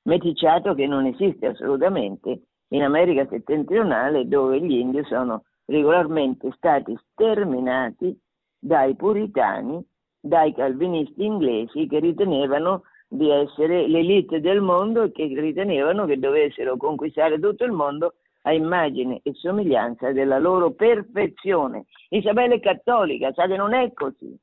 Meticciato 0.03 0.73
che 0.73 0.87
non 0.87 1.05
esiste 1.05 1.47
assolutamente 1.47 2.43
in 2.69 2.81
America 2.81 3.27
settentrionale 3.29 4.25
dove 4.25 4.61
gli 4.61 4.71
indios 4.71 5.07
sono 5.07 5.43
regolarmente 5.65 6.49
stati 6.55 6.97
sterminati 7.11 8.17
dai 8.57 8.95
puritani, 8.95 9.85
dai 10.17 10.53
calvinisti 10.53 11.25
inglesi 11.25 11.87
che 11.87 11.99
ritenevano 11.99 12.83
di 13.09 13.29
essere 13.29 13.85
l'elite 13.85 14.39
del 14.39 14.61
mondo 14.61 15.03
e 15.03 15.11
che 15.11 15.25
ritenevano 15.25 16.05
che 16.05 16.17
dovessero 16.17 16.77
conquistare 16.77 17.37
tutto 17.37 17.65
il 17.65 17.73
mondo 17.73 18.13
a 18.43 18.53
immagine 18.53 19.19
e 19.23 19.33
somiglianza 19.33 20.11
della 20.11 20.39
loro 20.39 20.71
perfezione. 20.71 21.85
Isabella 22.09 22.55
è 22.55 22.59
cattolica, 22.59 23.31
sa 23.33 23.47
che 23.47 23.55
non 23.55 23.73
è 23.73 23.91
così, 23.93 24.37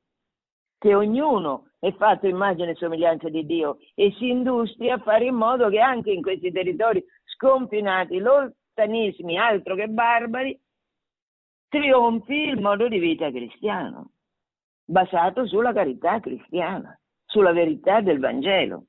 che 0.77 0.95
ognuno 0.95 1.69
è 1.79 1.93
fatto 1.93 2.27
immagine 2.27 2.71
e 2.71 2.75
somiglianza 2.75 3.29
di 3.29 3.45
Dio 3.45 3.77
e 3.95 4.13
si 4.17 4.29
industria 4.29 4.95
a 4.95 4.99
fare 4.99 5.25
in 5.25 5.35
modo 5.35 5.69
che 5.69 5.79
anche 5.79 6.11
in 6.11 6.21
questi 6.21 6.51
territori 6.51 7.03
sconfinati, 7.25 8.17
lontanismi, 8.19 9.37
altro 9.37 9.75
che 9.75 9.87
barbari, 9.87 10.59
trionfi 11.67 12.33
il 12.33 12.59
modo 12.59 12.87
di 12.87 12.99
vita 12.99 13.29
cristiano, 13.29 14.11
basato 14.83 15.45
sulla 15.45 15.71
carità 15.71 16.19
cristiana, 16.19 16.97
sulla 17.25 17.51
verità 17.51 18.01
del 18.01 18.19
Vangelo. 18.19 18.85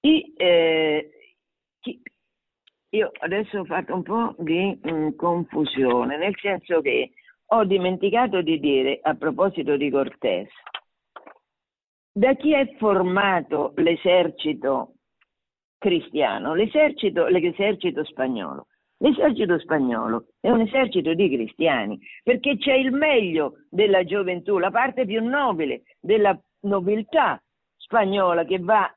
I, 0.00 0.34
eh, 0.36 1.13
io 2.94 3.10
adesso 3.20 3.58
ho 3.58 3.64
fatto 3.64 3.94
un 3.94 4.02
po' 4.02 4.34
di 4.38 4.78
mh, 4.80 4.90
mm, 4.90 5.08
confusione, 5.16 6.16
nel 6.16 6.34
senso 6.40 6.80
che 6.80 7.12
ho 7.46 7.64
dimenticato 7.64 8.40
di 8.40 8.58
dire 8.58 9.00
a 9.02 9.14
proposito 9.14 9.76
di 9.76 9.90
Cortés, 9.90 10.48
da 12.12 12.34
chi 12.34 12.52
è 12.52 12.76
formato 12.76 13.72
l'esercito 13.76 14.94
cristiano? 15.78 16.54
L'esercito, 16.54 17.26
l'esercito 17.26 18.04
spagnolo. 18.04 18.68
L'esercito 18.98 19.58
spagnolo 19.58 20.28
è 20.40 20.48
un 20.48 20.60
esercito 20.60 21.12
di 21.14 21.28
cristiani, 21.28 21.98
perché 22.22 22.56
c'è 22.56 22.74
il 22.74 22.92
meglio 22.92 23.64
della 23.68 24.04
gioventù, 24.04 24.58
la 24.58 24.70
parte 24.70 25.04
più 25.04 25.22
nobile 25.22 25.82
della 26.00 26.38
nobiltà 26.60 27.42
spagnola 27.76 28.44
che 28.44 28.60
va 28.60 28.88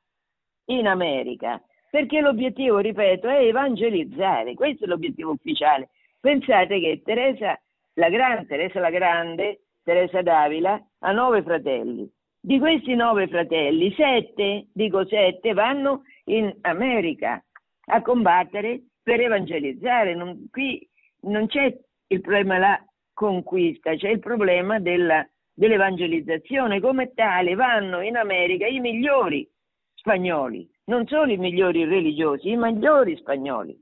in 0.66 0.88
America 0.88 1.62
perché 1.90 2.22
l'obiettivo, 2.22 2.80
ripeto, 2.80 3.28
è 3.28 3.46
evangelizzare, 3.46 4.54
questo 4.54 4.86
è 4.86 4.88
l'obiettivo 4.88 5.32
ufficiale. 5.32 5.90
Pensate 6.20 6.80
che 6.80 7.02
Teresa 7.04 7.60
la 7.94 8.10
Grande, 8.10 8.46
Teresa 8.46 8.80
la 8.80 8.90
Grande, 8.90 9.62
Teresa 9.84 10.22
d'Avila, 10.22 10.82
ha 11.00 11.12
nove 11.12 11.42
fratelli. 11.44 12.10
Di 12.40 12.60
questi 12.60 12.96
nove 12.96 13.28
fratelli, 13.28 13.94
sette, 13.94 14.68
dico 14.74 15.06
sette, 15.06 15.54
vanno 15.54 16.04
in 16.26 16.54
America 16.62 17.44
a 17.88 18.02
combattere 18.02 18.82
per 19.02 19.22
evangelizzare. 19.22 20.14
Non, 20.16 20.48
qui 20.52 20.88
non 21.22 21.48
c'è 21.48 21.76
il 22.08 22.22
problema 22.22 22.54
della 22.56 22.86
conquista, 23.14 23.96
c'è 23.96 24.10
il 24.10 24.20
problema 24.20 24.80
della, 24.80 25.28
dell'evangelizzazione. 25.54 26.80
Come 26.80 27.14
tale 27.14 27.56
vanno 27.56 28.02
in 28.02 28.18
America 28.18 28.68
i 28.68 28.80
migliori 28.80 29.50
spagnoli, 29.96 30.70
non 30.88 31.06
solo 31.08 31.32
i 31.32 31.38
migliori 31.38 31.86
religiosi, 31.86 32.50
i 32.50 32.58
migliori 32.58 33.16
spagnoli. 33.18 33.78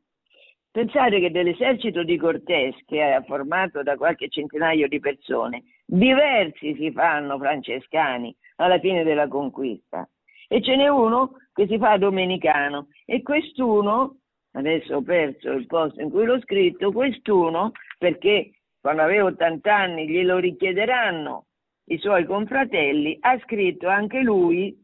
Pensate 0.71 1.19
che 1.19 1.31
dell'esercito 1.31 2.03
di 2.03 2.17
Cortés, 2.17 2.75
che 2.85 3.15
è 3.15 3.23
formato 3.25 3.81
da 3.81 3.95
qualche 3.95 4.27
centinaio 4.27 4.87
di 4.87 4.99
persone, 4.99 5.63
diversi 5.85 6.75
si 6.75 6.91
fanno 6.91 7.37
francescani 7.37 8.35
alla 8.57 8.79
fine 8.79 9.03
della 9.03 9.27
conquista. 9.27 10.07
E 10.47 10.61
ce 10.61 10.75
n'è 10.75 10.87
uno 10.87 11.37
che 11.53 11.67
si 11.67 11.77
fa 11.77 11.97
domenicano 11.97 12.89
e 13.05 13.21
quest'uno, 13.21 14.17
adesso 14.53 14.97
ho 14.97 15.01
perso 15.01 15.51
il 15.51 15.65
posto 15.65 16.01
in 16.01 16.09
cui 16.09 16.25
l'ho 16.25 16.39
scritto, 16.41 16.91
quest'uno, 16.91 17.71
perché 17.97 18.51
quando 18.81 19.03
aveva 19.03 19.25
80 19.25 19.75
anni 19.75 20.09
glielo 20.09 20.39
richiederanno 20.39 21.45
i 21.85 21.97
suoi 21.99 22.25
confratelli, 22.25 23.17
ha 23.21 23.39
scritto 23.39 23.87
anche 23.87 24.21
lui 24.21 24.83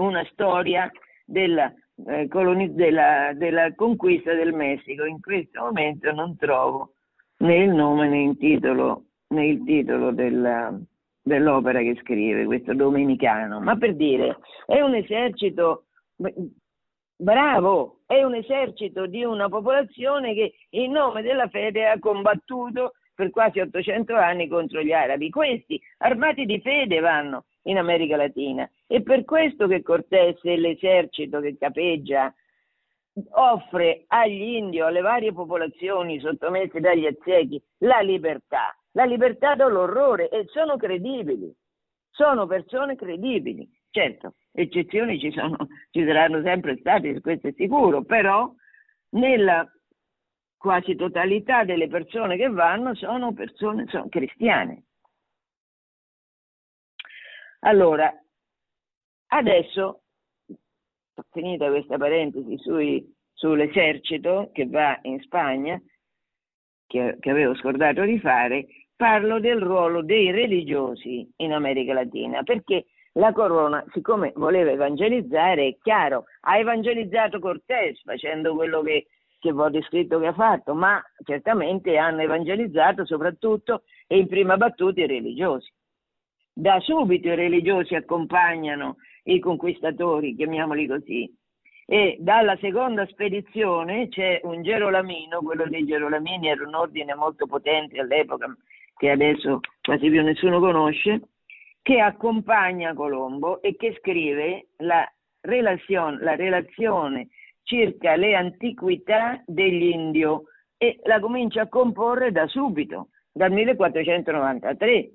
una 0.00 0.24
storia 0.32 0.90
della, 1.24 1.72
eh, 2.06 2.28
coloniz- 2.28 2.72
della, 2.72 3.32
della, 3.34 3.74
conquista 3.74 4.34
del 4.34 4.52
Messico. 4.52 5.04
In 5.04 5.20
questo 5.20 5.60
momento 5.60 6.12
non 6.12 6.36
trovo 6.36 6.94
né 7.38 7.56
il 7.56 7.70
nome 7.70 8.08
né 8.08 8.22
il 8.22 8.36
titolo, 8.36 9.04
né 9.28 9.46
il 9.46 9.64
titolo 9.64 10.10
della, 10.12 10.76
dell'opera 11.22 11.80
che 11.80 11.96
scrive, 12.00 12.44
questo 12.44 12.74
domenicano, 12.74 13.60
ma 13.60 13.76
per 13.76 13.94
dire, 13.94 14.38
è 14.66 14.80
un 14.80 14.94
esercito 14.94 15.84
bravo, 17.16 18.00
è 18.06 18.22
un 18.22 18.34
esercito 18.34 19.06
di 19.06 19.24
una 19.24 19.48
popolazione 19.48 20.34
che 20.34 20.54
in 20.70 20.92
nome 20.92 21.22
della 21.22 21.48
fede 21.48 21.86
ha 21.86 21.98
combattuto 21.98 22.92
per 23.14 23.30
quasi 23.30 23.60
800 23.60 24.16
anni 24.16 24.48
contro 24.48 24.82
gli 24.82 24.92
arabi. 24.92 25.28
Questi 25.28 25.80
armati 25.98 26.46
di 26.46 26.60
fede 26.60 27.00
vanno 27.00 27.44
in 27.64 27.76
America 27.76 28.16
Latina. 28.16 28.68
È 28.90 29.02
per 29.02 29.24
questo 29.24 29.68
che 29.68 29.82
Cortés 29.82 30.40
e 30.42 30.56
l'esercito 30.56 31.38
che 31.38 31.56
capeggia 31.56 32.34
offre 33.34 34.02
agli 34.08 34.56
indio, 34.56 34.86
alle 34.86 35.00
varie 35.00 35.32
popolazioni 35.32 36.18
sottomesse 36.18 36.80
dagli 36.80 37.06
aztechi, 37.06 37.62
la 37.84 38.00
libertà, 38.00 38.76
la 38.94 39.04
libertà 39.04 39.54
dall'orrore 39.54 40.28
e 40.28 40.44
sono 40.48 40.76
credibili, 40.76 41.54
sono 42.10 42.48
persone 42.48 42.96
credibili. 42.96 43.64
Certo, 43.90 44.34
eccezioni 44.50 45.20
ci, 45.20 45.30
sono, 45.30 45.68
ci 45.92 46.04
saranno 46.04 46.42
sempre 46.42 46.76
state, 46.78 47.20
questo 47.20 47.46
è 47.46 47.52
sicuro, 47.52 48.02
però 48.02 48.52
nella 49.10 49.72
quasi 50.56 50.96
totalità 50.96 51.62
delle 51.62 51.86
persone 51.86 52.36
che 52.36 52.48
vanno 52.48 52.96
sono 52.96 53.32
persone 53.34 53.86
sono 53.86 54.08
cristiane. 54.08 54.82
Allora, 57.60 58.12
adesso, 59.30 60.02
finita 61.30 61.68
questa 61.68 61.96
parentesi 61.96 62.56
sui, 62.58 63.04
sull'esercito 63.32 64.50
che 64.52 64.66
va 64.66 64.98
in 65.02 65.20
Spagna, 65.20 65.80
che, 66.86 67.16
che 67.18 67.30
avevo 67.30 67.54
scordato 67.54 68.02
di 68.02 68.18
fare, 68.18 68.66
parlo 68.96 69.40
del 69.40 69.60
ruolo 69.60 70.02
dei 70.02 70.30
religiosi 70.30 71.26
in 71.36 71.52
America 71.52 71.94
Latina, 71.94 72.42
perché 72.42 72.86
la 73.14 73.32
corona, 73.32 73.84
siccome 73.92 74.32
voleva 74.36 74.70
evangelizzare, 74.70 75.66
è 75.66 75.76
chiaro, 75.82 76.24
ha 76.42 76.58
evangelizzato 76.58 77.38
Cortés 77.38 78.00
facendo 78.02 78.54
quello 78.54 78.82
che, 78.82 79.06
che 79.38 79.50
ho 79.50 79.70
descritto 79.70 80.18
che 80.20 80.26
ha 80.26 80.32
fatto, 80.32 80.74
ma 80.74 81.02
certamente 81.24 81.96
hanno 81.96 82.20
evangelizzato 82.20 83.04
soprattutto 83.04 83.82
e 84.06 84.18
in 84.18 84.28
prima 84.28 84.56
battuta 84.56 85.00
i 85.00 85.06
religiosi. 85.06 85.72
Da 86.52 86.78
subito 86.80 87.28
i 87.28 87.34
religiosi 87.34 87.94
accompagnano 87.94 88.96
i 89.24 89.38
conquistatori, 89.38 90.34
chiamiamoli 90.34 90.86
così. 90.86 91.32
E 91.86 92.16
dalla 92.20 92.56
seconda 92.58 93.04
spedizione 93.06 94.08
c'è 94.08 94.40
un 94.44 94.62
Gerolamino, 94.62 95.40
quello 95.40 95.66
dei 95.66 95.84
Gerolamini 95.84 96.48
era 96.48 96.66
un 96.66 96.74
ordine 96.74 97.14
molto 97.14 97.46
potente 97.46 97.98
all'epoca, 97.98 98.46
che 98.96 99.10
adesso 99.10 99.60
quasi 99.82 100.08
più 100.08 100.22
nessuno 100.22 100.60
conosce, 100.60 101.20
che 101.82 102.00
accompagna 102.00 102.94
Colombo 102.94 103.60
e 103.60 103.74
che 103.76 103.96
scrive 103.98 104.68
la 104.78 105.04
relazione, 105.40 106.22
la 106.22 106.36
relazione 106.36 107.28
circa 107.62 108.16
le 108.16 108.34
antiquità 108.34 109.42
degli 109.46 109.84
indio 109.84 110.44
e 110.76 110.98
la 111.04 111.20
comincia 111.20 111.62
a 111.62 111.68
comporre 111.68 112.32
da 112.32 112.46
subito, 112.46 113.08
dal 113.32 113.52
1493. 113.52 115.10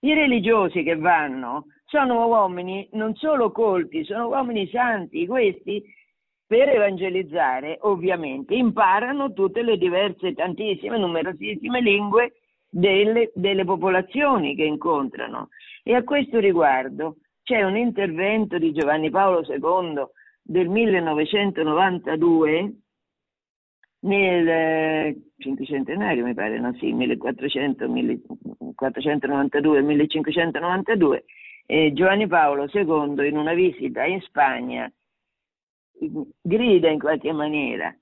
I 0.00 0.14
religiosi 0.14 0.82
che 0.82 0.96
vanno 0.96 1.66
sono 1.92 2.26
uomini 2.26 2.88
non 2.92 3.14
solo 3.16 3.52
colti, 3.52 4.02
sono 4.04 4.28
uomini 4.28 4.66
santi, 4.68 5.26
questi 5.26 5.84
per 6.46 6.70
evangelizzare 6.70 7.76
ovviamente 7.82 8.54
imparano 8.54 9.34
tutte 9.34 9.60
le 9.60 9.76
diverse, 9.76 10.32
tantissime, 10.32 10.96
numerosissime 10.96 11.82
lingue 11.82 12.32
delle, 12.70 13.30
delle 13.34 13.66
popolazioni 13.66 14.54
che 14.54 14.64
incontrano. 14.64 15.50
E 15.82 15.94
a 15.94 16.02
questo 16.02 16.38
riguardo 16.38 17.16
c'è 17.42 17.62
un 17.62 17.76
intervento 17.76 18.56
di 18.56 18.72
Giovanni 18.72 19.10
Paolo 19.10 19.44
II 19.46 20.02
del 20.40 20.70
1992 20.70 22.76
nel 24.04 25.14
cinquecentenario 25.36 26.24
mi 26.24 26.32
pare, 26.32 26.58
no 26.58 26.74
sì, 26.78 26.90
1400, 26.92 27.86
1492, 27.86 29.82
1592, 29.82 31.24
eh, 31.72 31.94
Giovanni 31.94 32.26
Paolo 32.26 32.68
II 32.70 33.26
in 33.26 33.38
una 33.38 33.54
visita 33.54 34.04
in 34.04 34.20
Spagna 34.20 34.92
grida 36.42 36.90
in 36.90 36.98
qualche 36.98 37.32
maniera, 37.32 37.94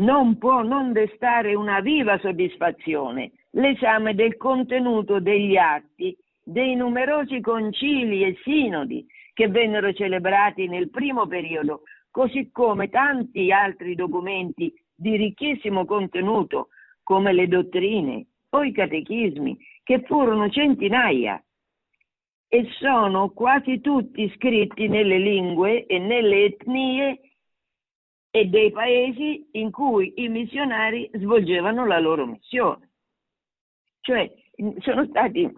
non 0.00 0.36
può 0.36 0.62
non 0.62 0.92
destare 0.92 1.54
una 1.54 1.80
viva 1.80 2.18
soddisfazione 2.18 3.32
l'esame 3.52 4.14
del 4.14 4.36
contenuto 4.36 5.20
degli 5.20 5.56
atti 5.56 6.14
dei 6.42 6.74
numerosi 6.74 7.40
concili 7.40 8.24
e 8.24 8.36
sinodi 8.42 9.06
che 9.32 9.48
vennero 9.48 9.94
celebrati 9.94 10.68
nel 10.68 10.90
primo 10.90 11.26
periodo, 11.26 11.82
così 12.10 12.50
come 12.50 12.90
tanti 12.90 13.50
altri 13.52 13.94
documenti 13.94 14.70
di 14.94 15.16
ricchissimo 15.16 15.86
contenuto 15.86 16.68
come 17.02 17.32
le 17.32 17.48
dottrine 17.48 18.26
o 18.50 18.62
i 18.62 18.72
catechismi, 18.72 19.56
che 19.82 20.02
furono 20.02 20.50
centinaia 20.50 21.42
e 22.56 22.66
sono 22.78 23.28
quasi 23.32 23.82
tutti 23.82 24.32
scritti 24.34 24.88
nelle 24.88 25.18
lingue 25.18 25.84
e 25.84 25.98
nelle 25.98 26.44
etnie 26.44 27.20
e 28.30 28.46
dei 28.46 28.70
paesi 28.70 29.46
in 29.52 29.70
cui 29.70 30.14
i 30.16 30.28
missionari 30.28 31.10
svolgevano 31.12 31.84
la 31.84 31.98
loro 31.98 32.24
missione. 32.24 32.92
Cioè 34.00 34.32
sono 34.78 35.04
stati 35.04 35.52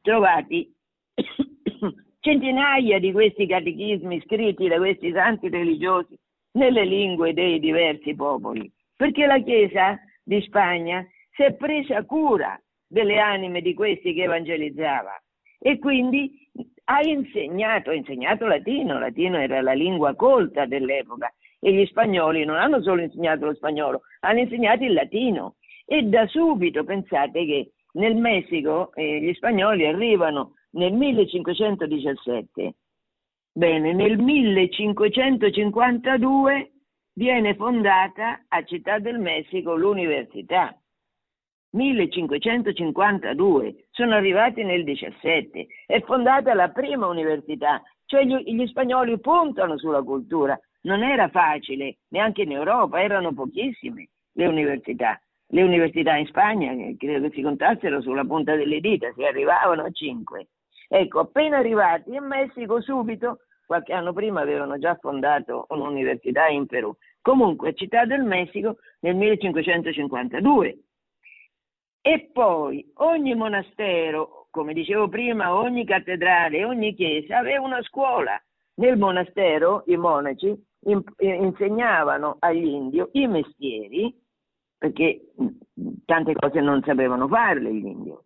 trovati 0.00 0.74
centinaia 2.18 2.98
di 2.98 3.12
questi 3.12 3.46
catechismi 3.46 4.20
scritti 4.22 4.66
da 4.66 4.78
questi 4.78 5.12
santi 5.12 5.48
religiosi 5.50 6.18
nelle 6.54 6.84
lingue 6.84 7.32
dei 7.32 7.60
diversi 7.60 8.16
popoli, 8.16 8.68
perché 8.96 9.24
la 9.26 9.40
Chiesa 9.40 10.00
di 10.20 10.42
Spagna 10.42 11.06
si 11.30 11.44
è 11.44 11.54
presa 11.54 12.04
cura 12.04 12.60
delle 12.88 13.20
anime 13.20 13.60
di 13.60 13.72
questi 13.72 14.14
che 14.14 14.24
evangelizzava 14.24 15.21
e 15.62 15.78
quindi 15.78 16.48
ha 16.84 17.00
insegnato, 17.02 17.90
ha 17.90 17.94
insegnato 17.94 18.46
latino, 18.46 18.98
latino 18.98 19.38
era 19.38 19.62
la 19.62 19.72
lingua 19.72 20.14
colta 20.14 20.66
dell'epoca 20.66 21.32
e 21.60 21.72
gli 21.72 21.86
spagnoli 21.86 22.44
non 22.44 22.56
hanno 22.56 22.82
solo 22.82 23.02
insegnato 23.02 23.46
lo 23.46 23.54
spagnolo, 23.54 24.02
hanno 24.20 24.40
insegnato 24.40 24.82
il 24.82 24.92
latino 24.92 25.54
e 25.86 26.02
da 26.02 26.26
subito 26.26 26.84
pensate 26.84 27.46
che 27.46 27.72
nel 27.92 28.16
Messico 28.16 28.92
eh, 28.94 29.20
gli 29.20 29.32
spagnoli 29.34 29.86
arrivano 29.86 30.54
nel 30.72 30.92
1517 30.92 32.74
Bene, 33.54 33.92
nel 33.92 34.18
1552 34.18 36.72
viene 37.12 37.54
fondata 37.54 38.46
a 38.48 38.64
Città 38.64 38.98
del 38.98 39.18
Messico 39.18 39.76
l'università. 39.76 40.74
1552, 41.72 43.86
sono 43.90 44.14
arrivati 44.14 44.62
nel 44.62 44.84
17, 44.84 45.66
è 45.86 46.00
fondata 46.02 46.54
la 46.54 46.68
prima 46.68 47.06
università, 47.06 47.82
cioè 48.06 48.24
gli, 48.24 48.54
gli 48.54 48.66
spagnoli 48.66 49.18
puntano 49.18 49.78
sulla 49.78 50.02
cultura, 50.02 50.58
non 50.82 51.02
era 51.02 51.28
facile, 51.28 51.98
neanche 52.08 52.42
in 52.42 52.52
Europa, 52.52 53.00
erano 53.00 53.32
pochissime 53.32 54.08
le 54.32 54.46
università. 54.46 55.20
Le 55.48 55.62
università 55.62 56.16
in 56.16 56.26
Spagna, 56.26 56.72
credo 56.96 57.28
che 57.28 57.34
si 57.34 57.42
contassero 57.42 58.00
sulla 58.00 58.24
punta 58.24 58.56
delle 58.56 58.80
dita, 58.80 59.12
si 59.14 59.22
arrivavano 59.22 59.84
a 59.84 59.90
5. 59.90 60.46
Ecco, 60.88 61.20
appena 61.20 61.58
arrivati 61.58 62.14
in 62.14 62.24
Messico 62.24 62.80
subito, 62.80 63.40
qualche 63.66 63.92
anno 63.92 64.12
prima 64.12 64.40
avevano 64.40 64.78
già 64.78 64.96
fondato 64.96 65.66
un'università 65.68 66.48
in 66.48 66.66
Perù. 66.66 66.94
Comunque, 67.20 67.74
Città 67.74 68.04
del 68.04 68.22
Messico 68.22 68.78
nel 69.00 69.14
1552. 69.14 70.78
E 72.02 72.30
poi 72.32 72.84
ogni 72.96 73.34
monastero, 73.34 74.48
come 74.50 74.74
dicevo 74.74 75.08
prima, 75.08 75.54
ogni 75.54 75.84
cattedrale, 75.84 76.64
ogni 76.64 76.94
chiesa 76.94 77.38
aveva 77.38 77.64
una 77.64 77.82
scuola. 77.82 78.40
Nel 78.74 78.98
monastero 78.98 79.84
i 79.86 79.96
monaci 79.96 80.52
insegnavano 81.18 82.36
agli 82.40 82.66
indios 82.66 83.08
i 83.12 83.26
mestieri, 83.28 84.14
perché 84.76 85.32
tante 86.04 86.34
cose 86.34 86.60
non 86.60 86.82
sapevano 86.82 87.28
farle 87.28 87.72
gli 87.72 87.86
indios 87.86 88.24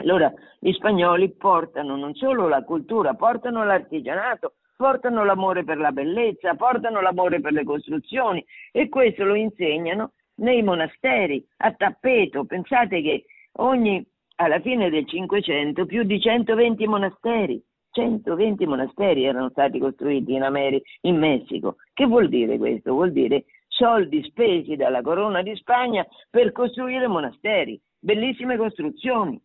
allora 0.00 0.32
gli 0.58 0.72
spagnoli 0.72 1.34
portano 1.34 1.96
non 1.96 2.14
solo 2.14 2.48
la 2.48 2.64
cultura, 2.64 3.14
portano 3.14 3.64
l'artigianato, 3.64 4.54
portano 4.76 5.24
l'amore 5.24 5.64
per 5.64 5.78
la 5.78 5.92
bellezza, 5.92 6.54
portano 6.54 7.00
l'amore 7.00 7.40
per 7.40 7.52
le 7.52 7.64
costruzioni 7.64 8.44
e 8.72 8.88
questo 8.88 9.24
lo 9.24 9.34
insegnano 9.34 10.12
nei 10.40 10.62
monasteri 10.62 11.44
a 11.58 11.72
tappeto. 11.72 12.44
Pensate 12.44 13.00
che 13.00 13.24
ogni, 13.58 14.04
alla 14.36 14.60
fine 14.60 14.90
del 14.90 15.06
Cinquecento 15.06 15.86
più 15.86 16.02
di 16.02 16.20
120 16.20 16.86
monasteri, 16.86 17.62
120 17.92 18.66
monasteri 18.66 19.24
erano 19.24 19.50
stati 19.50 19.78
costruiti 19.78 20.34
in 20.34 20.42
America, 20.42 20.88
in 21.02 21.16
Messico. 21.16 21.76
Che 21.92 22.06
vuol 22.06 22.28
dire 22.28 22.56
questo? 22.58 22.92
Vuol 22.92 23.12
dire 23.12 23.44
soldi 23.66 24.22
spesi 24.24 24.76
dalla 24.76 25.02
corona 25.02 25.42
di 25.42 25.54
Spagna 25.56 26.06
per 26.28 26.52
costruire 26.52 27.06
monasteri, 27.06 27.80
bellissime 27.98 28.56
costruzioni. 28.56 29.40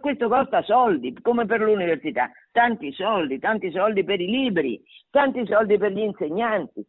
Questo 0.00 0.28
costa 0.28 0.60
soldi, 0.62 1.16
come 1.22 1.46
per 1.46 1.60
l'università, 1.60 2.32
tanti 2.50 2.92
soldi, 2.92 3.38
tanti 3.38 3.70
soldi 3.70 4.02
per 4.02 4.20
i 4.20 4.26
libri, 4.26 4.82
tanti 5.08 5.46
soldi 5.46 5.78
per 5.78 5.92
gli 5.92 6.00
insegnanti. 6.00 6.84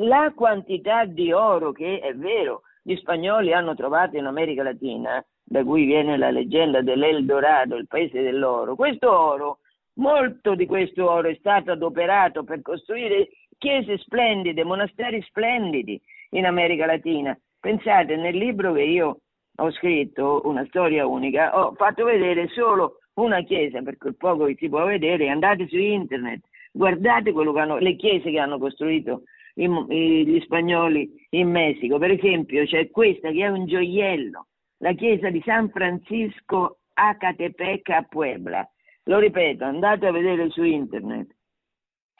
La 0.00 0.30
quantità 0.34 1.06
di 1.06 1.32
oro 1.32 1.72
che 1.72 2.00
è 2.00 2.14
vero 2.14 2.62
gli 2.88 2.96
spagnoli 2.96 3.52
hanno 3.52 3.74
trovato 3.74 4.16
in 4.16 4.24
America 4.24 4.62
Latina, 4.62 5.22
da 5.44 5.62
cui 5.62 5.84
viene 5.84 6.16
la 6.16 6.30
leggenda 6.30 6.80
dell'El 6.80 7.26
Dorado, 7.26 7.76
il 7.76 7.86
paese 7.86 8.22
dell'oro, 8.22 8.76
questo 8.76 9.12
oro, 9.12 9.58
molto 9.96 10.54
di 10.54 10.64
questo 10.64 11.10
oro 11.10 11.28
è 11.28 11.34
stato 11.34 11.72
adoperato 11.72 12.44
per 12.44 12.62
costruire 12.62 13.28
chiese 13.58 13.98
splendide, 13.98 14.64
monasteri 14.64 15.20
splendidi 15.20 16.00
in 16.30 16.46
America 16.46 16.86
Latina. 16.86 17.38
Pensate, 17.60 18.16
nel 18.16 18.38
libro 18.38 18.72
che 18.72 18.84
io 18.84 19.18
ho 19.54 19.70
scritto 19.72 20.40
una 20.44 20.64
storia 20.68 21.06
unica, 21.06 21.58
ho 21.58 21.74
fatto 21.74 22.04
vedere 22.04 22.48
solo 22.48 23.00
una 23.16 23.42
chiesa, 23.42 23.82
per 23.82 23.98
quel 23.98 24.16
poco 24.16 24.46
che 24.46 24.56
si 24.58 24.70
può 24.70 24.86
vedere, 24.86 25.28
andate 25.28 25.68
su 25.68 25.76
internet, 25.76 26.40
guardate 26.72 27.34
hanno, 27.34 27.76
le 27.76 27.96
chiese 27.96 28.30
che 28.30 28.38
hanno 28.38 28.58
costruito 28.58 29.24
gli 29.64 30.40
spagnoli 30.42 31.10
in 31.30 31.50
Messico. 31.50 31.98
Per 31.98 32.10
esempio 32.10 32.64
c'è 32.64 32.90
questa 32.90 33.30
che 33.30 33.44
è 33.44 33.48
un 33.48 33.66
gioiello, 33.66 34.46
la 34.78 34.92
chiesa 34.92 35.30
di 35.30 35.42
San 35.44 35.70
Francisco 35.70 36.78
a 36.94 37.16
Catepec 37.16 37.88
a 37.90 38.02
Puebla. 38.02 38.68
Lo 39.04 39.18
ripeto, 39.18 39.64
andate 39.64 40.06
a 40.06 40.12
vedere 40.12 40.50
su 40.50 40.62
internet. 40.62 41.34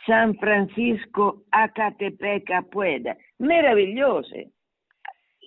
San 0.05 0.35
Francisco 0.35 1.45
a 1.51 1.69
Catepec 1.71 2.51
a 2.51 2.63
Puebla, 2.63 3.15
meravigliose, 3.39 4.53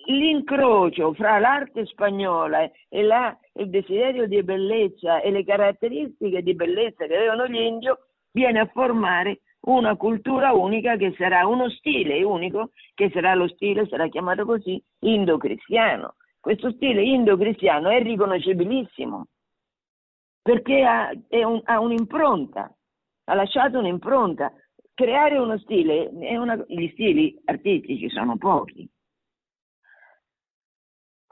l'incrocio 0.06 1.12
fra 1.14 1.38
l'arte 1.38 1.86
spagnola 1.86 2.70
e 2.88 3.02
la, 3.02 3.36
il 3.54 3.70
desiderio 3.70 4.26
di 4.26 4.42
bellezza 4.42 5.20
e 5.20 5.30
le 5.30 5.44
caratteristiche 5.44 6.42
di 6.42 6.54
bellezza 6.54 7.06
che 7.06 7.16
avevano 7.16 7.46
gli 7.46 7.60
indio 7.60 8.06
viene 8.30 8.60
a 8.60 8.66
formare 8.66 9.40
una 9.62 9.96
cultura 9.96 10.52
unica 10.52 10.96
che 10.96 11.14
sarà 11.16 11.46
uno 11.46 11.68
stile 11.68 12.22
unico, 12.22 12.70
che 12.94 13.10
sarà 13.12 13.34
lo 13.34 13.46
stile, 13.48 13.86
sarà 13.86 14.08
chiamato 14.08 14.44
così, 14.44 14.82
indo-cristiano. 15.00 16.16
Questo 16.40 16.72
stile 16.72 17.02
indo-cristiano 17.02 17.88
è 17.90 18.02
riconoscibilissimo 18.02 19.26
perché 20.42 20.82
ha, 20.82 21.10
un, 21.46 21.60
ha 21.64 21.78
un'impronta, 21.78 22.74
ha 23.24 23.34
lasciato 23.34 23.78
un'impronta. 23.78 24.52
Creare 24.94 25.38
uno 25.38 25.56
stile, 25.58 26.10
una, 26.12 26.56
gli 26.66 26.88
stili 26.92 27.40
artistici 27.44 28.10
sono 28.10 28.36
pochi. 28.36 28.88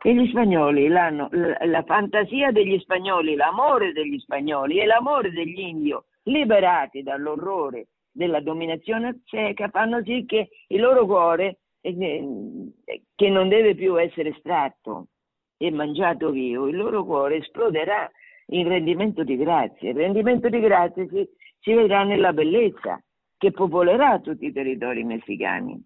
E 0.02 0.14
gli 0.14 0.28
spagnoli, 0.28 0.88
la, 0.88 1.10
la 1.10 1.82
fantasia 1.82 2.52
degli 2.52 2.78
spagnoli, 2.78 3.34
l'amore 3.34 3.92
degli 3.92 4.18
spagnoli 4.18 4.78
e 4.78 4.86
l'amore 4.86 5.30
degli 5.30 5.58
indio 5.58 6.06
liberati 6.22 7.02
dall'orrore 7.02 7.88
della 8.10 8.40
dominazione 8.40 9.20
cieca 9.24 9.68
fanno 9.68 10.02
sì 10.02 10.24
che 10.26 10.48
il 10.68 10.80
loro 10.80 11.06
cuore, 11.06 11.60
eh, 11.80 12.72
che 13.14 13.28
non 13.28 13.48
deve 13.48 13.74
più 13.74 14.00
essere 14.00 14.30
estratto 14.30 15.08
e 15.56 15.70
mangiato 15.70 16.30
vivo, 16.30 16.68
il 16.68 16.76
loro 16.76 17.04
cuore 17.04 17.36
esploderà 17.36 18.10
in 18.46 18.66
rendimento 18.68 19.22
di 19.24 19.36
grazie. 19.36 19.90
Il 19.90 19.96
rendimento 19.96 20.48
di 20.48 20.60
grazie 20.60 21.08
si, 21.08 21.28
si 21.60 21.72
vedrà 21.72 22.02
nella 22.04 22.32
bellezza 22.32 23.02
che 23.36 23.52
popolerà 23.52 24.18
tutti 24.20 24.46
i 24.46 24.52
territori 24.52 25.04
messicani. 25.04 25.82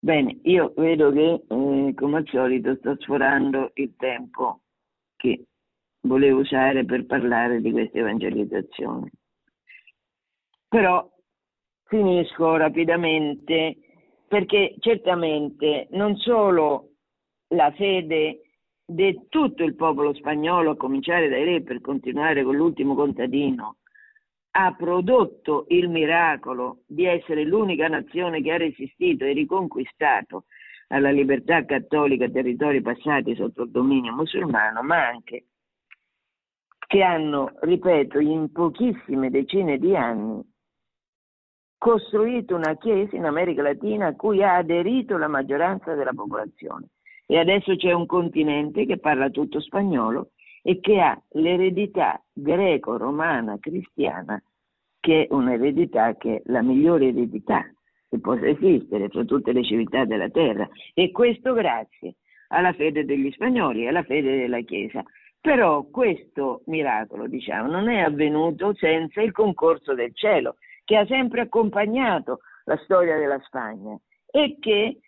Bene, 0.00 0.38
io 0.44 0.72
vedo 0.76 1.10
che 1.10 1.42
eh, 1.48 1.94
come 1.94 2.18
al 2.18 2.26
solito 2.28 2.76
sto 2.76 2.96
sforando 3.00 3.72
il 3.74 3.94
tempo 3.96 4.60
che 5.16 5.46
volevo 6.02 6.40
usare 6.40 6.84
per 6.84 7.06
parlare 7.06 7.60
di 7.60 7.70
questa 7.70 7.98
evangelizzazione. 7.98 9.10
Però 10.68 11.08
finisco 11.84 12.56
rapidamente 12.56 13.76
perché 14.28 14.74
certamente 14.78 15.88
non 15.92 16.16
solo 16.16 16.90
la 17.48 17.72
fede 17.72 18.42
di 18.84 19.26
tutto 19.28 19.64
il 19.64 19.74
popolo 19.74 20.14
spagnolo, 20.14 20.72
a 20.72 20.76
cominciare 20.76 21.28
dai 21.28 21.44
re 21.44 21.62
per 21.62 21.80
continuare 21.80 22.42
con 22.42 22.56
l'ultimo 22.56 22.94
contadino, 22.94 23.76
ha 24.52 24.74
prodotto 24.74 25.66
il 25.68 25.88
miracolo 25.88 26.82
di 26.86 27.04
essere 27.04 27.44
l'unica 27.44 27.88
nazione 27.88 28.42
che 28.42 28.52
ha 28.52 28.56
resistito 28.56 29.24
e 29.24 29.32
riconquistato 29.32 30.44
alla 30.88 31.10
libertà 31.10 31.64
cattolica 31.64 32.28
territori 32.28 32.80
passati 32.80 33.34
sotto 33.34 33.64
il 33.64 33.70
dominio 33.70 34.14
musulmano, 34.14 34.82
ma 34.82 35.06
anche 35.06 35.47
che 36.88 37.02
hanno, 37.02 37.52
ripeto, 37.60 38.18
in 38.18 38.50
pochissime 38.50 39.28
decine 39.28 39.78
di 39.78 39.94
anni 39.94 40.42
costruito 41.76 42.56
una 42.56 42.76
chiesa 42.76 43.14
in 43.14 43.26
America 43.26 43.62
Latina 43.62 44.06
a 44.06 44.16
cui 44.16 44.42
ha 44.42 44.56
aderito 44.56 45.18
la 45.18 45.28
maggioranza 45.28 45.94
della 45.94 46.14
popolazione. 46.14 46.88
E 47.26 47.38
adesso 47.38 47.76
c'è 47.76 47.92
un 47.92 48.06
continente 48.06 48.86
che 48.86 48.98
parla 48.98 49.28
tutto 49.28 49.60
spagnolo 49.60 50.30
e 50.62 50.80
che 50.80 50.98
ha 50.98 51.20
l'eredità 51.32 52.20
greco-romana 52.32 53.58
cristiana, 53.60 54.42
che 54.98 55.26
è 55.26 55.32
un'eredità 55.32 56.16
che 56.16 56.36
è 56.36 56.42
la 56.46 56.62
migliore 56.62 57.08
eredità 57.08 57.70
che 58.08 58.18
possa 58.18 58.48
esistere 58.48 59.10
fra 59.10 59.24
tutte 59.24 59.52
le 59.52 59.62
civiltà 59.62 60.06
della 60.06 60.30
terra. 60.30 60.66
E 60.94 61.10
questo 61.10 61.52
grazie 61.52 62.14
alla 62.48 62.72
fede 62.72 63.04
degli 63.04 63.30
spagnoli 63.32 63.84
e 63.84 63.88
alla 63.88 64.04
fede 64.04 64.38
della 64.38 64.60
Chiesa. 64.60 65.04
Però 65.40 65.84
questo 65.84 66.62
miracolo, 66.66 67.28
diciamo, 67.28 67.70
non 67.70 67.88
è 67.88 68.00
avvenuto 68.00 68.74
senza 68.74 69.22
il 69.22 69.32
concorso 69.32 69.94
del 69.94 70.14
cielo, 70.14 70.56
che 70.84 70.96
ha 70.96 71.06
sempre 71.06 71.42
accompagnato 71.42 72.40
la 72.64 72.76
storia 72.78 73.16
della 73.16 73.40
Spagna 73.44 73.96
e 74.30 74.56
che 74.58 74.98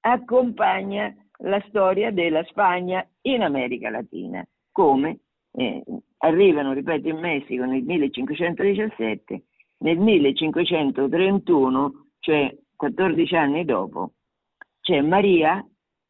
accompagna 0.00 1.14
la 1.42 1.62
storia 1.68 2.10
della 2.10 2.42
Spagna 2.44 3.06
in 3.22 3.42
America 3.42 3.90
Latina, 3.90 4.44
come 4.72 5.20
eh, 5.52 5.84
arrivano, 6.18 6.72
ripeto, 6.72 7.08
in 7.08 7.18
Messico 7.18 7.64
nel 7.64 7.82
1517, 7.82 9.42
nel 9.78 9.98
1531, 9.98 12.06
cioè 12.20 12.56
14 12.74 13.36
anni 13.36 13.64
dopo, 13.64 14.12
c'è 14.80 15.00
Maria, 15.02 15.64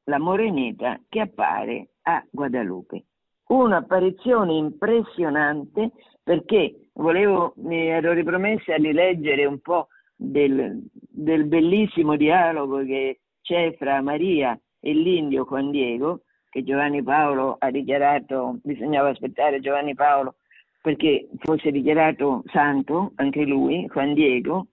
la 0.04 0.18
Moreneta, 0.18 1.00
che 1.08 1.20
appare 1.20 1.90
a 2.02 2.24
Guadalupe 2.30 3.07
un'apparizione 3.48 4.54
impressionante 4.54 5.92
perché 6.22 6.88
volevo, 6.94 7.54
mi 7.56 7.86
ero 7.88 8.12
ripromessa 8.12 8.76
di 8.76 8.92
leggere 8.92 9.44
un 9.44 9.60
po' 9.60 9.88
del, 10.14 10.82
del 10.90 11.44
bellissimo 11.44 12.16
dialogo 12.16 12.84
che 12.84 13.20
c'è 13.42 13.74
fra 13.78 14.02
Maria 14.02 14.58
e 14.80 14.92
l'indio 14.92 15.44
Juan 15.44 15.70
Diego, 15.70 16.22
che 16.50 16.62
Giovanni 16.62 17.02
Paolo 17.02 17.56
ha 17.58 17.70
dichiarato, 17.70 18.58
bisognava 18.62 19.10
aspettare 19.10 19.60
Giovanni 19.60 19.94
Paolo 19.94 20.36
perché 20.80 21.28
fosse 21.38 21.70
dichiarato 21.70 22.42
santo, 22.46 23.12
anche 23.16 23.44
lui, 23.44 23.86
Juan 23.86 24.14
Diego, 24.14 24.68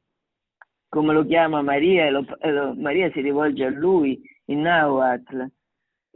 come 0.88 1.14
lo 1.14 1.26
chiama 1.26 1.62
Maria, 1.62 2.10
lo, 2.10 2.26
lo, 2.42 2.74
Maria 2.76 3.10
si 3.12 3.22
rivolge 3.22 3.66
a 3.66 3.70
lui 3.70 4.22
in 4.46 4.62
Nahuatl, 4.62 5.50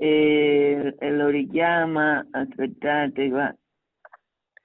e, 0.02 0.96
e 0.98 1.12
lo 1.12 1.28
richiama, 1.28 2.26
aspettate 2.32 3.30
qua, 3.30 3.54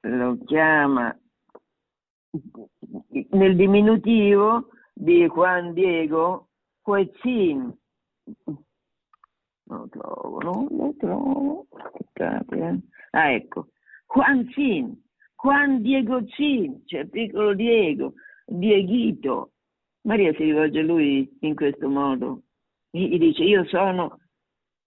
lo 0.02 0.38
chiama 0.44 1.16
nel 3.30 3.56
diminutivo 3.56 4.68
di 4.92 5.26
Juan 5.26 5.72
Diego 5.72 6.50
Coetzin. 6.82 7.76
Non 9.66 9.88
trovo, 9.88 10.38
non 10.40 10.68
lo 10.70 10.94
trovo. 10.98 11.66
Aspettate, 11.70 12.56
eh. 12.56 12.80
Ah, 13.10 13.32
ecco. 13.32 13.70
Juan 14.06 14.48
Zin, 14.52 15.02
Juan 15.42 15.82
Diego 15.82 16.24
Zin, 16.36 16.82
cioè 16.86 17.06
piccolo 17.06 17.54
Diego, 17.54 18.12
Dieghito. 18.46 19.50
Maria 20.02 20.32
si 20.34 20.44
rivolge 20.44 20.78
a 20.78 20.82
lui 20.84 21.28
in 21.40 21.56
questo 21.56 21.88
modo. 21.88 22.42
Gli 22.90 23.18
dice, 23.18 23.42
io 23.42 23.64
sono 23.64 24.20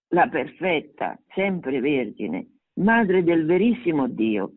la 0.08 0.28
perfetta, 0.28 1.18
sempre 1.34 1.80
vergine, 1.80 2.46
madre 2.74 3.22
del 3.22 3.44
verissimo 3.44 4.08
Dio, 4.08 4.52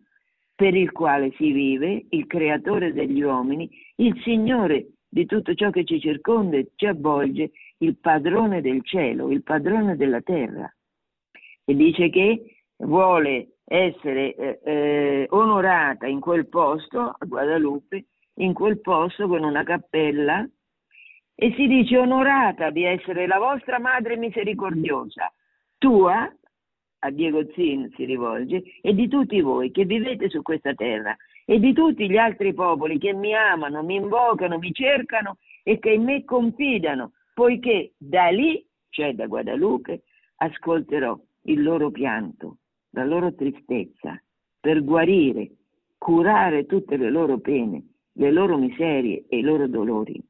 per 0.56 0.76
il 0.76 0.92
quale 0.92 1.32
si 1.38 1.52
vive, 1.52 2.06
il 2.10 2.28
creatore 2.28 2.94
degli 2.94 3.22
uomini, 3.22 3.70
il 3.96 4.20
Signore 4.22 4.92
di 5.10 5.26
tutto 5.26 5.54
ciò 5.56 5.72
che 5.72 5.84
ci 5.84 6.00
circonda 6.00 6.58
e 6.58 6.72
ci 6.76 6.86
avvolge, 6.86 7.52
il 7.80 7.98
padrone 7.98 8.62
del 8.62 8.84
cielo, 8.84 9.32
il 9.32 9.44
padrone 9.44 9.98
della 9.98 10.22
terra. 10.22 10.72
E 11.66 11.76
dice 11.76 12.10
che 12.10 12.64
vuole 12.78 13.56
essere 13.66 14.36
eh, 14.36 14.60
eh, 14.64 15.28
onorata 15.32 16.06
in 16.06 16.20
quel 16.20 16.48
posto, 16.48 17.16
a 17.18 17.26
Guadalupe, 17.26 18.06
in 18.36 18.54
quel 18.54 18.80
posto 18.80 19.28
con 19.28 19.44
una 19.44 19.64
cappella, 19.64 20.48
e 21.36 21.54
si 21.56 21.68
dice 21.68 21.98
onorata 21.98 22.70
di 22.70 22.84
essere 22.84 23.26
la 23.26 23.40
vostra 23.40 23.80
madre 23.80 24.16
misericordiosa, 24.16 25.32
tua, 25.82 26.32
a 27.00 27.10
Diego 27.10 27.44
Zin 27.56 27.92
si 27.96 28.06
rivolge, 28.06 28.62
e 28.84 28.94
di 28.94 29.08
tutti 29.08 29.42
voi 29.42 29.72
che 29.72 29.84
vivete 29.86 30.30
su 30.30 30.44
questa 30.44 30.76
terra 30.76 31.18
e 31.44 31.60
di 31.60 31.74
tutti 31.74 32.08
gli 32.08 32.18
altri 32.18 32.54
popoli 32.54 33.00
che 33.00 33.14
mi 33.14 33.34
amano, 33.34 33.82
mi 33.82 33.96
invocano, 33.96 34.60
mi 34.60 34.72
cercano 34.72 35.38
e 35.64 35.80
che 35.80 35.90
in 35.90 36.04
me 36.04 36.24
confidano, 36.24 37.14
poiché 37.34 37.94
da 37.98 38.28
lì, 38.28 38.64
cioè 38.90 39.16
da 39.16 39.26
Guadalupe, 39.26 40.04
ascolterò 40.36 41.20
il 41.46 41.64
loro 41.64 41.90
pianto, 41.90 42.58
la 42.92 43.04
loro 43.04 43.34
tristezza, 43.34 44.22
per 44.60 44.84
guarire, 44.84 45.50
curare 45.98 46.68
tutte 46.68 46.96
le 46.96 47.10
loro 47.10 47.40
pene, 47.40 47.84
le 48.14 48.32
loro 48.32 48.56
miserie 48.56 49.26
e 49.28 49.40
i 49.40 49.42
loro 49.42 49.68
dolori. 49.68 50.22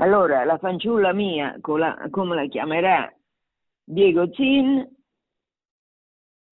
Allora, 0.00 0.44
la 0.44 0.58
fanciulla 0.58 1.12
mia, 1.12 1.56
come 1.60 2.34
la 2.34 2.46
chiamerà 2.46 3.12
Diego 3.82 4.32
Zin, 4.32 4.86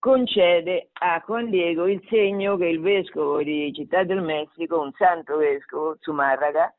concede 0.01 0.88
a 0.94 1.22
Juan 1.24 1.51
Diego 1.51 1.86
il 1.86 2.05
segno 2.09 2.57
che 2.57 2.66
il 2.66 2.80
vescovo 2.80 3.40
di 3.44 3.72
Città 3.72 4.03
del 4.03 4.20
Messico, 4.20 4.80
un 4.80 4.90
santo 4.94 5.36
vescovo, 5.36 5.97
Zumarraga, 6.01 6.74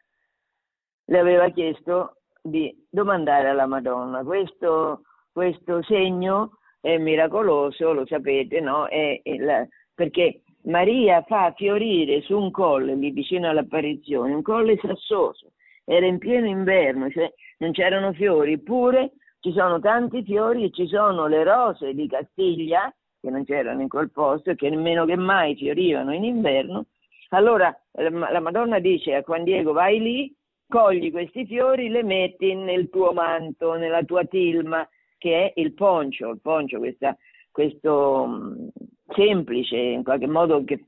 le 1.06 1.20
aveva 1.20 1.50
chiesto 1.52 2.18
di 2.42 2.86
domandare 2.90 3.48
alla 3.48 3.66
Madonna. 3.66 4.22
Questo, 4.24 5.04
questo 5.32 5.82
segno 5.84 6.58
è 6.82 6.98
miracoloso, 6.98 7.94
lo 7.94 8.06
sapete, 8.06 8.60
no? 8.60 8.88
È, 8.88 9.22
è 9.24 9.38
la, 9.38 9.66
perché 9.96 10.42
Maria 10.64 11.22
fa 11.22 11.54
fiorire 11.56 12.22
su 12.24 12.38
un 12.38 12.52
colle 12.52 12.94
lì 12.96 13.12
vicino 13.12 13.48
all'apparizione, 13.48 14.34
un 14.34 14.42
colle 14.42 14.78
sassoso, 14.78 15.54
era 15.90 16.06
in 16.06 16.18
pieno 16.18 16.48
inverno, 16.48 17.10
cioè 17.10 17.34
non 17.60 17.72
c'erano 17.72 18.12
fiori, 18.12 18.54
eppure 18.54 19.14
ci 19.40 19.54
sono 19.54 19.80
tanti 19.80 20.22
fiori 20.24 20.66
e 20.66 20.72
ci 20.72 20.86
sono 20.86 21.28
le 21.28 21.46
rose 21.46 21.94
di 21.94 22.08
Castiglia, 22.08 22.94
che 23.22 23.30
non 23.30 23.46
c'erano 23.46 23.82
in 23.82 23.88
quel 23.88 24.12
posto 24.12 24.52
e 24.52 24.56
che 24.56 24.70
nemmeno 24.70 25.06
che 25.06 25.16
mai 25.16 25.56
fiorivano 25.56 26.14
in 26.14 26.26
inverno. 26.26 26.88
Allora 27.30 27.74
la 27.94 28.40
Madonna 28.42 28.80
dice 28.80 29.16
a 29.16 29.22
Juan 29.22 29.46
Diego 29.46 29.72
vai 29.72 30.00
lì, 30.00 30.36
cogli 30.68 31.10
questi 31.10 31.46
fiori, 31.46 31.88
le 31.88 32.04
metti 32.04 32.54
nel 32.54 32.90
tuo 32.90 33.14
manto, 33.14 33.76
nella 33.76 34.04
tua 34.04 34.26
tilma 34.26 34.88
che 35.18 35.54
è 35.54 35.60
il 35.60 35.74
poncio, 35.74 36.30
il 36.30 36.40
poncio 36.42 36.80
questa, 36.80 37.16
questo 37.50 38.22
um, 38.24 38.70
semplice, 39.16 39.78
in 39.78 40.04
qualche 40.04 40.28
modo, 40.28 40.64
che, 40.66 40.88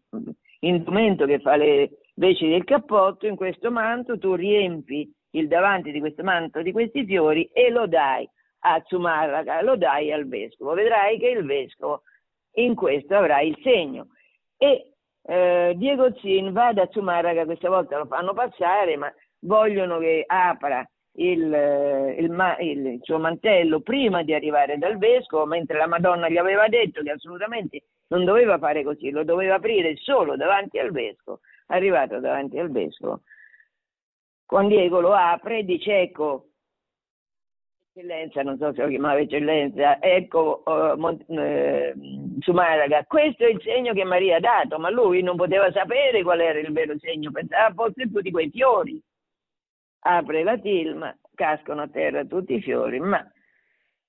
indumento 0.59 1.25
che 1.25 1.39
fa 1.39 1.55
le 1.55 1.89
veci 2.19 2.49
del 2.49 2.65
cappotto, 2.65 3.25
in 3.25 3.37
questo 3.37 3.71
manto 3.71 4.19
tu 4.19 4.35
riempi 4.35 5.09
il 5.31 5.47
davanti 5.47 5.91
di 5.91 5.99
questo 5.99 6.23
manto 6.23 6.61
di 6.61 6.71
questi 6.71 7.05
fiori 7.05 7.49
e 7.53 7.69
lo 7.69 7.87
dai 7.87 8.29
a 8.61 8.83
Zumarraga, 8.85 9.61
lo 9.61 9.77
dai 9.77 10.11
al 10.11 10.27
vescovo. 10.27 10.73
Vedrai 10.73 11.17
che 11.17 11.29
il 11.29 11.45
vescovo 11.45 12.03
in 12.55 12.75
questo 12.75 13.15
avrà 13.15 13.39
il 13.39 13.57
segno. 13.63 14.07
E 14.57 14.91
eh, 15.23 15.73
Diego 15.77 16.13
Zin 16.19 16.51
va 16.51 16.73
da 16.73 16.89
Zumarraga, 16.91 17.45
questa 17.45 17.69
volta 17.69 17.97
lo 17.97 18.05
fanno 18.05 18.33
passare, 18.33 18.97
ma 18.97 19.11
vogliono 19.41 19.99
che 19.99 20.25
apra 20.27 20.85
il, 21.13 21.53
eh, 21.53 22.15
il, 22.19 22.55
il, 22.59 22.85
il, 22.85 22.99
suo 23.01 23.17
mantello 23.17 23.79
prima 23.79 24.23
di 24.23 24.33
arrivare 24.33 24.77
dal 24.77 24.97
vescovo, 24.97 25.45
mentre 25.45 25.77
la 25.77 25.87
Madonna 25.87 26.27
gli 26.27 26.37
aveva 26.37 26.67
detto 26.67 27.01
che 27.01 27.11
assolutamente 27.11 27.83
non 28.07 28.25
doveva 28.25 28.57
fare 28.57 28.83
così, 28.83 29.09
lo 29.09 29.23
doveva 29.23 29.55
aprire 29.55 29.95
solo 29.95 30.35
davanti 30.35 30.79
al 30.79 30.91
vescovo. 30.91 31.39
Arrivato 31.71 32.19
davanti 32.19 32.57
al 32.57 32.71
vescovo, 32.71 33.21
Juan 34.47 34.67
Diego 34.67 34.99
lo 34.99 35.13
apre 35.13 35.59
e 35.59 35.63
dice 35.63 36.01
ecco, 36.01 36.49
eccellenza, 37.93 38.41
non 38.41 38.57
so 38.57 38.73
se 38.73 38.81
lo 38.81 38.87
chiamava 38.87 39.19
eccellenza, 39.19 40.01
ecco 40.01 40.63
uh, 40.65 41.33
eh, 41.39 41.93
Sumaraga, 42.39 43.05
questo 43.05 43.43
è 43.43 43.49
il 43.49 43.61
segno 43.61 43.93
che 43.93 44.03
Maria 44.03 44.37
ha 44.37 44.39
dato, 44.39 44.79
ma 44.79 44.89
lui 44.89 45.21
non 45.21 45.35
poteva 45.35 45.71
sapere 45.71 46.23
qual 46.23 46.39
era 46.39 46.57
il 46.59 46.71
vero 46.71 46.97
segno, 46.97 47.31
pensava 47.31 47.73
fosse 47.73 48.09
tutti 48.09 48.31
quei 48.31 48.49
fiori. 48.49 49.01
Apre 50.01 50.43
la 50.43 50.57
tilma, 50.57 51.15
cascano 51.35 51.81
a 51.81 51.87
terra 51.87 52.23
tutti 52.23 52.53
i 52.53 52.61
fiori, 52.61 52.99
ma 52.99 53.23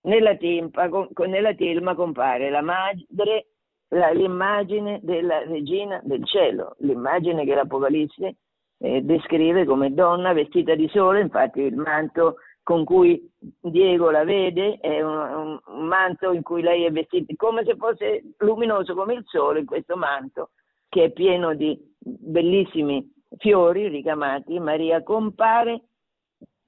nella, 0.02 0.36
timpa, 0.36 0.88
con, 0.88 1.08
nella 1.26 1.52
tilma 1.54 1.94
compare 1.94 2.48
la 2.48 2.62
madre, 2.62 3.48
la, 3.90 4.10
l'immagine 4.10 5.00
della 5.02 5.44
regina 5.44 6.00
del 6.02 6.24
cielo, 6.24 6.74
l'immagine 6.78 7.44
che 7.44 7.54
l'Apocalisse 7.54 8.36
eh, 8.78 9.02
descrive 9.02 9.64
come 9.64 9.92
donna 9.92 10.32
vestita 10.32 10.74
di 10.74 10.88
sole, 10.88 11.20
infatti 11.20 11.60
il 11.60 11.76
manto 11.76 12.36
con 12.62 12.84
cui 12.84 13.30
Diego 13.38 14.10
la 14.10 14.24
vede 14.24 14.78
è 14.80 15.02
un, 15.02 15.58
un, 15.66 15.86
manto 15.86 16.32
in 16.32 16.42
cui 16.42 16.62
lei 16.62 16.84
è 16.84 16.92
vestita 16.92 17.32
come 17.36 17.64
se 17.64 17.74
fosse 17.76 18.22
luminoso 18.38 18.94
come 18.94 19.14
il 19.14 19.24
sole, 19.26 19.64
questo 19.64 19.96
manto 19.96 20.50
che 20.88 21.04
è 21.04 21.10
pieno 21.10 21.54
di 21.54 21.78
bellissimi 21.98 23.12
fiori 23.38 23.88
ricamati, 23.88 24.58
Maria 24.58 25.02
compare 25.02 25.82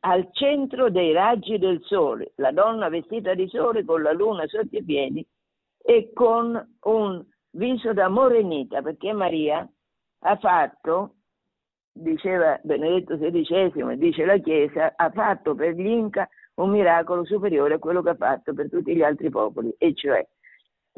al 0.00 0.28
centro 0.32 0.90
dei 0.90 1.12
raggi 1.12 1.58
del 1.58 1.80
sole, 1.84 2.32
la 2.36 2.50
donna 2.50 2.88
vestita 2.88 3.34
di 3.34 3.46
sole 3.48 3.84
con 3.84 4.02
la 4.02 4.12
luna 4.12 4.46
sotto 4.46 4.76
i 4.76 4.84
piedi 4.84 5.24
e 5.84 6.12
con 6.12 6.76
un 6.84 7.24
viso 7.50 7.92
da 7.92 8.08
morenita, 8.08 8.82
perché 8.82 9.12
Maria 9.12 9.68
ha 10.24 10.36
fatto 10.36 11.14
diceva 11.92 12.58
Benedetto 12.62 13.16
XVI, 13.18 13.96
dice 13.98 14.24
la 14.24 14.38
Chiesa, 14.38 14.94
ha 14.96 15.10
fatto 15.10 15.54
per 15.54 15.74
gli 15.74 15.86
Inca 15.86 16.28
un 16.54 16.70
miracolo 16.70 17.24
superiore 17.24 17.74
a 17.74 17.78
quello 17.78 18.02
che 18.02 18.10
ha 18.10 18.14
fatto 18.14 18.54
per 18.54 18.68
tutti 18.70 18.94
gli 18.94 19.02
altri 19.02 19.30
popoli, 19.30 19.74
e 19.78 19.94
cioè 19.94 20.26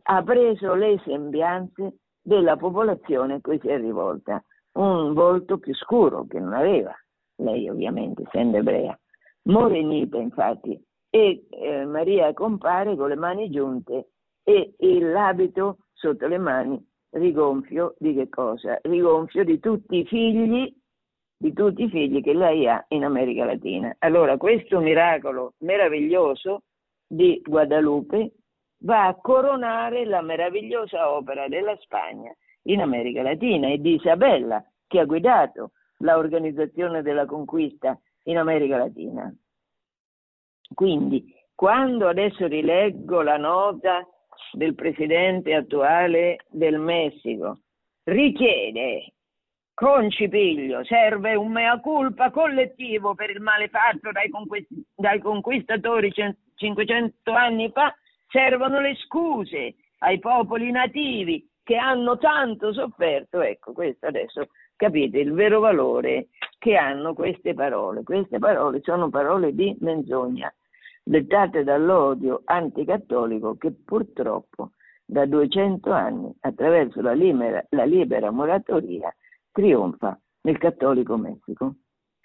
ha 0.05 0.23
preso 0.23 0.75
le 0.75 1.01
sembianze 1.05 1.99
della 2.21 2.57
popolazione 2.57 3.35
a 3.35 3.41
cui 3.41 3.59
si 3.61 3.69
è 3.69 3.79
rivolta, 3.79 4.43
un 4.73 5.13
volto 5.13 5.59
più 5.59 5.75
scuro 5.75 6.27
che 6.27 6.41
non 6.41 6.53
aveva, 6.53 6.95
lei 7.37 7.69
ovviamente 7.69 8.23
essendo 8.27 8.59
ebrea, 8.59 8.99
morenita 9.43 10.19
infatti, 10.19 10.81
e 11.11 11.47
eh, 11.49 11.85
Maria 11.85 12.33
compare 12.33 12.97
con 12.97 13.09
le 13.09 13.17
mani 13.17 13.51
giunte 13.51 14.09
e 14.45 14.75
l'abito 15.01 15.79
sotto 15.93 16.27
le 16.27 16.39
mani 16.39 16.87
rigonfio 17.11 17.95
di 17.99 18.15
che 18.15 18.29
cosa? 18.29 18.79
Rigonfio 18.83 19.45
di 19.45 19.59
tutti 19.59 19.99
i 19.99 20.07
figli 20.07 20.73
di 21.37 21.53
tutti 21.53 21.83
i 21.83 21.91
figli 21.91 22.23
che 22.23 22.33
lei 22.33 22.67
ha 22.69 22.85
in 22.89 23.05
America 23.05 23.45
Latina. 23.45 23.95
Allora 23.99 24.37
questo 24.37 24.81
miracolo 24.81 25.55
meraviglioso 25.59 26.63
di 27.07 27.41
Guadalupe 27.45 28.33
va 28.79 29.09
a 29.09 29.15
coronare 29.15 30.07
la 30.07 30.23
meravigliosa 30.23 31.11
opera 31.11 31.49
della 31.49 31.77
Spagna 31.81 32.33
in 32.63 32.81
America 32.81 33.23
Latina 33.23 33.69
e 33.69 33.79
di 33.79 33.95
Isabella 33.95 34.65
che 34.87 35.01
ha 35.01 35.05
guidato 35.05 35.73
l'organizzazione 35.99 37.03
della 37.03 37.27
conquista 37.27 37.99
in 38.25 38.39
America 38.39 38.79
Latina. 38.79 39.35
Quindi, 40.73 41.33
quando 41.55 42.09
adesso 42.09 42.47
rileggo 42.47 43.21
la 43.23 43.37
nota 43.37 44.07
del 44.53 44.75
presidente 44.75 45.55
attuale 45.55 46.39
del 46.51 46.79
Messico, 46.79 47.59
richiede 48.05 49.15
con 49.75 50.09
Cipiglio 50.09 50.85
serve 50.85 51.35
un 51.35 51.51
mea 51.51 51.81
culpa 51.81 52.31
collettivo 52.31 53.15
per 53.15 53.31
il 53.31 53.41
male 53.41 53.69
fatto 53.69 54.13
dai, 54.13 54.29
conquist- 54.29 54.71
dai 54.95 55.19
conquistatori 55.19 56.13
c- 56.13 56.37
500 56.55 57.33
anni 57.33 57.71
fa, 57.73 57.93
servono 58.29 58.81
le 58.81 58.95
scuse 58.95 59.75
ai 59.99 60.21
popoli 60.21 60.71
nativi 60.71 61.49
che 61.65 61.77
hanno 61.77 62.19
tanto 62.19 62.73
sofferto. 62.73 63.41
Ecco, 63.41 63.73
questo 63.73 64.07
adesso 64.07 64.49
capite 64.77 65.19
il 65.19 65.33
vero 65.33 65.59
valore 65.59 66.29
che 66.59 66.77
hanno 66.77 67.15
queste 67.15 67.55
parole. 67.55 68.05
Queste 68.05 68.39
parole 68.39 68.81
sono 68.83 69.11
parole 69.11 69.55
di 69.55 69.77
menzogna, 69.81 70.55
dettate 71.05 71.63
dall'odio 71.63 72.43
anticattolico 72.47 73.57
che 73.57 73.73
purtroppo 73.73 74.71
da 75.05 75.27
200 75.27 75.93
anni, 75.93 76.35
attraverso 76.41 77.03
la 77.03 77.13
libera, 77.13 77.63
la 77.71 77.85
libera 77.85 78.31
moratoria, 78.31 79.15
trionfa 79.53 80.19
nel 80.43 80.59
cattolico 80.59 81.17
Messico. 81.17 81.75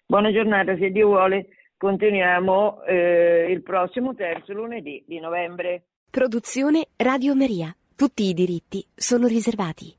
Buona 0.05 0.32
giornata, 0.32 0.75
se 0.77 0.89
Dio 0.89 1.07
vuole, 1.07 1.49
continuiamo 1.77 2.84
eh, 2.84 3.47
il 3.49 3.61
prossimo 3.61 4.15
terzo 4.15 4.53
lunedì 4.53 5.03
di 5.05 5.19
novembre. 5.19 5.84
Produzione 6.09 6.88
Radio 6.95 7.36
Maria. 7.36 7.75
Tutti 7.95 8.23
i 8.23 8.34
diritti 8.34 8.84
sono 8.95 9.27
riservati. 9.27 9.99